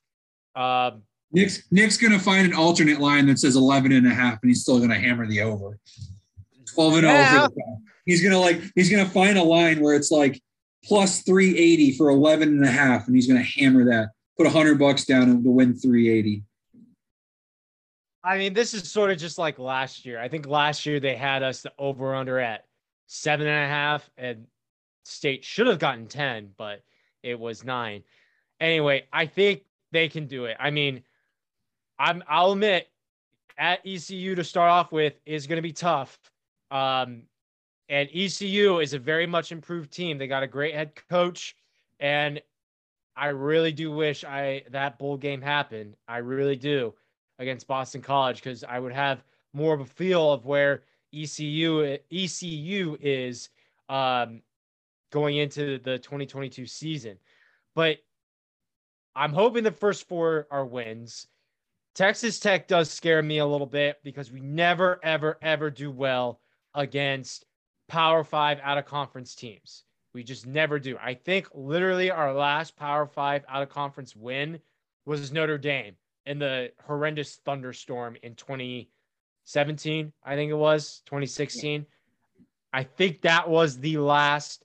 Um, 0.56 1.04
Nick's 1.32 1.64
Nick's 1.72 1.98
gonna 1.98 2.20
find 2.20 2.46
an 2.46 2.54
alternate 2.54 3.00
line 3.00 3.26
that 3.28 3.40
says 3.40 3.56
11 3.56 3.92
and 3.92 4.06
a 4.06 4.14
half, 4.14 4.40
and 4.42 4.50
he's 4.50 4.62
still 4.62 4.80
gonna 4.80 5.00
hammer 5.00 5.26
the 5.26 5.42
over. 5.42 5.80
12 6.74 6.94
and 6.96 7.04
yeah. 7.04 7.46
over. 7.46 7.54
He's 8.06 8.22
gonna 8.22 8.40
like 8.40 8.62
he's 8.76 8.90
gonna 8.90 9.10
find 9.10 9.38
a 9.38 9.44
line 9.44 9.82
where 9.82 9.96
it's 9.96 10.12
like 10.12 10.42
plus 10.84 11.24
380 11.24 11.98
for 11.98 12.10
11 12.10 12.50
and 12.50 12.64
a 12.64 12.72
half, 12.72 13.08
and 13.08 13.16
he's 13.16 13.28
gonna 13.28 13.42
hammer 13.42 13.86
that 13.86 14.10
put 14.38 14.48
a 14.48 14.50
hundred 14.50 14.78
bucks 14.80 15.06
down 15.06 15.44
to 15.44 15.50
win 15.50 15.74
380. 15.74 16.44
I 18.24 18.38
mean, 18.38 18.54
this 18.54 18.74
is 18.74 18.90
sort 18.90 19.10
of 19.10 19.18
just 19.18 19.38
like 19.38 19.58
last 19.58 20.06
year. 20.06 20.20
I 20.20 20.28
think 20.28 20.48
last 20.48 20.86
year 20.86 21.00
they 21.00 21.16
had 21.16 21.44
us 21.44 21.62
the 21.62 21.72
over 21.78 22.14
under 22.14 22.40
at 22.40 22.66
seven 23.08 23.48
and 23.48 23.66
a 23.66 23.68
half, 23.68 24.10
and 24.18 24.46
state 25.06 25.46
should 25.46 25.68
have 25.68 25.80
gotten 25.80 26.08
10, 26.08 26.52
but 26.58 26.84
it 27.24 27.40
was 27.40 27.64
nine. 27.64 28.04
Anyway, 28.60 29.06
I 29.14 29.26
think 29.26 29.64
they 29.92 30.10
can 30.10 30.28
do 30.28 30.46
it. 30.46 30.58
I 30.60 30.72
mean, 30.72 31.04
I'm 31.98 32.24
I'll 32.28 32.52
admit 32.52 32.90
at 33.58 33.80
ECU 33.86 34.36
to 34.36 34.44
start 34.44 34.70
off 34.70 34.92
with 34.92 35.14
is 35.26 35.48
going 35.48 35.58
to 35.58 35.62
be 35.62 35.74
tough. 35.74 36.20
Um, 36.70 37.24
and 37.90 38.10
ECU 38.14 38.80
is 38.80 38.94
a 38.94 39.00
very 39.00 39.26
much 39.26 39.52
improved 39.52 39.92
team. 39.92 40.18
They 40.18 40.28
got 40.28 40.44
a 40.44 40.48
great 40.48 40.76
head 40.76 40.92
coach. 41.10 41.56
And 42.00 42.42
I 43.18 43.28
really 43.28 43.72
do 43.72 43.92
wish 43.92 44.24
I 44.24 44.64
that 44.70 45.00
bowl 45.00 45.18
game 45.18 45.42
happened. 45.42 45.96
I 46.08 46.18
really 46.18 46.56
do 46.56 46.94
against 47.40 47.68
Boston 47.68 48.02
College 48.02 48.38
because 48.38 48.64
I 48.64 48.80
would 48.80 48.94
have 48.94 49.24
more 49.54 49.74
of 49.74 49.82
a 49.82 49.86
feel 49.86 50.32
of 50.32 50.46
where 50.46 50.84
ECU 51.14 51.98
ECU 52.12 52.98
is 53.02 53.50
um, 53.90 54.42
going 55.12 55.38
into 55.38 55.80
the 55.80 55.98
2022 55.98 56.68
season. 56.68 57.18
But 57.74 57.98
I'm 59.16 59.34
hoping 59.34 59.64
the 59.64 59.72
first 59.72 60.08
four 60.08 60.48
are 60.52 60.66
wins. 60.66 61.28
Texas 61.96 62.40
Tech 62.40 62.68
does 62.68 62.92
scare 62.92 63.24
me 63.24 63.40
a 63.40 63.46
little 63.46 63.66
bit 63.66 63.98
because 64.04 64.32
we 64.32 64.42
never, 64.42 65.00
ever, 65.04 65.40
ever 65.42 65.72
do 65.72 65.90
well 65.90 66.40
against 66.76 67.46
Power 67.88 68.24
Five 68.24 68.60
out 68.62 68.78
of 68.78 68.86
conference 68.86 69.34
teams. 69.34 69.84
We 70.14 70.24
just 70.24 70.48
never 70.48 70.80
do. 70.80 70.98
I 71.02 71.14
think 71.14 71.48
literally 71.54 72.12
our 72.12 72.34
last 72.34 72.76
Power 72.76 73.06
Five 73.06 73.44
out 73.48 73.64
of 73.64 73.70
conference 73.70 74.16
win 74.16 74.60
was 75.06 75.32
Notre 75.32 75.58
Dame 75.58 75.96
in 76.26 76.40
the 76.40 76.72
horrendous 76.86 77.40
thunderstorm 77.46 78.18
in 78.24 78.36
2017. 78.36 80.14
I 80.24 80.36
think 80.36 80.52
it 80.52 80.56
was 80.56 81.02
2016. 81.06 81.86
I 82.74 82.84
think 82.84 83.22
that 83.22 83.50
was 83.50 83.80
the 83.80 83.98
last 83.98 84.64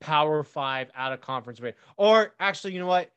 Power 0.00 0.42
Five 0.42 0.90
out 0.94 1.12
of 1.12 1.20
conference 1.20 1.60
win. 1.60 1.74
Or 1.96 2.34
actually, 2.40 2.74
you 2.74 2.80
know 2.80 2.86
what? 2.86 3.10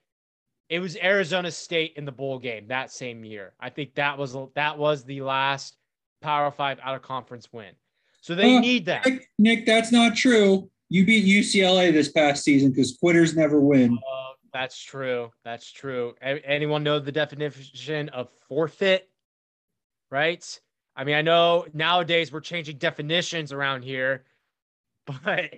It 0.69 0.80
was 0.80 0.97
Arizona 0.97 1.51
State 1.51 1.93
in 1.97 2.05
the 2.05 2.11
bowl 2.11 2.39
game 2.39 2.67
that 2.67 2.91
same 2.91 3.24
year. 3.24 3.53
I 3.59 3.69
think 3.69 3.95
that 3.95 4.17
was 4.17 4.36
that 4.55 4.78
was 4.78 5.03
the 5.03 5.21
last 5.21 5.78
Power 6.21 6.51
Five 6.51 6.80
out 6.82 6.95
of 6.95 7.01
conference 7.01 7.51
win. 7.53 7.74
So 8.21 8.36
they 8.36 8.55
uh, 8.55 8.59
need 8.59 8.86
that. 8.86 9.05
Nick, 9.05 9.30
Nick, 9.38 9.65
that's 9.65 9.91
not 9.91 10.15
true. 10.15 10.69
You 10.93 11.03
beat 11.03 11.25
UCLA 11.25 11.91
this 11.91 12.11
past 12.11 12.43
season 12.43 12.69
because 12.69 12.95
quitters 12.99 13.35
never 13.35 13.59
win. 13.59 13.97
Uh, 13.97 14.33
that's 14.53 14.79
true. 14.79 15.31
That's 15.43 15.71
true. 15.71 16.13
Anyone 16.21 16.83
know 16.83 16.99
the 16.99 17.11
definition 17.11 18.09
of 18.09 18.29
forfeit? 18.47 19.09
Right. 20.11 20.45
I 20.95 21.03
mean, 21.03 21.15
I 21.15 21.23
know 21.23 21.65
nowadays 21.73 22.31
we're 22.31 22.41
changing 22.41 22.77
definitions 22.77 23.51
around 23.51 23.83
here, 23.83 24.25
but 25.25 25.49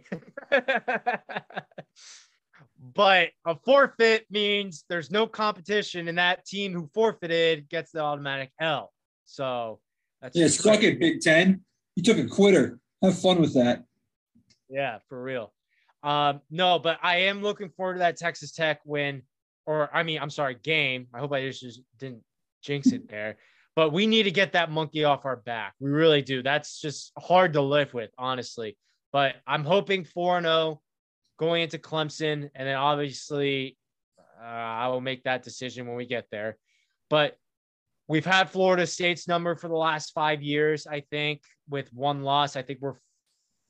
but 2.95 3.29
a 3.45 3.55
forfeit 3.65 4.27
means 4.31 4.85
there's 4.87 5.11
no 5.11 5.27
competition, 5.27 6.07
and 6.07 6.17
that 6.17 6.45
team 6.45 6.71
who 6.71 6.89
forfeited 6.93 7.67
gets 7.67 7.91
the 7.91 7.99
automatic 7.99 8.51
L. 8.61 8.93
So 9.25 9.81
that's 10.21 10.37
yeah, 10.37 10.47
suck 10.47 10.81
it, 10.81 10.97
Big 10.97 11.19
Ten. 11.19 11.59
You 11.97 12.03
took 12.03 12.19
a 12.19 12.25
quitter. 12.25 12.79
Have 13.01 13.19
fun 13.19 13.41
with 13.41 13.53
that. 13.55 13.83
Yeah, 14.69 14.99
for 15.09 15.21
real. 15.21 15.53
Um, 16.03 16.41
no, 16.51 16.79
but 16.79 16.99
I 17.01 17.17
am 17.21 17.41
looking 17.41 17.69
forward 17.69 17.93
to 17.93 17.99
that 17.99 18.17
Texas 18.17 18.51
Tech 18.51 18.79
win, 18.85 19.23
or 19.65 19.89
I 19.93 20.03
mean, 20.03 20.19
I'm 20.21 20.29
sorry, 20.29 20.55
game. 20.55 21.07
I 21.13 21.19
hope 21.19 21.31
I 21.33 21.49
just 21.49 21.81
didn't 21.97 22.23
jinx 22.61 22.91
it 22.91 23.09
there. 23.09 23.37
But 23.75 23.91
we 23.91 24.07
need 24.07 24.23
to 24.23 24.31
get 24.31 24.53
that 24.53 24.71
monkey 24.71 25.03
off 25.03 25.25
our 25.25 25.35
back. 25.35 25.73
We 25.79 25.89
really 25.89 26.21
do. 26.21 26.41
That's 26.41 26.79
just 26.79 27.11
hard 27.17 27.53
to 27.53 27.61
live 27.61 27.93
with, 27.93 28.11
honestly. 28.17 28.77
But 29.11 29.35
I'm 29.45 29.65
hoping 29.65 30.05
4 30.05 30.41
0 30.41 30.81
going 31.37 31.63
into 31.63 31.77
Clemson. 31.77 32.49
And 32.55 32.67
then 32.67 32.75
obviously, 32.75 33.77
uh, 34.41 34.45
I 34.45 34.87
will 34.87 35.01
make 35.01 35.23
that 35.23 35.43
decision 35.43 35.87
when 35.87 35.97
we 35.97 36.05
get 36.05 36.27
there. 36.31 36.57
But 37.09 37.37
we've 38.07 38.25
had 38.25 38.49
Florida 38.49 38.87
State's 38.87 39.27
number 39.27 39.55
for 39.55 39.67
the 39.67 39.75
last 39.75 40.13
five 40.13 40.41
years, 40.41 40.87
I 40.87 41.01
think, 41.11 41.41
with 41.69 41.91
one 41.93 42.23
loss. 42.23 42.55
I 42.55 42.61
think 42.61 42.79
we're 42.81 42.95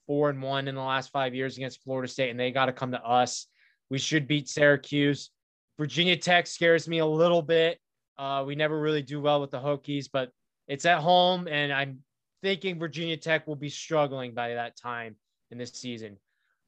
four 0.08 0.30
and 0.30 0.42
one 0.42 0.68
in 0.68 0.76
the 0.76 0.82
last 0.82 1.12
five 1.12 1.34
years 1.34 1.58
against 1.58 1.84
Florida 1.84 2.08
State, 2.08 2.30
and 2.30 2.40
they 2.40 2.52
got 2.52 2.66
to 2.68 2.74
come 2.74 2.92
to 2.92 3.04
us. 3.04 3.48
We 3.90 3.98
should 3.98 4.28
beat 4.28 4.48
Syracuse. 4.48 5.30
Virginia 5.78 6.16
Tech 6.16 6.48
scares 6.48 6.88
me 6.88 7.00
a 7.00 7.06
little 7.06 7.42
bit. 7.42 7.80
Uh, 8.18 8.44
we 8.46 8.56
never 8.56 8.80
really 8.80 9.02
do 9.02 9.20
well 9.20 9.42
with 9.42 9.52
the 9.52 9.60
Hokies, 9.60 10.08
but 10.12 10.32
it's 10.68 10.86
at 10.86 11.00
home, 11.00 11.48
and 11.48 11.72
I'm 11.72 12.00
thinking 12.42 12.80
Virginia 12.80 13.18
Tech 13.18 13.46
will 13.48 13.56
be 13.56 13.70
struggling 13.70 14.34
by 14.34 14.54
that 14.54 14.78
time 14.78 15.16
in 15.52 15.58
this 15.58 15.74
season. 15.74 16.18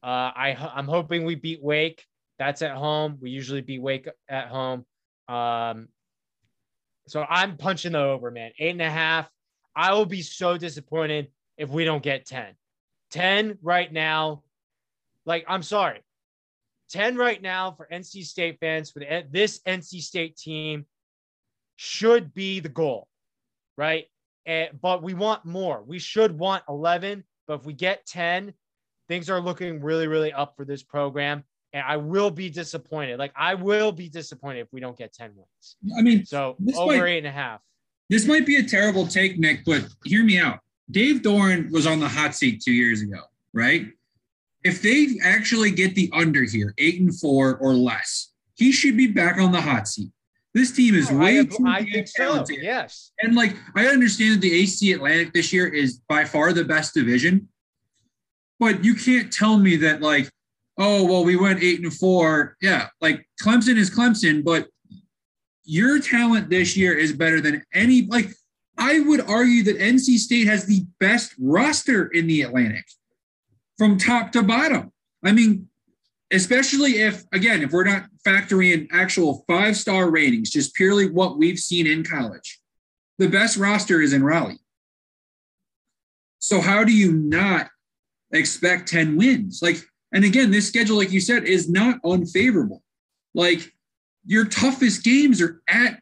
Uh, 0.02 0.30
I 0.34 0.72
I'm 0.74 0.86
hoping 0.86 1.24
we 1.24 1.34
beat 1.34 1.62
Wake. 1.62 2.04
That's 2.38 2.62
at 2.62 2.76
home. 2.76 3.18
We 3.20 3.30
usually 3.30 3.62
beat 3.62 3.82
Wake 3.82 4.08
at 4.28 4.48
home. 4.48 4.84
Um, 5.28 5.88
so 7.08 7.24
I'm 7.28 7.56
punching 7.56 7.92
the 7.92 7.98
over, 7.98 8.30
man. 8.30 8.52
Eight 8.58 8.70
and 8.70 8.82
a 8.82 8.90
half. 8.90 9.28
I 9.74 9.92
will 9.94 10.06
be 10.06 10.22
so 10.22 10.56
disappointed 10.56 11.28
if 11.56 11.70
we 11.70 11.84
don't 11.84 12.02
get 12.02 12.26
10. 12.26 12.54
10 13.10 13.58
right 13.62 13.92
now. 13.92 14.42
Like, 15.24 15.44
I'm 15.48 15.62
sorry. 15.62 16.00
10 16.90 17.16
right 17.16 17.40
now 17.40 17.72
for 17.72 17.86
NC 17.92 18.24
State 18.24 18.58
fans 18.60 18.90
for 18.90 19.00
the, 19.00 19.24
this 19.30 19.60
NC 19.66 20.00
State 20.00 20.36
team 20.36 20.86
should 21.76 22.32
be 22.32 22.60
the 22.60 22.68
goal, 22.68 23.06
right? 23.76 24.06
And, 24.46 24.70
but 24.80 25.02
we 25.02 25.14
want 25.14 25.44
more. 25.44 25.82
We 25.86 25.98
should 25.98 26.38
want 26.38 26.64
11, 26.68 27.24
but 27.46 27.60
if 27.60 27.66
we 27.66 27.74
get 27.74 28.06
10, 28.06 28.54
things 29.08 29.28
are 29.28 29.40
looking 29.40 29.80
really, 29.80 30.06
really 30.06 30.32
up 30.32 30.54
for 30.56 30.64
this 30.64 30.82
program. 30.82 31.44
And 31.74 31.84
I 31.86 31.98
will 31.98 32.30
be 32.30 32.48
disappointed. 32.48 33.18
Like 33.18 33.32
I 33.36 33.54
will 33.54 33.92
be 33.92 34.08
disappointed 34.08 34.60
if 34.60 34.68
we 34.72 34.80
don't 34.80 34.96
get 34.96 35.12
10 35.12 35.32
wins. 35.36 35.76
I 35.98 36.00
mean, 36.00 36.24
so 36.24 36.56
over 36.76 36.98
might, 36.98 37.08
eight 37.08 37.18
and 37.18 37.26
a 37.26 37.30
half. 37.30 37.60
This 38.08 38.26
might 38.26 38.46
be 38.46 38.56
a 38.56 38.62
terrible 38.62 39.06
take, 39.06 39.38
Nick, 39.38 39.66
but 39.66 39.86
hear 40.04 40.24
me 40.24 40.38
out. 40.38 40.60
Dave 40.90 41.22
Doeren 41.22 41.70
was 41.70 41.86
on 41.86 42.00
the 42.00 42.08
hot 42.08 42.34
seat 42.34 42.62
two 42.62 42.72
years 42.72 43.02
ago, 43.02 43.20
right? 43.52 43.86
If 44.64 44.82
they 44.82 45.18
actually 45.22 45.70
get 45.70 45.94
the 45.94 46.10
under 46.12 46.42
here, 46.42 46.74
eight 46.78 47.00
and 47.00 47.18
four 47.18 47.56
or 47.58 47.74
less, 47.74 48.32
he 48.54 48.72
should 48.72 48.96
be 48.96 49.06
back 49.06 49.38
on 49.38 49.52
the 49.52 49.60
hot 49.60 49.86
seat. 49.86 50.10
This 50.54 50.72
team 50.72 50.94
is 50.94 51.10
oh, 51.10 51.18
way 51.18 51.40
I, 51.40 51.44
too 51.44 51.64
I 51.66 51.84
think 51.84 52.08
talented. 52.14 52.56
So, 52.56 52.62
yes. 52.62 53.12
And 53.20 53.36
like 53.36 53.54
I 53.76 53.86
understand 53.86 54.36
that 54.36 54.40
the 54.40 54.62
AC 54.62 54.92
Atlantic 54.92 55.32
this 55.32 55.52
year 55.52 55.68
is 55.68 56.00
by 56.08 56.24
far 56.24 56.52
the 56.52 56.64
best 56.64 56.94
division, 56.94 57.48
but 58.58 58.84
you 58.84 58.94
can't 58.94 59.32
tell 59.32 59.58
me 59.58 59.76
that 59.76 60.00
like, 60.00 60.30
oh 60.78 61.04
well, 61.04 61.24
we 61.24 61.36
went 61.36 61.62
eight 61.62 61.82
and 61.82 61.92
four. 61.92 62.56
Yeah, 62.60 62.88
like 63.00 63.28
Clemson 63.42 63.76
is 63.76 63.90
Clemson, 63.90 64.42
but 64.42 64.68
your 65.64 66.00
talent 66.00 66.48
this 66.48 66.76
year 66.76 66.96
is 66.96 67.12
better 67.12 67.40
than 67.40 67.62
any. 67.74 68.06
Like 68.06 68.30
I 68.78 69.00
would 69.00 69.20
argue 69.20 69.62
that 69.64 69.78
NC 69.78 70.18
State 70.18 70.46
has 70.46 70.66
the 70.66 70.86
best 71.00 71.34
roster 71.38 72.06
in 72.06 72.26
the 72.26 72.42
Atlantic 72.42 72.84
from 73.76 73.98
top 73.98 74.32
to 74.32 74.42
bottom. 74.42 74.92
I 75.24 75.32
mean, 75.32 75.68
especially 76.32 77.00
if 77.00 77.24
again, 77.32 77.62
if 77.62 77.72
we're 77.72 77.84
not 77.84 78.06
factoring 78.26 78.72
in 78.72 78.88
actual 78.92 79.44
five 79.48 79.76
star 79.76 80.10
ratings, 80.10 80.50
just 80.50 80.74
purely 80.74 81.10
what 81.10 81.38
we've 81.38 81.58
seen 81.58 81.86
in 81.86 82.04
college, 82.04 82.60
the 83.18 83.28
best 83.28 83.56
roster 83.56 84.00
is 84.00 84.12
in 84.12 84.22
Raleigh. 84.22 84.60
So 86.38 86.60
how 86.60 86.84
do 86.84 86.92
you 86.92 87.12
not 87.12 87.68
expect 88.32 88.88
10 88.88 89.16
wins. 89.16 89.60
Like, 89.62 89.78
and 90.12 90.24
again, 90.24 90.50
this 90.50 90.68
schedule, 90.68 90.96
like 90.96 91.12
you 91.12 91.20
said, 91.20 91.44
is 91.44 91.68
not 91.68 91.98
unfavorable. 92.04 92.82
Like, 93.34 93.72
your 94.26 94.44
toughest 94.44 95.04
games 95.04 95.40
are 95.40 95.62
at 95.68 96.00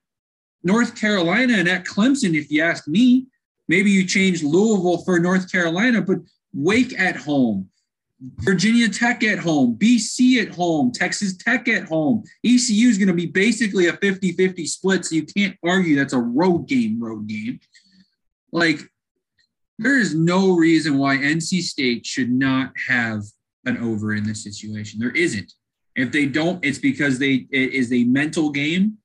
North 0.63 0.95
Carolina 0.95 1.55
and 1.55 1.69
at 1.69 1.85
Clemson, 1.85 2.35
if 2.35 2.51
you 2.51 2.63
ask 2.63 2.87
me. 2.89 3.27
Maybe 3.69 3.91
you 3.91 4.07
change 4.07 4.43
Louisville 4.43 5.05
for 5.05 5.19
North 5.19 5.51
Carolina, 5.51 6.01
but 6.01 6.19
Wake 6.53 6.99
at 6.99 7.17
home, 7.17 7.69
Virginia 8.39 8.89
Tech 8.89 9.23
at 9.25 9.39
home, 9.39 9.77
BC 9.77 10.41
at 10.41 10.55
home, 10.55 10.91
Texas 10.93 11.37
Tech 11.37 11.69
at 11.69 11.85
home. 11.85 12.23
ECU 12.45 12.89
is 12.89 12.97
going 12.97 13.09
to 13.09 13.15
be 13.15 13.27
basically 13.27 13.89
a 13.89 13.93
50 13.95 14.33
50 14.33 14.67
split, 14.67 15.05
so 15.05 15.17
you 15.17 15.27
can't 15.27 15.57
argue 15.65 15.97
that's 15.97 16.13
a 16.13 16.21
road 16.21 16.67
game, 16.69 17.03
road 17.03 17.27
game. 17.27 17.61
Like, 18.53 18.81
there 19.79 19.99
is 19.99 20.15
no 20.15 20.57
reason 20.57 20.97
why 20.97 21.19
NC 21.19 21.61
State 21.63 22.07
should 22.07 22.31
not 22.31 22.73
have 22.89 23.23
an 23.67 23.77
over 23.79 24.15
in 24.15 24.25
this 24.25 24.43
situation. 24.43 24.99
There 24.99 25.11
isn't. 25.11 25.53
If 25.97 26.13
they 26.13 26.27
don't, 26.27 26.65
it's 26.65 26.79
because 26.79 27.19
they 27.19 27.47
it 27.51 27.73
is 27.73 27.93
a 27.93 28.05
mental 28.05 28.51
game. 28.51 28.99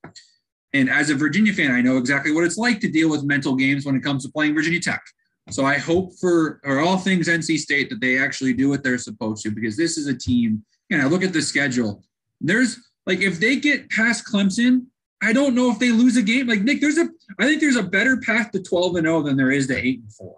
And 0.74 0.90
as 0.90 1.10
a 1.10 1.16
Virginia 1.16 1.54
fan, 1.54 1.72
I 1.72 1.82
know 1.82 1.98
exactly 1.98 2.32
what 2.32 2.46
it's 2.46 2.58
like 2.58 2.80
to 2.82 2.90
deal 2.90 3.10
with 3.10 3.24
mental 3.24 3.56
games 3.56 3.86
when 3.86 3.96
it 3.96 4.04
comes 4.04 4.24
to 4.24 4.32
playing 4.32 4.54
Virginia 4.54 4.80
Tech. 4.80 5.04
So 5.50 5.66
I 5.66 5.78
hope 5.78 6.14
for 6.20 6.62
or 6.64 6.80
all 6.80 6.98
things 6.98 7.28
NC 7.28 7.58
State 7.58 7.90
that 7.90 8.00
they 8.00 8.18
actually 8.18 8.54
do 8.54 8.70
what 8.70 8.84
they're 8.84 8.98
supposed 8.98 9.44
to 9.44 9.52
because 9.52 9.76
this 9.76 9.98
is 9.98 10.08
a 10.08 10.18
team. 10.18 10.64
And 10.90 11.02
I 11.02 11.08
look 11.08 11.24
at 11.24 11.34
the 11.34 11.42
schedule. 11.42 12.04
There's 12.40 12.78
like 13.06 13.20
if 13.20 13.40
they 13.40 13.58
get 13.58 13.90
past 13.90 14.26
Clemson, 14.26 14.86
I 15.22 15.34
don't 15.34 15.56
know 15.56 15.70
if 15.70 15.80
they 15.80 15.90
lose 15.90 16.16
a 16.16 16.22
game. 16.22 16.48
Like 16.48 16.62
Nick, 16.62 16.80
there's 16.80 16.98
a 16.98 17.10
I 17.40 17.46
think 17.46 17.60
there's 17.60 17.76
a 17.76 17.84
better 17.84 18.18
path 18.18 18.52
to 18.52 18.62
12 18.62 18.98
and 18.98 19.06
0 19.06 19.24
than 19.24 19.36
there 19.36 19.52
is 19.52 19.68
to 19.68 19.78
8 19.78 20.00
and 20.02 20.14
4. 20.14 20.38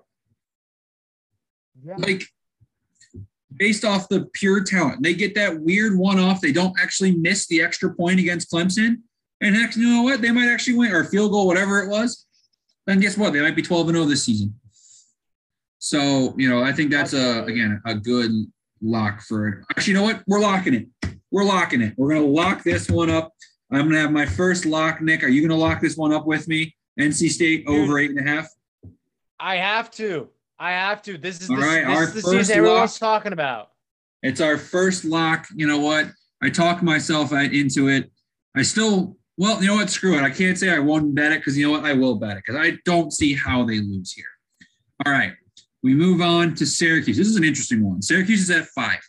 Yeah. 1.85 1.95
Like 1.97 2.23
based 3.55 3.85
off 3.85 4.09
the 4.09 4.25
pure 4.33 4.63
talent. 4.63 5.03
They 5.03 5.13
get 5.13 5.35
that 5.35 5.59
weird 5.59 5.97
one 5.97 6.19
off. 6.19 6.41
They 6.41 6.51
don't 6.51 6.79
actually 6.79 7.11
miss 7.11 7.47
the 7.47 7.61
extra 7.61 7.93
point 7.93 8.19
against 8.19 8.51
Clemson. 8.51 9.01
And 9.43 9.55
heck, 9.55 9.75
you 9.75 9.89
know 9.89 10.03
what? 10.03 10.21
They 10.21 10.31
might 10.31 10.49
actually 10.49 10.77
win 10.77 10.93
or 10.93 11.03
field 11.03 11.31
goal, 11.31 11.45
whatever 11.45 11.81
it 11.81 11.89
was. 11.89 12.25
Then 12.87 12.99
guess 12.99 13.17
what? 13.17 13.33
They 13.33 13.41
might 13.41 13.55
be 13.55 13.61
12 13.61 13.89
and 13.89 13.97
0 13.97 14.05
this 14.05 14.25
season. 14.25 14.55
So, 15.79 16.33
you 16.37 16.49
know, 16.49 16.63
I 16.63 16.71
think 16.71 16.91
that's 16.91 17.13
a 17.13 17.43
again 17.43 17.81
a 17.85 17.93
good 17.93 18.31
lock 18.81 19.21
for 19.21 19.49
it. 19.49 19.65
Actually, 19.71 19.93
you 19.93 19.99
know 19.99 20.03
what? 20.05 20.23
We're 20.27 20.39
locking 20.39 20.73
it. 20.73 20.87
we're 21.29 21.43
locking 21.43 21.81
it. 21.81 21.93
We're 21.97 22.13
gonna 22.13 22.25
lock 22.25 22.63
this 22.63 22.89
one 22.89 23.09
up. 23.09 23.33
I'm 23.69 23.89
gonna 23.89 23.99
have 23.99 24.11
my 24.11 24.25
first 24.25 24.65
lock. 24.65 25.01
Nick, 25.01 25.23
are 25.23 25.27
you 25.27 25.45
gonna 25.45 25.59
lock 25.59 25.81
this 25.81 25.97
one 25.97 26.13
up 26.13 26.25
with 26.25 26.47
me? 26.47 26.73
NC 26.97 27.29
State 27.29 27.65
over 27.67 27.99
eight 27.99 28.11
and 28.11 28.19
a 28.19 28.31
half. 28.31 28.47
I 29.39 29.57
have 29.57 29.91
to. 29.91 30.29
I 30.57 30.71
have 30.71 31.01
to. 31.01 31.17
This 31.17 31.41
is 31.41 31.49
All 31.49 31.57
the, 31.57 31.61
right, 31.61 31.85
this 31.85 31.97
our 31.97 32.03
is 32.03 32.13
the 32.13 32.21
first 32.21 32.37
season 32.47 32.57
everyone's 32.59 32.97
talking 32.97 33.33
about. 33.33 33.71
It's 34.21 34.39
our 34.39 34.57
first 34.57 35.03
lock. 35.03 35.47
You 35.53 35.67
know 35.67 35.79
what? 35.79 36.07
I 36.41 36.49
talked 36.49 36.81
myself 36.81 37.33
uh, 37.33 37.37
into 37.37 37.89
it. 37.89 38.09
I 38.55 38.61
still, 38.61 39.17
well, 39.37 39.61
you 39.61 39.67
know 39.67 39.75
what? 39.75 39.89
Screw 39.89 40.17
it. 40.17 40.21
I 40.21 40.29
can't 40.29 40.57
say 40.57 40.69
I 40.69 40.79
won't 40.79 41.15
bet 41.15 41.31
it 41.31 41.39
because 41.39 41.57
you 41.57 41.65
know 41.65 41.71
what? 41.71 41.85
I 41.85 41.93
will 41.93 42.15
bet 42.15 42.37
it 42.37 42.43
because 42.45 42.59
I 42.59 42.77
don't 42.85 43.11
see 43.11 43.33
how 43.33 43.65
they 43.65 43.79
lose 43.79 44.11
here. 44.11 44.25
All 45.05 45.11
right. 45.11 45.33
We 45.81 45.93
move 45.93 46.21
on 46.21 46.55
to 46.55 46.65
Syracuse. 46.65 47.17
This 47.17 47.27
is 47.27 47.35
an 47.35 47.43
interesting 47.43 47.83
one. 47.83 48.01
Syracuse 48.01 48.41
is 48.41 48.51
at 48.51 48.67
five. 48.67 48.99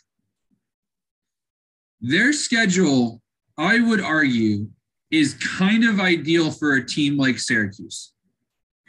Their 2.01 2.33
schedule, 2.33 3.21
I 3.57 3.79
would 3.79 4.01
argue, 4.01 4.67
is 5.11 5.35
kind 5.35 5.85
of 5.85 5.99
ideal 5.99 6.51
for 6.51 6.73
a 6.73 6.85
team 6.85 7.17
like 7.17 7.39
Syracuse 7.39 8.11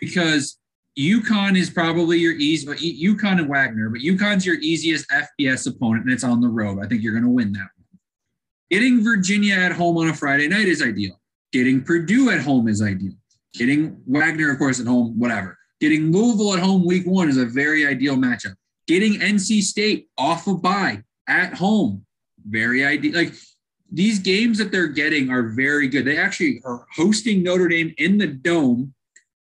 because 0.00 0.58
UConn 0.98 1.56
is 1.56 1.70
probably 1.70 2.18
your 2.18 2.32
easy, 2.32 2.66
but 2.66 2.78
UConn 2.78 3.38
and 3.38 3.48
Wagner, 3.48 3.90
but 3.90 4.00
UConn's 4.00 4.46
your 4.46 4.56
easiest 4.56 5.06
FBS 5.10 5.68
opponent, 5.68 6.04
and 6.04 6.12
it's 6.12 6.24
on 6.24 6.40
the 6.40 6.48
road. 6.48 6.82
I 6.82 6.88
think 6.88 7.02
you're 7.02 7.12
going 7.12 7.24
to 7.24 7.30
win 7.30 7.52
that 7.52 7.68
one. 7.76 8.00
Getting 8.70 9.04
Virginia 9.04 9.54
at 9.54 9.72
home 9.72 9.98
on 9.98 10.08
a 10.08 10.14
Friday 10.14 10.48
night 10.48 10.66
is 10.66 10.82
ideal. 10.82 11.20
Getting 11.56 11.82
Purdue 11.82 12.28
at 12.28 12.42
home 12.42 12.68
is 12.68 12.82
ideal. 12.82 13.14
Getting 13.54 13.96
Wagner, 14.06 14.52
of 14.52 14.58
course, 14.58 14.78
at 14.78 14.86
home, 14.86 15.18
whatever. 15.18 15.56
Getting 15.80 16.12
Louisville 16.12 16.52
at 16.52 16.60
home 16.60 16.84
week 16.84 17.06
one 17.06 17.30
is 17.30 17.38
a 17.38 17.46
very 17.46 17.86
ideal 17.86 18.14
matchup. 18.14 18.56
Getting 18.86 19.14
NC 19.14 19.62
State 19.62 20.06
off 20.18 20.46
of 20.46 20.60
bye 20.60 21.02
at 21.26 21.54
home, 21.54 22.04
very 22.46 22.84
ideal. 22.84 23.14
Like 23.14 23.32
these 23.90 24.18
games 24.18 24.58
that 24.58 24.70
they're 24.70 24.86
getting 24.86 25.30
are 25.30 25.48
very 25.48 25.88
good. 25.88 26.04
They 26.04 26.18
actually 26.18 26.60
are 26.66 26.84
hosting 26.94 27.42
Notre 27.42 27.68
Dame 27.68 27.94
in 27.96 28.18
the 28.18 28.26
dome. 28.26 28.92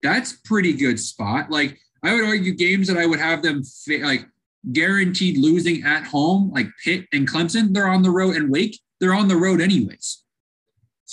That's 0.04 0.34
pretty 0.34 0.74
good 0.74 1.00
spot. 1.00 1.50
Like 1.50 1.80
I 2.04 2.14
would 2.14 2.26
argue 2.26 2.54
games 2.54 2.86
that 2.90 2.98
I 2.98 3.08
would 3.08 3.20
have 3.20 3.42
them 3.42 3.64
like 4.02 4.28
guaranteed 4.72 5.40
losing 5.40 5.82
at 5.82 6.04
home, 6.04 6.52
like 6.52 6.68
Pitt 6.84 7.08
and 7.12 7.28
Clemson, 7.28 7.74
they're 7.74 7.90
on 7.90 8.04
the 8.04 8.12
road 8.12 8.36
and 8.36 8.52
Wake, 8.52 8.80
they're 9.00 9.16
on 9.16 9.30
the 9.30 9.36
road 9.36 9.62
anyways. 9.62 10.23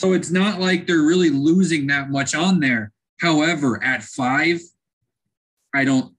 So 0.01 0.15
it's 0.15 0.31
not 0.31 0.59
like 0.59 0.87
they're 0.87 1.03
really 1.03 1.29
losing 1.29 1.89
that 1.89 2.09
much 2.09 2.35
on 2.35 2.59
there. 2.59 2.91
However, 3.21 3.85
at 3.85 4.03
five, 4.03 4.59
I 5.75 5.85
don't, 5.85 6.15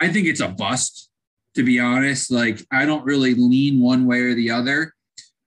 I 0.00 0.08
think 0.08 0.26
it's 0.26 0.40
a 0.40 0.48
bust, 0.48 1.08
to 1.54 1.62
be 1.62 1.78
honest. 1.78 2.32
Like, 2.32 2.58
I 2.72 2.84
don't 2.84 3.04
really 3.04 3.34
lean 3.34 3.80
one 3.80 4.04
way 4.04 4.22
or 4.22 4.34
the 4.34 4.50
other. 4.50 4.94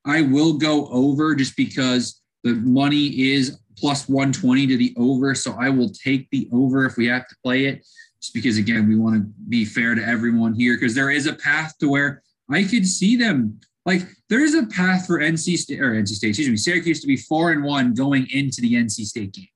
I 0.05 0.21
will 0.21 0.53
go 0.53 0.87
over 0.87 1.35
just 1.35 1.57
because 1.57 2.21
the 2.45 2.53
money 2.53 3.07
is 3.33 3.59
plus 3.77 4.07
120 4.07 4.67
to 4.67 4.77
the 4.77 4.95
over. 4.97 5.35
So 5.35 5.57
I 5.59 5.67
will 5.67 5.89
take 5.89 6.29
the 6.29 6.47
over 6.53 6.85
if 6.85 6.95
we 6.95 7.05
have 7.07 7.27
to 7.27 7.35
play 7.43 7.65
it, 7.65 7.85
just 8.21 8.33
because, 8.33 8.57
again, 8.57 8.87
we 8.87 8.95
want 8.95 9.15
to 9.15 9.29
be 9.49 9.65
fair 9.65 9.93
to 9.93 10.01
everyone 10.01 10.53
here 10.53 10.77
because 10.77 10.95
there 10.95 11.11
is 11.11 11.27
a 11.27 11.33
path 11.33 11.77
to 11.79 11.89
where 11.89 12.23
I 12.49 12.63
could 12.63 12.87
see 12.87 13.17
them. 13.17 13.59
Like, 13.85 14.01
there 14.29 14.43
is 14.43 14.55
a 14.55 14.65
path 14.65 15.05
for 15.05 15.19
NC 15.19 15.57
State 15.57 15.79
or 15.79 15.91
NC 15.91 16.07
State, 16.09 16.29
excuse 16.29 16.49
me, 16.49 16.57
Syracuse 16.57 17.01
to 17.01 17.07
be 17.07 17.17
four 17.17 17.51
and 17.51 17.63
one 17.63 17.93
going 17.93 18.27
into 18.31 18.61
the 18.61 18.73
NC 18.73 19.05
State 19.05 19.33
game. 19.33 19.47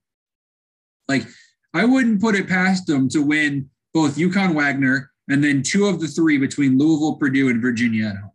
Like, 1.08 1.26
I 1.74 1.86
wouldn't 1.86 2.22
put 2.22 2.36
it 2.36 2.48
past 2.48 2.86
them 2.86 3.10
to 3.10 3.22
win 3.22 3.70
both 3.94 4.18
UConn 4.18 4.54
Wagner 4.54 5.12
and 5.30 5.44
then 5.44 5.64
two 5.64 5.86
of 5.86 6.00
the 6.00 6.08
three 6.08 6.38
between 6.38 6.78
Louisville, 6.78 7.16
Purdue, 7.16 7.50
and 7.50 7.62
Virginia 7.62 8.08
at 8.08 8.18
home. 8.18 8.32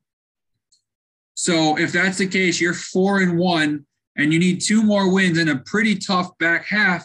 So 1.35 1.79
if 1.79 1.93
that's 1.93 2.19
the 2.19 2.27
case, 2.27 2.61
you're 2.61 2.75
four 2.75 3.21
and 3.21 3.37
one, 3.37 3.85
and 4.17 4.33
you 4.33 4.39
need 4.39 4.61
two 4.61 4.83
more 4.83 5.13
wins 5.13 5.39
in 5.39 5.49
a 5.49 5.59
pretty 5.59 5.97
tough 5.97 6.37
back 6.39 6.65
half. 6.65 7.05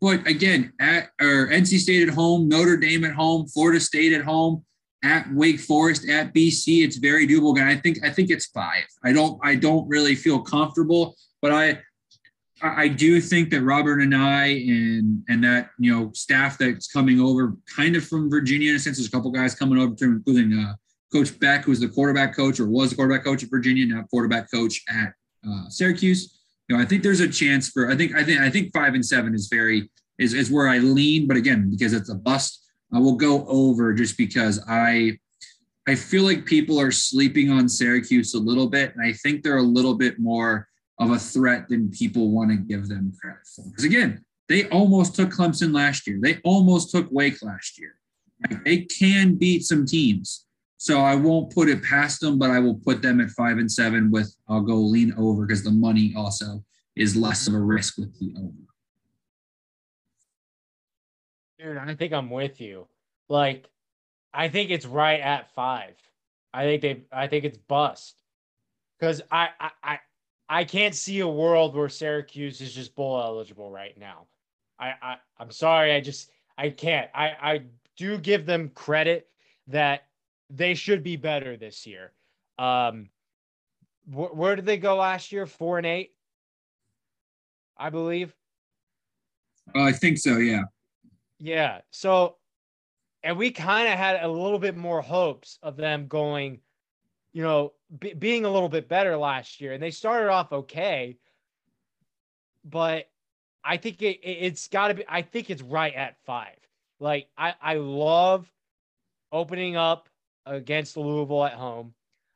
But 0.00 0.26
again, 0.26 0.72
at 0.80 1.10
or 1.20 1.48
NC 1.48 1.78
State 1.78 2.08
at 2.08 2.14
home, 2.14 2.48
Notre 2.48 2.76
Dame 2.76 3.04
at 3.04 3.14
home, 3.14 3.46
Florida 3.46 3.80
State 3.80 4.12
at 4.12 4.24
home, 4.24 4.64
at 5.02 5.32
Wake 5.32 5.60
Forest, 5.60 6.08
at 6.08 6.32
BC, 6.32 6.84
it's 6.84 6.96
very 6.96 7.26
doable. 7.26 7.58
And 7.58 7.68
I 7.68 7.76
think 7.76 7.98
I 8.04 8.10
think 8.10 8.30
it's 8.30 8.46
five. 8.46 8.84
I 9.04 9.12
don't 9.12 9.38
I 9.42 9.54
don't 9.56 9.88
really 9.88 10.14
feel 10.14 10.40
comfortable, 10.40 11.16
but 11.40 11.52
I 11.52 11.80
I 12.62 12.86
do 12.86 13.20
think 13.20 13.50
that 13.50 13.62
Robert 13.62 13.98
Anae 13.98 14.68
and 14.68 15.22
and 15.28 15.42
that 15.42 15.70
you 15.78 15.92
know 15.92 16.12
staff 16.14 16.58
that's 16.58 16.86
coming 16.86 17.20
over, 17.20 17.56
kind 17.74 17.96
of 17.96 18.04
from 18.06 18.30
Virginia 18.30 18.70
in 18.70 18.76
a 18.76 18.78
sense. 18.78 18.98
There's 18.98 19.08
a 19.08 19.10
couple 19.10 19.30
guys 19.32 19.54
coming 19.54 19.78
over, 19.78 19.94
to, 19.94 20.04
including 20.04 20.56
uh, 20.56 20.74
Coach 21.12 21.38
Beck, 21.40 21.64
who's 21.64 21.80
the 21.80 21.88
quarterback 21.88 22.34
coach 22.36 22.60
or 22.60 22.66
was 22.66 22.90
the 22.90 22.96
quarterback 22.96 23.24
coach 23.24 23.42
at 23.42 23.50
Virginia, 23.50 23.86
now 23.86 24.04
quarterback 24.10 24.50
coach 24.50 24.80
at 24.88 25.12
uh, 25.48 25.68
Syracuse. 25.68 26.38
You 26.68 26.76
know, 26.76 26.82
I 26.82 26.86
think 26.86 27.02
there's 27.02 27.20
a 27.20 27.28
chance 27.28 27.68
for. 27.68 27.90
I 27.90 27.96
think 27.96 28.14
I 28.14 28.22
think 28.22 28.40
I 28.40 28.48
think 28.48 28.72
five 28.72 28.94
and 28.94 29.04
seven 29.04 29.34
is 29.34 29.48
very 29.48 29.90
is 30.18 30.32
is 30.32 30.50
where 30.50 30.68
I 30.68 30.78
lean. 30.78 31.26
But 31.26 31.36
again, 31.36 31.68
because 31.70 31.92
it's 31.92 32.10
a 32.10 32.14
bust, 32.14 32.61
I 32.92 32.98
will 32.98 33.16
go 33.16 33.46
over 33.46 33.92
just 33.92 34.16
because 34.16 34.62
I 34.68 35.18
I 35.88 35.96
feel 35.96 36.22
like 36.22 36.46
people 36.46 36.80
are 36.80 36.92
sleeping 36.92 37.50
on 37.50 37.68
Syracuse 37.68 38.34
a 38.34 38.38
little 38.38 38.68
bit, 38.68 38.94
and 38.94 39.04
I 39.04 39.12
think 39.14 39.42
they're 39.42 39.56
a 39.56 39.62
little 39.62 39.94
bit 39.94 40.20
more 40.20 40.68
of 41.00 41.10
a 41.10 41.18
threat 41.18 41.68
than 41.68 41.90
people 41.90 42.30
want 42.30 42.50
to 42.50 42.56
give 42.56 42.88
them 42.88 43.12
credit 43.20 43.40
for. 43.56 43.64
Because 43.64 43.84
again, 43.84 44.24
they 44.48 44.68
almost 44.68 45.16
took 45.16 45.30
Clemson 45.30 45.74
last 45.74 46.06
year. 46.06 46.18
They 46.22 46.38
almost 46.44 46.90
took 46.90 47.08
Wake 47.10 47.42
last 47.42 47.80
year. 47.80 47.96
Like, 48.48 48.64
they 48.64 48.78
can 48.82 49.34
beat 49.34 49.64
some 49.64 49.84
teams. 49.84 50.46
So 50.76 51.00
I 51.00 51.14
won't 51.14 51.52
put 51.54 51.68
it 51.68 51.82
past 51.82 52.20
them, 52.20 52.38
but 52.38 52.50
I 52.50 52.58
will 52.58 52.74
put 52.74 53.02
them 53.02 53.20
at 53.20 53.30
five 53.30 53.58
and 53.58 53.70
seven 53.70 54.10
with 54.10 54.34
I'll 54.48 54.62
go 54.62 54.76
lean 54.76 55.14
over 55.16 55.46
because 55.46 55.64
the 55.64 55.70
money 55.70 56.12
also 56.16 56.64
is 56.96 57.16
less 57.16 57.46
of 57.46 57.54
a 57.54 57.60
risk 57.60 57.98
with 57.98 58.18
the 58.18 58.34
over. 58.38 58.71
Dude, 61.62 61.76
I 61.76 61.94
think 61.94 62.12
I'm 62.12 62.30
with 62.30 62.60
you. 62.60 62.86
Like, 63.28 63.68
I 64.34 64.48
think 64.48 64.70
it's 64.70 64.86
right 64.86 65.20
at 65.20 65.54
five. 65.54 65.94
I 66.52 66.64
think 66.64 66.82
they 66.82 67.02
I 67.12 67.28
think 67.28 67.44
it's 67.44 67.58
bust. 67.58 68.20
Because 68.98 69.22
I, 69.30 69.48
I 69.60 69.70
I 69.82 69.98
I 70.48 70.64
can't 70.64 70.94
see 70.94 71.20
a 71.20 71.28
world 71.28 71.74
where 71.74 71.88
Syracuse 71.88 72.60
is 72.60 72.74
just 72.74 72.94
bowl 72.94 73.20
eligible 73.20 73.70
right 73.70 73.96
now. 73.96 74.26
I, 74.78 74.94
I 75.00 75.16
I'm 75.38 75.50
sorry, 75.50 75.94
I 75.94 76.00
just 76.00 76.30
I 76.58 76.70
can't. 76.70 77.10
I 77.14 77.26
I 77.40 77.62
do 77.96 78.18
give 78.18 78.44
them 78.44 78.70
credit 78.74 79.28
that 79.68 80.06
they 80.50 80.74
should 80.74 81.02
be 81.02 81.16
better 81.16 81.56
this 81.56 81.86
year. 81.86 82.12
Um, 82.58 83.08
wh- 84.06 84.36
where 84.36 84.56
did 84.56 84.66
they 84.66 84.78
go 84.78 84.96
last 84.96 85.30
year? 85.32 85.46
Four 85.46 85.78
and 85.78 85.86
eight, 85.86 86.14
I 87.76 87.90
believe. 87.90 88.34
Uh, 89.74 89.82
I 89.82 89.92
think 89.92 90.18
so. 90.18 90.38
Yeah. 90.38 90.62
Yeah. 91.42 91.80
So, 91.90 92.36
and 93.24 93.36
we 93.36 93.50
kind 93.50 93.88
of 93.88 93.98
had 93.98 94.22
a 94.22 94.28
little 94.28 94.60
bit 94.60 94.76
more 94.76 95.02
hopes 95.02 95.58
of 95.60 95.76
them 95.76 96.06
going, 96.06 96.60
you 97.32 97.42
know, 97.42 97.72
being 98.18 98.44
a 98.44 98.50
little 98.50 98.68
bit 98.68 98.88
better 98.88 99.16
last 99.16 99.60
year, 99.60 99.72
and 99.72 99.82
they 99.82 99.90
started 99.90 100.30
off 100.30 100.52
okay. 100.52 101.18
But 102.64 103.10
I 103.64 103.76
think 103.76 104.02
it 104.02 104.20
it's 104.22 104.68
got 104.68 104.88
to 104.88 104.94
be. 104.94 105.04
I 105.08 105.22
think 105.22 105.50
it's 105.50 105.62
right 105.62 105.92
at 105.94 106.16
five. 106.24 106.56
Like 107.00 107.28
I 107.36 107.54
I 107.60 107.74
love 107.74 108.48
opening 109.32 109.74
up 109.76 110.08
against 110.46 110.96
Louisville 110.96 111.44
at 111.44 111.54
home. 111.54 111.92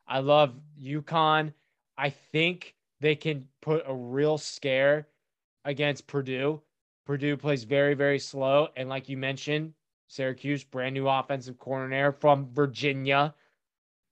I 0.09 0.19
love 0.19 0.53
UConn. 0.83 1.53
I 1.97 2.11
think 2.11 2.75
they 3.01 3.15
can 3.15 3.47
put 3.63 3.85
a 3.87 3.95
real 3.95 4.37
scare 4.37 5.07
against 5.65 6.09
Purdue. 6.09 6.61
Purdue 7.07 7.37
plays 7.37 7.65
very, 7.65 7.95
very 7.95 8.19
slow. 8.19 8.69
And 8.77 8.89
like 8.89 9.09
you 9.09 9.17
mentioned, 9.17 9.73
Syracuse, 10.09 10.65
brand 10.65 10.95
new 10.95 11.09
offensive 11.09 11.59
coordinator 11.59 12.13
from 12.13 12.49
Virginia. 12.53 13.35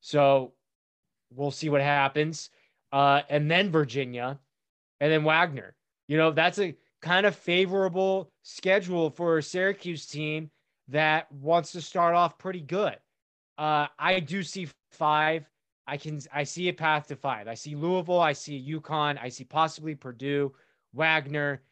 So 0.01 0.53
we'll 1.35 1.51
see 1.51 1.69
what 1.69 1.81
happens. 1.81 2.51
Uh, 2.93 3.23
and 3.29 3.51
then 3.51 3.71
Virginia, 3.71 4.39
and 5.01 5.11
then 5.13 5.25
Wagner. 5.25 5.75
You 6.07 6.17
know, 6.17 6.31
that's 6.31 6.61
a 6.61 6.77
kind 7.03 7.27
of 7.27 7.35
favorable 7.35 8.31
schedule 8.43 9.11
for 9.11 9.39
a 9.39 9.43
Syracuse 9.43 10.07
team 10.07 10.51
that 10.89 11.31
wants 11.33 11.73
to 11.73 11.81
start 11.81 12.15
off 12.15 12.39
pretty 12.39 12.61
good. 12.61 12.97
Uh, 13.59 13.89
I 13.99 14.21
do 14.21 14.43
see 14.43 14.69
five. 14.93 15.49
I 15.87 15.97
can 15.97 16.21
I 16.33 16.45
see 16.45 16.69
a 16.69 16.73
path 16.73 17.09
to 17.09 17.17
five. 17.17 17.49
I 17.49 17.55
see 17.55 17.75
Louisville. 17.75 18.21
I 18.21 18.33
see 18.33 18.73
UConn. 18.73 19.19
I 19.21 19.29
see 19.29 19.45
possibly 19.45 19.95
Purdue, 19.95 20.53
Wagner. 20.93 21.63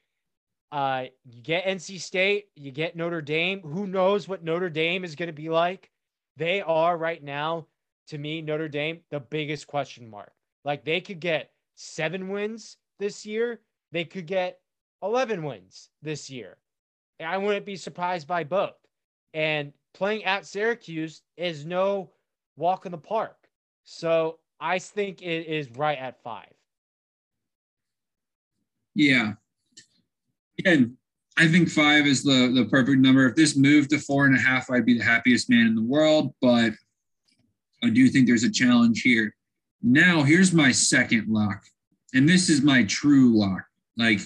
Uh, 0.73 1.05
you 1.25 1.43
get 1.43 1.67
NC 1.67 2.01
State. 2.01 2.47
You 2.57 2.73
get 2.73 2.97
Notre 2.97 3.21
Dame. 3.21 3.61
Who 3.61 3.87
knows 3.87 4.27
what 4.27 4.43
Notre 4.43 4.71
Dame 4.71 5.05
is 5.05 5.15
going 5.15 5.29
to 5.29 5.33
be 5.35 5.51
like? 5.51 5.91
They 6.39 6.63
are 6.63 6.97
right 6.97 7.23
now, 7.23 7.67
to 8.09 8.17
me, 8.17 8.41
Notre 8.41 8.69
Dame 8.69 9.01
the 9.11 9.21
biggest 9.21 9.67
question 9.67 10.09
mark. 10.09 10.33
Like 10.65 10.85
they 10.85 11.03
could 11.03 11.21
get 11.21 11.51
seven 11.75 12.31
wins 12.31 12.79
this 12.99 13.27
year. 13.27 13.61
They 13.93 14.05
could 14.05 14.27
get 14.27 14.61
eleven 15.03 15.45
wins 15.45 15.91
this 16.01 16.31
year. 16.31 16.57
I 17.21 17.37
wouldn't 17.37 17.67
be 17.67 17.77
surprised 17.77 18.27
by 18.27 18.45
both. 18.45 18.75
And 19.35 19.73
playing 19.93 20.25
at 20.25 20.47
Syracuse 20.47 21.23
is 21.37 21.67
no 21.67 22.11
walk 22.57 22.87
in 22.87 22.93
the 22.93 22.99
park. 22.99 23.37
So 23.85 24.39
I 24.59 24.79
think 24.79 25.23
it 25.23 25.47
is 25.47 25.71
right 25.73 25.99
at 25.99 26.23
five. 26.23 26.53
Yeah. 28.95 29.35
Again, 30.65 30.97
I 31.39 31.49
think 31.49 31.69
five 31.69 32.07
is 32.07 32.23
the 32.23 32.53
the 32.55 32.67
perfect 32.67 33.01
number. 33.01 33.27
If 33.27 33.37
this 33.37 33.57
moved 33.57 33.91
to 33.91 33.99
four 33.99 34.27
and 34.27 34.37
a 34.37 34.41
half, 34.41 34.71
I'd 34.71 34.87
be 34.87 34.99
the 34.99 35.05
happiest 35.05 35.51
man 35.51 35.67
in 35.67 35.75
the 35.75 35.83
world. 35.83 36.35
But 36.41 36.73
I 37.83 37.91
do 37.91 38.09
think 38.09 38.27
there's 38.27 38.45
a 38.45 38.51
challenge 38.51 39.03
here. 39.03 39.35
Now, 39.83 40.23
here's 40.23 40.53
my 40.53 40.71
second 40.71 41.29
lock, 41.29 41.63
and 42.15 42.29
this 42.29 42.49
is 42.49 42.63
my 42.63 42.85
true 42.85 43.37
lock. 43.37 43.63
Like, 43.97 44.21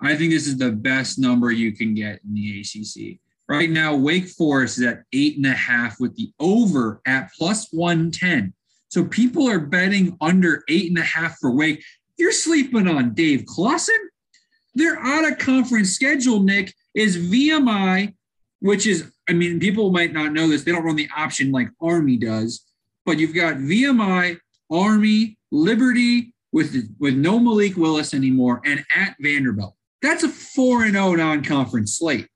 I 0.00 0.14
think 0.14 0.30
this 0.30 0.46
is 0.46 0.58
the 0.58 0.70
best 0.70 1.18
number 1.18 1.50
you 1.50 1.72
can 1.72 1.94
get 1.94 2.20
in 2.24 2.34
the 2.34 2.60
ACC. 2.60 3.18
Right 3.48 3.70
now, 3.70 3.96
Wake 3.96 4.28
Forest 4.28 4.78
is 4.78 4.84
at 4.84 5.02
eight 5.12 5.36
and 5.36 5.46
a 5.46 5.52
half 5.52 5.98
with 5.98 6.14
the 6.14 6.32
over 6.38 7.00
at 7.04 7.30
plus 7.36 7.66
110. 7.72 8.54
So 8.88 9.04
people 9.04 9.48
are 9.48 9.58
betting 9.58 10.16
under 10.20 10.62
eight 10.68 10.88
and 10.88 10.98
a 10.98 11.02
half 11.02 11.38
for 11.38 11.50
Wake. 11.50 11.82
You're 12.16 12.30
sleeping 12.30 12.86
on 12.86 13.14
Dave 13.14 13.44
Clawson. 13.46 13.98
Their 14.74 14.98
out 14.98 15.30
of 15.30 15.38
conference 15.38 15.90
schedule, 15.90 16.40
Nick, 16.40 16.74
is 16.94 17.16
VMI, 17.16 18.14
which 18.60 18.86
is, 18.86 19.10
I 19.28 19.32
mean, 19.32 19.58
people 19.58 19.90
might 19.90 20.12
not 20.12 20.32
know 20.32 20.48
this. 20.48 20.64
They 20.64 20.72
don't 20.72 20.84
run 20.84 20.96
the 20.96 21.08
option 21.16 21.50
like 21.50 21.68
Army 21.80 22.16
does, 22.16 22.64
but 23.04 23.18
you've 23.18 23.34
got 23.34 23.56
VMI, 23.56 24.38
Army, 24.70 25.38
Liberty 25.50 26.32
with, 26.52 26.94
with 26.98 27.14
no 27.14 27.38
Malik 27.38 27.76
Willis 27.76 28.14
anymore, 28.14 28.60
and 28.64 28.84
at 28.94 29.16
Vanderbilt. 29.20 29.74
That's 30.02 30.22
a 30.22 30.28
4 30.28 30.84
and 30.84 30.94
0 30.94 31.14
non 31.14 31.44
conference 31.44 31.98
slate. 31.98 32.28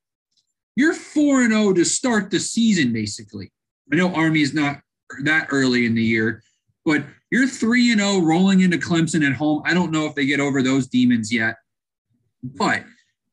You're 0.76 0.94
4 0.94 1.42
and 1.42 1.52
0 1.52 1.72
to 1.74 1.84
start 1.84 2.30
the 2.30 2.40
season, 2.40 2.92
basically. 2.92 3.52
I 3.92 3.96
know 3.96 4.14
Army 4.14 4.42
is 4.42 4.54
not 4.54 4.80
that 5.22 5.48
early 5.50 5.86
in 5.86 5.94
the 5.94 6.02
year, 6.02 6.42
but 6.84 7.04
you're 7.30 7.46
3 7.46 7.92
and 7.92 8.00
0 8.00 8.20
rolling 8.20 8.60
into 8.60 8.76
Clemson 8.76 9.26
at 9.26 9.36
home. 9.36 9.62
I 9.64 9.74
don't 9.74 9.92
know 9.92 10.06
if 10.06 10.14
they 10.14 10.26
get 10.26 10.40
over 10.40 10.62
those 10.62 10.86
demons 10.86 11.32
yet. 11.32 11.56
But 12.44 12.84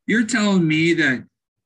you're 0.07 0.25
telling 0.25 0.65
me 0.65 0.93
that 0.93 1.25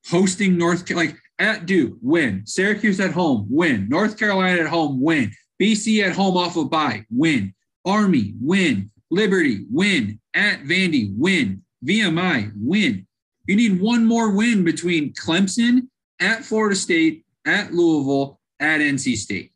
hosting 0.10 0.58
North 0.58 0.89
like 0.89 1.16
at 1.38 1.68
Duke, 1.68 1.98
win. 2.02 2.41
Syracuse 2.46 3.00
at 3.00 3.12
home, 3.12 3.46
win. 3.50 3.88
North 3.88 4.18
Carolina 4.18 4.62
at 4.62 4.68
home, 4.68 5.00
win. 5.00 5.32
BC 5.62 6.04
at 6.04 6.16
home 6.16 6.38
off 6.38 6.58
of 6.58 6.72
bye, 6.72 7.06
win. 7.12 7.54
Army, 7.86 8.34
win. 8.41 8.89
Liberty, 9.12 9.66
win. 9.70 10.20
At 10.34 10.64
Vandy, 10.64 11.14
win. 11.16 11.62
VMI, 11.86 12.52
win. 12.56 13.06
You 13.46 13.56
need 13.56 13.80
one 13.80 14.06
more 14.06 14.32
win 14.32 14.64
between 14.64 15.14
Clemson, 15.14 15.88
at 16.20 16.43
Florida 16.43 16.76
State, 16.76 17.26
at 17.46 17.74
Louisville, 17.74 18.39
at 18.60 18.82
NC 18.82 19.18
State. 19.18 19.52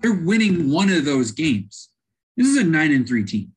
They're 0.00 0.14
winning 0.14 0.70
one 0.70 0.90
of 0.90 1.04
those 1.04 1.32
games. 1.32 1.90
This 2.36 2.46
is 2.46 2.56
a 2.56 2.64
nine 2.64 2.92
and 2.92 3.06
three 3.06 3.24
team. 3.24 3.52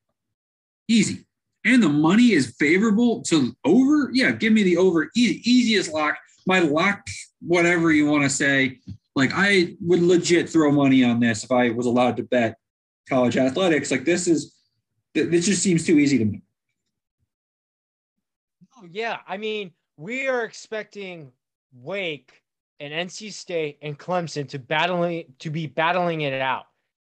Easy 0.90 1.26
and 1.66 1.84
the 1.84 1.90
money 1.90 2.32
is 2.32 2.56
favorable 2.58 3.22
to 3.24 3.56
over, 3.66 4.10
yeah, 4.14 4.32
give 4.32 4.54
me 4.54 4.64
the 4.64 4.78
over. 4.78 5.06
E- 5.16 5.42
easiest 5.44 5.92
lock. 5.92 6.18
My 6.48 6.60
lock, 6.60 7.06
whatever 7.42 7.92
you 7.92 8.06
want 8.06 8.24
to 8.24 8.30
say. 8.30 8.80
Like 9.16 9.32
I 9.34 9.76
would 9.82 10.02
legit 10.02 10.50
throw 10.50 10.72
money 10.72 11.04
on 11.04 11.20
this 11.20 11.44
if 11.44 11.52
I 11.52 11.70
was 11.72 11.86
allowed 11.86 12.18
to 12.18 12.24
bet 12.24 12.56
college 13.08 13.38
athletics. 13.38 13.92
Like 13.92 14.06
this 14.06 14.28
is, 14.28 14.56
this 15.14 15.46
just 15.46 15.62
seems 15.62 15.86
too 15.86 16.00
easy 16.00 16.18
to 16.20 16.26
me. 16.26 16.42
Oh, 18.78 18.88
yeah, 18.90 19.18
I 19.28 19.38
mean, 19.38 19.72
we 19.98 20.28
are 20.28 20.46
expecting 20.46 21.34
Wake 21.74 22.42
and 22.80 22.94
NC 22.94 23.34
State 23.34 23.78
and 23.82 24.00
Clemson 24.00 24.48
to 24.50 24.60
battling 24.60 25.26
to 25.40 25.50
be 25.50 25.68
battling 25.68 26.22
it 26.22 26.42
out. 26.42 26.66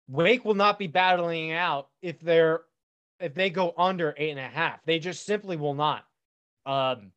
Wake 0.07 0.45
will 0.45 0.55
not 0.55 0.79
be 0.79 0.87
battling 0.87 1.53
out 1.53 1.89
if 2.03 2.21
they're 2.21 2.63
if 3.21 3.35
they 3.35 3.51
go 3.51 3.73
under 3.77 4.15
eight 4.17 4.31
and 4.31 4.41
a 4.41 4.43
half. 4.43 4.85
They 4.85 4.99
just 4.99 5.25
simply 5.25 5.57
will 5.57 5.75
not. 5.75 6.05
Um, 6.67 7.13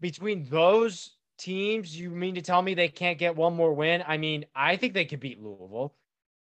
between 0.00 0.44
those 0.48 1.10
teams, 1.38 1.98
you 1.98 2.10
mean 2.10 2.34
to 2.34 2.42
tell 2.42 2.62
me 2.62 2.74
they 2.74 2.88
can't 2.88 3.18
get 3.18 3.36
one 3.36 3.54
more 3.54 3.72
win? 3.72 4.02
I 4.06 4.16
mean, 4.16 4.44
I 4.54 4.76
think 4.76 4.94
they 4.94 5.04
could 5.04 5.20
beat 5.20 5.42
Louisville. 5.42 5.94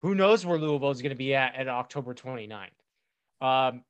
Who 0.03 0.15
knows 0.15 0.47
where 0.47 0.59
Louisville 0.59 0.91
is 0.91 1.03
going 1.03 1.11
to 1.11 1.17
be 1.17 1.35
at 1.35 1.55
at 1.55 1.69
October 1.69 2.15
29th? 2.15 2.69
Um, 3.41 3.85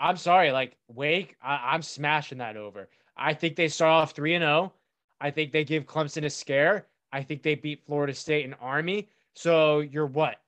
I'm 0.00 0.16
sorry, 0.16 0.52
like 0.52 0.76
Wake, 0.88 1.36
I, 1.42 1.74
am 1.74 1.82
smashing 1.82 2.38
that 2.38 2.56
over. 2.56 2.88
I 3.16 3.34
think 3.34 3.56
they 3.56 3.68
start 3.68 3.90
off 3.90 4.12
3 4.12 4.34
and 4.34 4.42
0. 4.42 4.72
I 5.20 5.30
think 5.30 5.52
they 5.52 5.64
give 5.64 5.86
Clemson 5.86 6.24
a 6.24 6.30
scare. 6.30 6.86
I 7.12 7.22
think 7.22 7.42
they 7.42 7.54
beat 7.54 7.84
Florida 7.86 8.12
State 8.12 8.44
and 8.44 8.54
Army. 8.60 9.08
So 9.34 9.80
you're 9.80 10.06
what? 10.06 10.40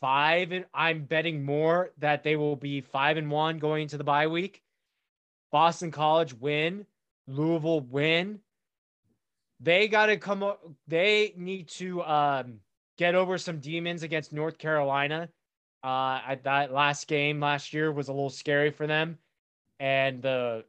Five 0.00 0.52
and 0.52 0.64
I'm 0.74 1.04
betting 1.04 1.44
more 1.44 1.92
that 1.98 2.22
they 2.22 2.36
will 2.36 2.56
be 2.56 2.80
five 2.80 3.16
and 3.16 3.30
one 3.30 3.58
going 3.58 3.82
into 3.82 3.98
the 3.98 4.04
bye 4.04 4.26
week. 4.26 4.62
Boston 5.52 5.90
College 5.90 6.34
win, 6.34 6.86
Louisville 7.26 7.80
win. 7.80 8.40
They 9.60 9.88
got 9.88 10.06
to 10.06 10.16
come. 10.16 10.42
up. 10.42 10.62
They 10.86 11.32
need 11.36 11.68
to 11.68 12.02
um, 12.02 12.60
get 12.98 13.14
over 13.14 13.38
some 13.38 13.60
demons 13.60 14.02
against 14.02 14.32
North 14.32 14.58
Carolina. 14.58 15.28
Uh, 15.82 16.20
at 16.26 16.44
that 16.44 16.72
last 16.72 17.06
game 17.06 17.40
last 17.40 17.72
year 17.72 17.92
was 17.92 18.08
a 18.08 18.12
little 18.12 18.30
scary 18.30 18.70
for 18.70 18.86
them, 18.86 19.18
and 19.78 20.20
the 20.20 20.64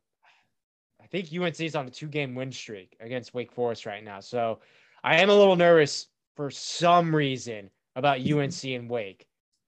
I 1.01 1.07
think 1.07 1.29
UNC 1.33 1.59
is 1.59 1.75
on 1.75 1.87
a 1.87 1.89
two-game 1.89 2.35
win 2.35 2.51
streak 2.51 2.95
against 2.99 3.33
Wake 3.33 3.51
Forest 3.51 3.85
right 3.85 4.03
now. 4.03 4.19
So 4.19 4.59
I 5.03 5.17
am 5.17 5.29
a 5.29 5.35
little 5.35 5.55
nervous 5.55 6.07
for 6.35 6.51
some 6.51 7.15
reason 7.15 7.71
about 7.97 8.21
UNC 8.21 8.63
and 8.63 8.89
Wake. 8.89 9.27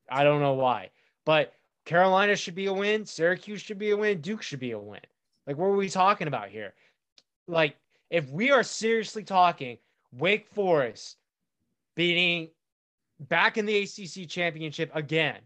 I 0.10 0.24
don't 0.24 0.42
know 0.42 0.54
why, 0.54 0.92
but 1.26 1.54
Carolina 1.86 2.36
should 2.36 2.56
be 2.56 2.68
a 2.68 2.74
win. 2.74 3.06
Syracuse 3.06 3.60
should 3.60 3.80
be 3.80 3.90
a 3.90 3.98
win. 3.98 4.22
Duke 4.22 4.44
should 4.44 4.60
be 4.60 4.72
a 4.72 4.80
win. 4.80 5.02
Like, 5.48 5.58
what 5.58 5.66
are 5.66 5.76
we 5.76 5.90
talking 5.90 6.28
about 6.28 6.50
here? 6.50 6.74
Like, 7.48 7.76
if 8.12 8.30
we 8.30 8.52
are 8.52 8.64
seriously 8.64 9.24
talking 9.24 9.80
Wake 10.14 10.48
Forest 10.48 11.18
beating 11.96 12.50
back 13.22 13.58
in 13.58 13.66
the 13.66 13.80
ACC 13.80 14.30
championship 14.30 14.92
again, 14.94 15.40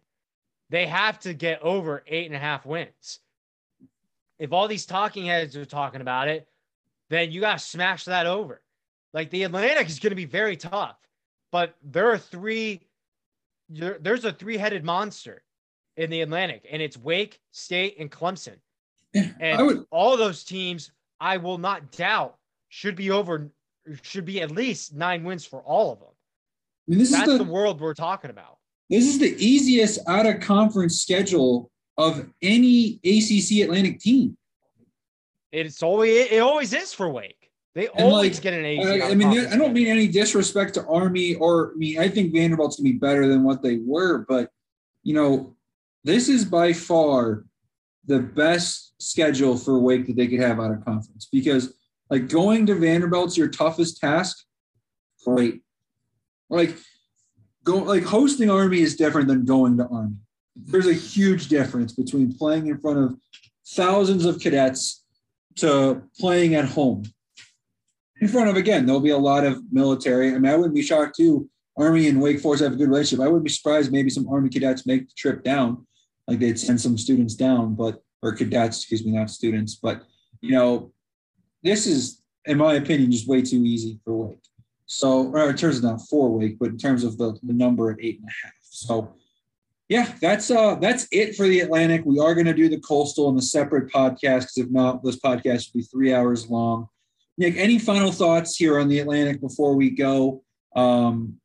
they 0.69 0.85
have 0.85 1.19
to 1.19 1.33
get 1.33 1.61
over 1.61 2.03
eight 2.07 2.25
and 2.25 2.35
a 2.35 2.39
half 2.39 2.65
wins. 2.65 3.19
If 4.39 4.51
all 4.51 4.67
these 4.67 4.85
talking 4.85 5.25
heads 5.25 5.55
are 5.55 5.65
talking 5.65 6.01
about 6.01 6.27
it, 6.27 6.49
then 7.09 7.31
you 7.31 7.39
got 7.39 7.59
to 7.59 7.63
smash 7.63 8.05
that 8.05 8.25
over. 8.25 8.61
Like 9.13 9.29
the 9.29 9.43
Atlantic 9.43 9.87
is 9.87 9.99
going 9.99 10.11
to 10.11 10.15
be 10.15 10.25
very 10.25 10.57
tough 10.57 10.97
but 11.53 11.75
there 11.83 12.09
are 12.09 12.17
three 12.17 12.81
there, 13.69 13.97
there's 14.01 14.25
a 14.25 14.33
three-headed 14.33 14.83
monster 14.83 15.43
in 15.95 16.09
the 16.09 16.21
Atlantic, 16.21 16.67
and 16.69 16.81
it's 16.81 16.97
Wake, 16.97 17.39
State, 17.51 17.95
and 17.99 18.11
Clemson. 18.11 18.57
And 19.39 19.65
would, 19.65 19.85
all 19.91 20.17
those 20.17 20.43
teams, 20.43 20.91
I 21.19 21.37
will 21.37 21.59
not 21.59 21.91
doubt, 21.91 22.35
should 22.69 22.95
be 22.95 23.11
over, 23.11 23.51
should 24.01 24.25
be 24.25 24.41
at 24.41 24.49
least 24.49 24.95
nine 24.95 25.23
wins 25.23 25.45
for 25.45 25.61
all 25.61 25.93
of 25.93 25.99
them. 25.99 26.09
I 26.09 26.89
mean, 26.89 26.99
this 26.99 27.11
That's 27.11 27.27
is 27.27 27.37
the, 27.37 27.43
the 27.43 27.51
world 27.51 27.79
we're 27.79 27.93
talking 27.93 28.31
about. 28.31 28.57
This 28.89 29.05
is 29.05 29.19
the 29.19 29.35
easiest 29.37 29.99
out 30.07 30.25
of 30.25 30.41
conference 30.41 30.99
schedule 30.99 31.69
of 31.97 32.27
any 32.41 32.99
ACC 33.05 33.63
Atlantic 33.63 33.99
team. 33.99 34.35
It's 35.51 35.83
always 35.83 36.31
it 36.31 36.39
always 36.39 36.73
is 36.73 36.93
for 36.93 37.07
Wake. 37.09 37.42
They 37.75 37.87
and 37.87 38.05
always 38.05 38.35
like, 38.35 38.43
get 38.43 38.53
an 38.53 38.65
A. 38.65 39.01
I, 39.01 39.09
I 39.09 39.15
mean, 39.15 39.47
I 39.47 39.57
don't 39.57 39.73
mean 39.73 39.87
any 39.87 40.07
disrespect 40.07 40.75
to 40.75 40.85
Army 40.85 41.35
or 41.35 41.71
I 41.71 41.75
mean, 41.75 41.99
I 41.99 42.07
think 42.07 42.33
Vanderbilt's 42.33 42.77
gonna 42.77 42.91
be 42.91 42.97
better 42.97 43.27
than 43.27 43.43
what 43.43 43.63
they 43.63 43.77
were, 43.77 44.25
but 44.27 44.49
you 45.01 45.15
know, 45.15 45.55
this 46.03 46.29
is 46.29 46.45
by 46.45 46.73
far 46.73 47.45
the 48.05 48.19
best 48.19 48.93
schedule 49.01 49.57
for 49.57 49.79
Wake 49.79 50.05
that 50.07 50.15
they 50.15 50.27
could 50.27 50.39
have 50.39 50.59
out 50.59 50.71
of 50.71 50.85
conference 50.85 51.27
because 51.31 51.73
like 52.09 52.27
going 52.29 52.67
to 52.67 52.75
Vanderbilt's 52.75 53.37
your 53.37 53.47
toughest 53.47 53.99
task. 53.99 54.45
Great. 55.25 55.61
Like 56.49 56.75
go 57.63 57.77
like 57.77 58.03
hosting 58.03 58.51
Army 58.51 58.81
is 58.81 58.95
different 58.95 59.27
than 59.27 59.45
going 59.45 59.77
to 59.77 59.87
Army. 59.87 60.17
There's 60.55 60.87
a 60.87 60.93
huge 60.93 61.47
difference 61.47 61.93
between 61.93 62.37
playing 62.37 62.67
in 62.67 62.77
front 62.77 62.99
of 62.99 63.15
thousands 63.65 64.25
of 64.25 64.39
cadets 64.39 65.03
to 65.55 66.03
playing 66.19 66.53
at 66.53 66.65
home 66.65 67.03
in 68.23 68.29
front 68.29 68.49
of 68.49 68.55
again, 68.55 68.85
there'll 68.85 69.01
be 69.01 69.09
a 69.09 69.17
lot 69.17 69.43
of 69.43 69.61
military. 69.69 70.29
I 70.29 70.39
mean, 70.39 70.49
I 70.51 70.55
wouldn't 70.55 70.75
be 70.75 70.81
shocked 70.81 71.17
too. 71.17 71.49
Army 71.77 72.07
and 72.07 72.21
Wake 72.21 72.39
Forest 72.39 72.63
have 72.63 72.73
a 72.73 72.75
good 72.77 72.87
relationship. 72.87 73.21
I 73.21 73.27
wouldn't 73.27 73.43
be 73.43 73.49
surprised 73.49 73.91
maybe 73.91 74.09
some 74.09 74.29
Army 74.29 74.49
cadets 74.49 74.85
make 74.85 75.07
the 75.07 75.13
trip 75.17 75.43
down, 75.43 75.85
like 76.27 76.39
they'd 76.39 76.57
send 76.57 76.79
some 76.79 76.97
students 76.97 77.35
down, 77.35 77.75
but 77.75 78.01
or 78.21 78.31
cadets, 78.31 78.77
excuse 78.77 79.03
me, 79.05 79.11
not 79.11 79.29
students. 79.29 79.75
But 79.75 80.03
you 80.39 80.51
know, 80.51 80.93
this 81.63 81.85
is, 81.85 82.21
in 82.45 82.57
my 82.57 82.75
opinion, 82.75 83.11
just 83.11 83.27
way 83.27 83.41
too 83.41 83.65
easy 83.65 83.99
for 84.05 84.13
Wake. 84.13 84.39
So, 84.85 85.35
in 85.35 85.57
terms 85.57 85.79
of 85.79 85.83
not 85.83 86.01
for 86.09 86.29
Wake, 86.29 86.57
but 86.59 86.69
in 86.69 86.77
terms 86.77 87.03
of 87.03 87.17
the, 87.17 87.37
the 87.43 87.53
number 87.53 87.91
at 87.91 87.97
eight 88.01 88.19
and 88.19 88.29
a 88.29 88.45
half. 88.45 88.53
So 88.61 89.15
yeah, 89.89 90.13
that's 90.21 90.49
uh 90.49 90.75
that's 90.75 91.07
it 91.11 91.35
for 91.35 91.47
the 91.47 91.59
Atlantic. 91.59 92.03
We 92.05 92.19
are 92.19 92.33
going 92.33 92.45
to 92.45 92.53
do 92.53 92.69
the 92.69 92.79
coastal 92.79 93.29
in 93.29 93.37
a 93.37 93.41
separate 93.41 93.91
podcast 93.91 94.41
because 94.41 94.57
if 94.57 94.69
not, 94.71 95.03
this 95.03 95.19
podcast 95.19 95.73
would 95.73 95.79
be 95.79 95.83
three 95.83 96.13
hours 96.13 96.49
long. 96.49 96.87
Nick, 97.37 97.55
any 97.57 97.79
final 97.79 98.11
thoughts 98.11 98.55
here 98.55 98.79
on 98.79 98.87
the 98.87 98.99
Atlantic 98.99 99.41
before 99.41 99.75
we 99.75 99.89
go? 99.89 100.43
Um, 100.75 101.39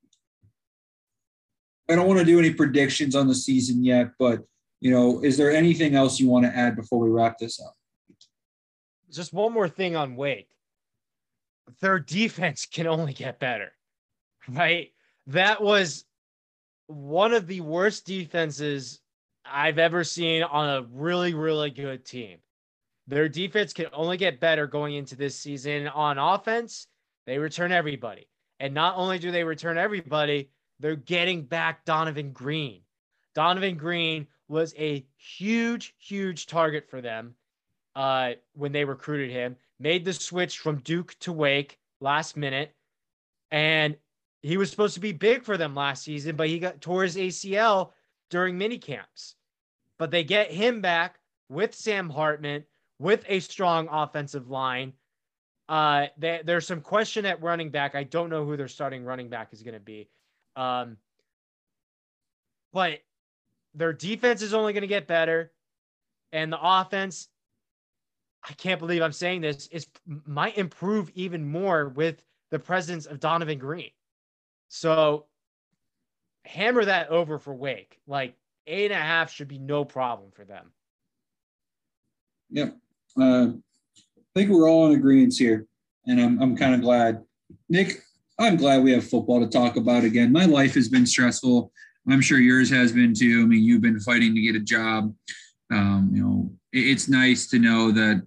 I 1.88 1.94
don't 1.94 2.06
want 2.06 2.18
to 2.18 2.24
do 2.24 2.38
any 2.38 2.52
predictions 2.52 3.14
on 3.14 3.26
the 3.26 3.34
season 3.34 3.82
yet, 3.82 4.10
but 4.18 4.42
you 4.80 4.90
know, 4.90 5.22
is 5.22 5.36
there 5.36 5.50
anything 5.50 5.94
else 5.94 6.20
you 6.20 6.28
want 6.28 6.44
to 6.44 6.54
add 6.54 6.76
before 6.76 7.00
we 7.00 7.08
wrap 7.08 7.38
this 7.38 7.60
up? 7.60 7.74
Just 9.10 9.32
one 9.32 9.52
more 9.52 9.68
thing 9.68 9.96
on 9.96 10.14
Wake. 10.14 10.50
Their 11.80 11.98
defense 11.98 12.66
can 12.66 12.86
only 12.86 13.12
get 13.12 13.38
better, 13.38 13.72
right? 14.48 14.90
That 15.26 15.62
was 15.62 16.04
one 16.86 17.32
of 17.32 17.46
the 17.46 17.60
worst 17.60 18.06
defenses 18.06 19.00
I've 19.44 19.78
ever 19.78 20.04
seen 20.04 20.42
on 20.42 20.68
a 20.68 20.86
really, 20.92 21.34
really 21.34 21.70
good 21.70 22.04
team. 22.04 22.38
Their 23.08 23.28
defense 23.28 23.72
can 23.72 23.86
only 23.94 24.18
get 24.18 24.38
better 24.38 24.66
going 24.66 24.94
into 24.94 25.16
this 25.16 25.34
season. 25.34 25.88
On 25.88 26.18
offense, 26.18 26.86
they 27.26 27.38
return 27.38 27.72
everybody. 27.72 28.28
And 28.60 28.74
not 28.74 28.96
only 28.96 29.18
do 29.18 29.30
they 29.30 29.44
return 29.44 29.78
everybody, 29.78 30.50
they're 30.78 30.94
getting 30.94 31.42
back 31.42 31.86
Donavon 31.86 32.34
Greene. 32.34 32.82
Donavon 33.34 33.78
Greene 33.78 34.26
was 34.46 34.74
a 34.76 35.06
huge, 35.16 35.94
huge 35.98 36.46
target 36.46 36.88
for 36.90 37.00
them 37.00 37.34
uh, 37.96 38.32
when 38.52 38.72
they 38.72 38.84
recruited 38.84 39.30
him. 39.30 39.56
Made 39.80 40.04
the 40.04 40.12
switch 40.12 40.58
from 40.58 40.80
Duke 40.80 41.16
to 41.20 41.32
Wake 41.32 41.78
last 42.00 42.36
minute, 42.36 42.74
and 43.50 43.96
he 44.42 44.58
was 44.58 44.70
supposed 44.70 44.94
to 44.94 45.00
be 45.00 45.12
big 45.12 45.44
for 45.44 45.56
them 45.56 45.74
last 45.74 46.04
season, 46.04 46.36
but 46.36 46.48
he 46.48 46.58
got 46.58 46.80
tore 46.80 47.04
his 47.04 47.16
ACL 47.16 47.92
during 48.28 48.58
mini 48.58 48.76
camps. 48.76 49.34
But 49.98 50.10
they 50.10 50.24
get 50.24 50.50
him 50.50 50.80
back 50.80 51.20
with 51.48 51.74
Sam 51.74 52.10
Hartman 52.10 52.64
with 52.98 53.24
a 53.28 53.40
strong 53.40 53.88
offensive 53.90 54.48
line. 54.48 54.92
Uh, 55.68 56.06
they, 56.16 56.40
there's 56.44 56.66
some 56.66 56.80
question 56.80 57.26
at 57.26 57.42
running 57.42 57.70
back. 57.70 57.94
I 57.94 58.04
don't 58.04 58.30
know 58.30 58.44
who 58.44 58.56
their 58.56 58.68
starting 58.68 59.04
running 59.04 59.28
back 59.28 59.52
is 59.52 59.62
going 59.62 59.74
to 59.74 59.80
be. 59.80 60.08
Um, 60.56 60.96
but 62.72 63.00
their 63.74 63.92
defense 63.92 64.42
is 64.42 64.54
only 64.54 64.72
going 64.72 64.82
to 64.82 64.88
get 64.88 65.06
better, 65.06 65.52
and 66.32 66.52
the 66.52 66.58
offense. 66.60 67.28
I 68.48 68.52
can't 68.52 68.78
believe 68.78 69.02
I'm 69.02 69.12
saying 69.12 69.40
this 69.40 69.66
is 69.66 69.86
might 70.06 70.56
improve 70.56 71.10
even 71.14 71.46
more 71.50 71.88
with 71.88 72.24
the 72.50 72.58
presence 72.58 73.04
of 73.06 73.20
Donavon 73.20 73.58
Greene. 73.58 73.90
So 74.68 75.26
hammer 76.44 76.84
that 76.84 77.08
over 77.08 77.38
for 77.38 77.54
Wake. 77.54 78.00
Like 78.06 78.36
eight 78.66 78.90
and 78.90 79.00
a 79.00 79.04
half 79.04 79.32
should 79.32 79.48
be 79.48 79.58
no 79.58 79.84
problem 79.84 80.30
for 80.30 80.44
them. 80.44 80.72
Yep. 82.50 82.76
Uh, 83.20 83.48
I 84.16 84.40
think 84.40 84.50
we're 84.50 84.68
all 84.68 84.86
in 84.86 84.98
agreement 84.98 85.34
here, 85.36 85.66
and 86.06 86.20
I'm, 86.20 86.40
I'm 86.40 86.56
kind 86.56 86.74
of 86.74 86.80
glad. 86.80 87.22
Nick, 87.68 88.00
I'm 88.38 88.56
glad 88.56 88.82
we 88.82 88.92
have 88.92 89.08
football 89.08 89.40
to 89.40 89.48
talk 89.48 89.76
about 89.76 90.04
again. 90.04 90.30
My 90.30 90.44
life 90.44 90.74
has 90.74 90.88
been 90.88 91.06
stressful. 91.06 91.72
I'm 92.08 92.20
sure 92.20 92.38
yours 92.38 92.70
has 92.70 92.92
been 92.92 93.14
too. 93.14 93.42
I 93.42 93.46
mean, 93.46 93.62
you've 93.62 93.82
been 93.82 94.00
fighting 94.00 94.34
to 94.34 94.40
get 94.40 94.54
a 94.54 94.60
job. 94.60 95.14
Um, 95.70 96.10
you 96.12 96.22
know, 96.22 96.50
it, 96.72 96.86
it's 96.86 97.08
nice 97.08 97.48
to 97.48 97.58
know 97.58 97.90
that 97.92 98.22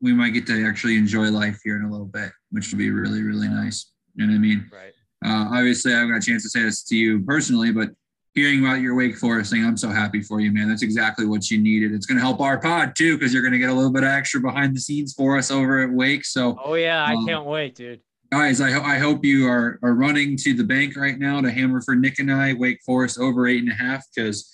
we 0.00 0.12
might 0.12 0.30
get 0.30 0.46
to 0.46 0.66
actually 0.66 0.96
enjoy 0.96 1.30
life 1.30 1.60
here 1.62 1.76
in 1.76 1.84
a 1.84 1.90
little 1.90 2.06
bit, 2.06 2.30
which 2.50 2.70
would 2.70 2.78
be 2.78 2.90
really, 2.90 3.22
really 3.22 3.48
nice. 3.48 3.92
You 4.14 4.26
know 4.26 4.32
what 4.32 4.38
I 4.38 4.40
mean? 4.40 4.70
Right. 4.72 4.92
Uh, 5.24 5.48
obviously, 5.52 5.92
I've 5.92 6.08
got 6.08 6.16
a 6.16 6.26
chance 6.26 6.42
to 6.44 6.48
say 6.48 6.62
this 6.62 6.82
to 6.84 6.96
you 6.96 7.20
personally, 7.24 7.72
but 7.72 7.90
hearing 8.34 8.64
about 8.64 8.80
your 8.80 8.94
Wake 8.94 9.16
Forest 9.16 9.50
thing, 9.52 9.64
I'm 9.64 9.76
so 9.76 9.88
happy 9.88 10.22
for 10.22 10.40
you, 10.40 10.52
man. 10.52 10.68
That's 10.68 10.82
exactly 10.82 11.26
what 11.26 11.50
you 11.50 11.58
needed. 11.58 11.92
It's 11.92 12.06
going 12.06 12.16
to 12.16 12.22
help 12.24 12.40
our 12.40 12.58
pod 12.58 12.94
too, 12.96 13.18
because 13.18 13.32
you're 13.32 13.42
going 13.42 13.52
to 13.52 13.58
get 13.58 13.70
a 13.70 13.74
little 13.74 13.92
bit 13.92 14.04
of 14.04 14.10
extra 14.10 14.40
behind 14.40 14.74
the 14.74 14.80
scenes 14.80 15.12
for 15.12 15.36
us 15.36 15.50
over 15.50 15.82
at 15.82 15.90
Wake. 15.90 16.24
So, 16.24 16.58
oh 16.64 16.74
yeah, 16.74 17.04
I 17.04 17.14
um, 17.14 17.26
can't 17.26 17.44
wait, 17.44 17.74
dude. 17.74 18.00
Guys, 18.30 18.60
I, 18.60 18.70
ho- 18.70 18.82
I 18.82 18.98
hope 18.98 19.24
you 19.24 19.48
are, 19.48 19.80
are 19.82 19.94
running 19.94 20.36
to 20.36 20.54
the 20.54 20.62
bank 20.62 20.96
right 20.96 21.18
now 21.18 21.40
to 21.40 21.50
hammer 21.50 21.80
for 21.80 21.96
Nick 21.96 22.20
and 22.20 22.32
I 22.32 22.54
Wake 22.54 22.80
Forest 22.86 23.18
over 23.18 23.48
eight 23.48 23.62
and 23.62 23.72
a 23.72 23.74
half 23.74 24.06
because 24.14 24.48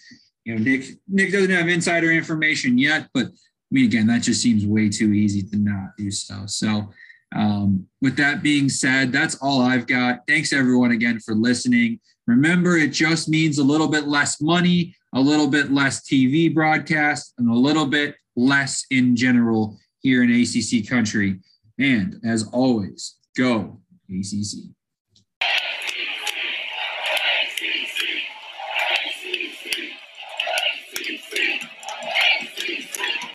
you 0.45 0.55
know 0.55 0.63
Nick 0.63 0.87
Nick 1.09 1.33
doesn't 1.33 1.51
have 1.51 1.69
insider 1.69 2.11
information 2.11 2.79
yet, 2.79 3.09
but 3.13 3.27
I 3.27 3.71
mean 3.71 3.85
again 3.85 4.07
that 4.07 4.23
just 4.23 4.41
seems 4.41 4.65
way 4.65 4.89
too 4.89 5.13
easy 5.13 5.43
to 5.43 5.57
not 5.59 5.91
do 5.99 6.11
so. 6.11 6.45
So 6.47 6.91
um, 7.35 7.87
with 8.01 8.17
that 8.17 8.43
being 8.43 8.69
said, 8.69 9.13
that's 9.13 9.35
all 9.37 9.61
I've 9.61 9.87
got. 9.87 10.21
Thanks 10.27 10.53
everyone 10.53 10.93
again 10.93 11.21
for 11.21 11.35
listening. 11.35 12.01
Remember, 12.27 12.77
it 12.77 12.93
just 12.93 13.29
means 13.29 13.59
a 13.59 13.65
little 13.65 13.89
bit 13.89 14.07
less 14.07 14.41
money, 14.41 14.95
a 15.15 15.21
little 15.21 15.49
bit 15.49 15.71
less 15.73 16.01
TV 16.01 16.53
broadcast, 16.53 17.35
and 17.39 17.49
a 17.51 17.55
little 17.55 17.87
bit 17.87 18.17
less 18.35 18.85
in 18.91 19.15
general 19.17 19.79
here 20.01 20.23
in 20.23 20.31
ACC 20.31 20.89
country. 20.89 21.41
And 21.79 22.21
as 22.25 22.49
always, 22.53 23.17
go 23.37 23.81
ACC. 24.11 24.76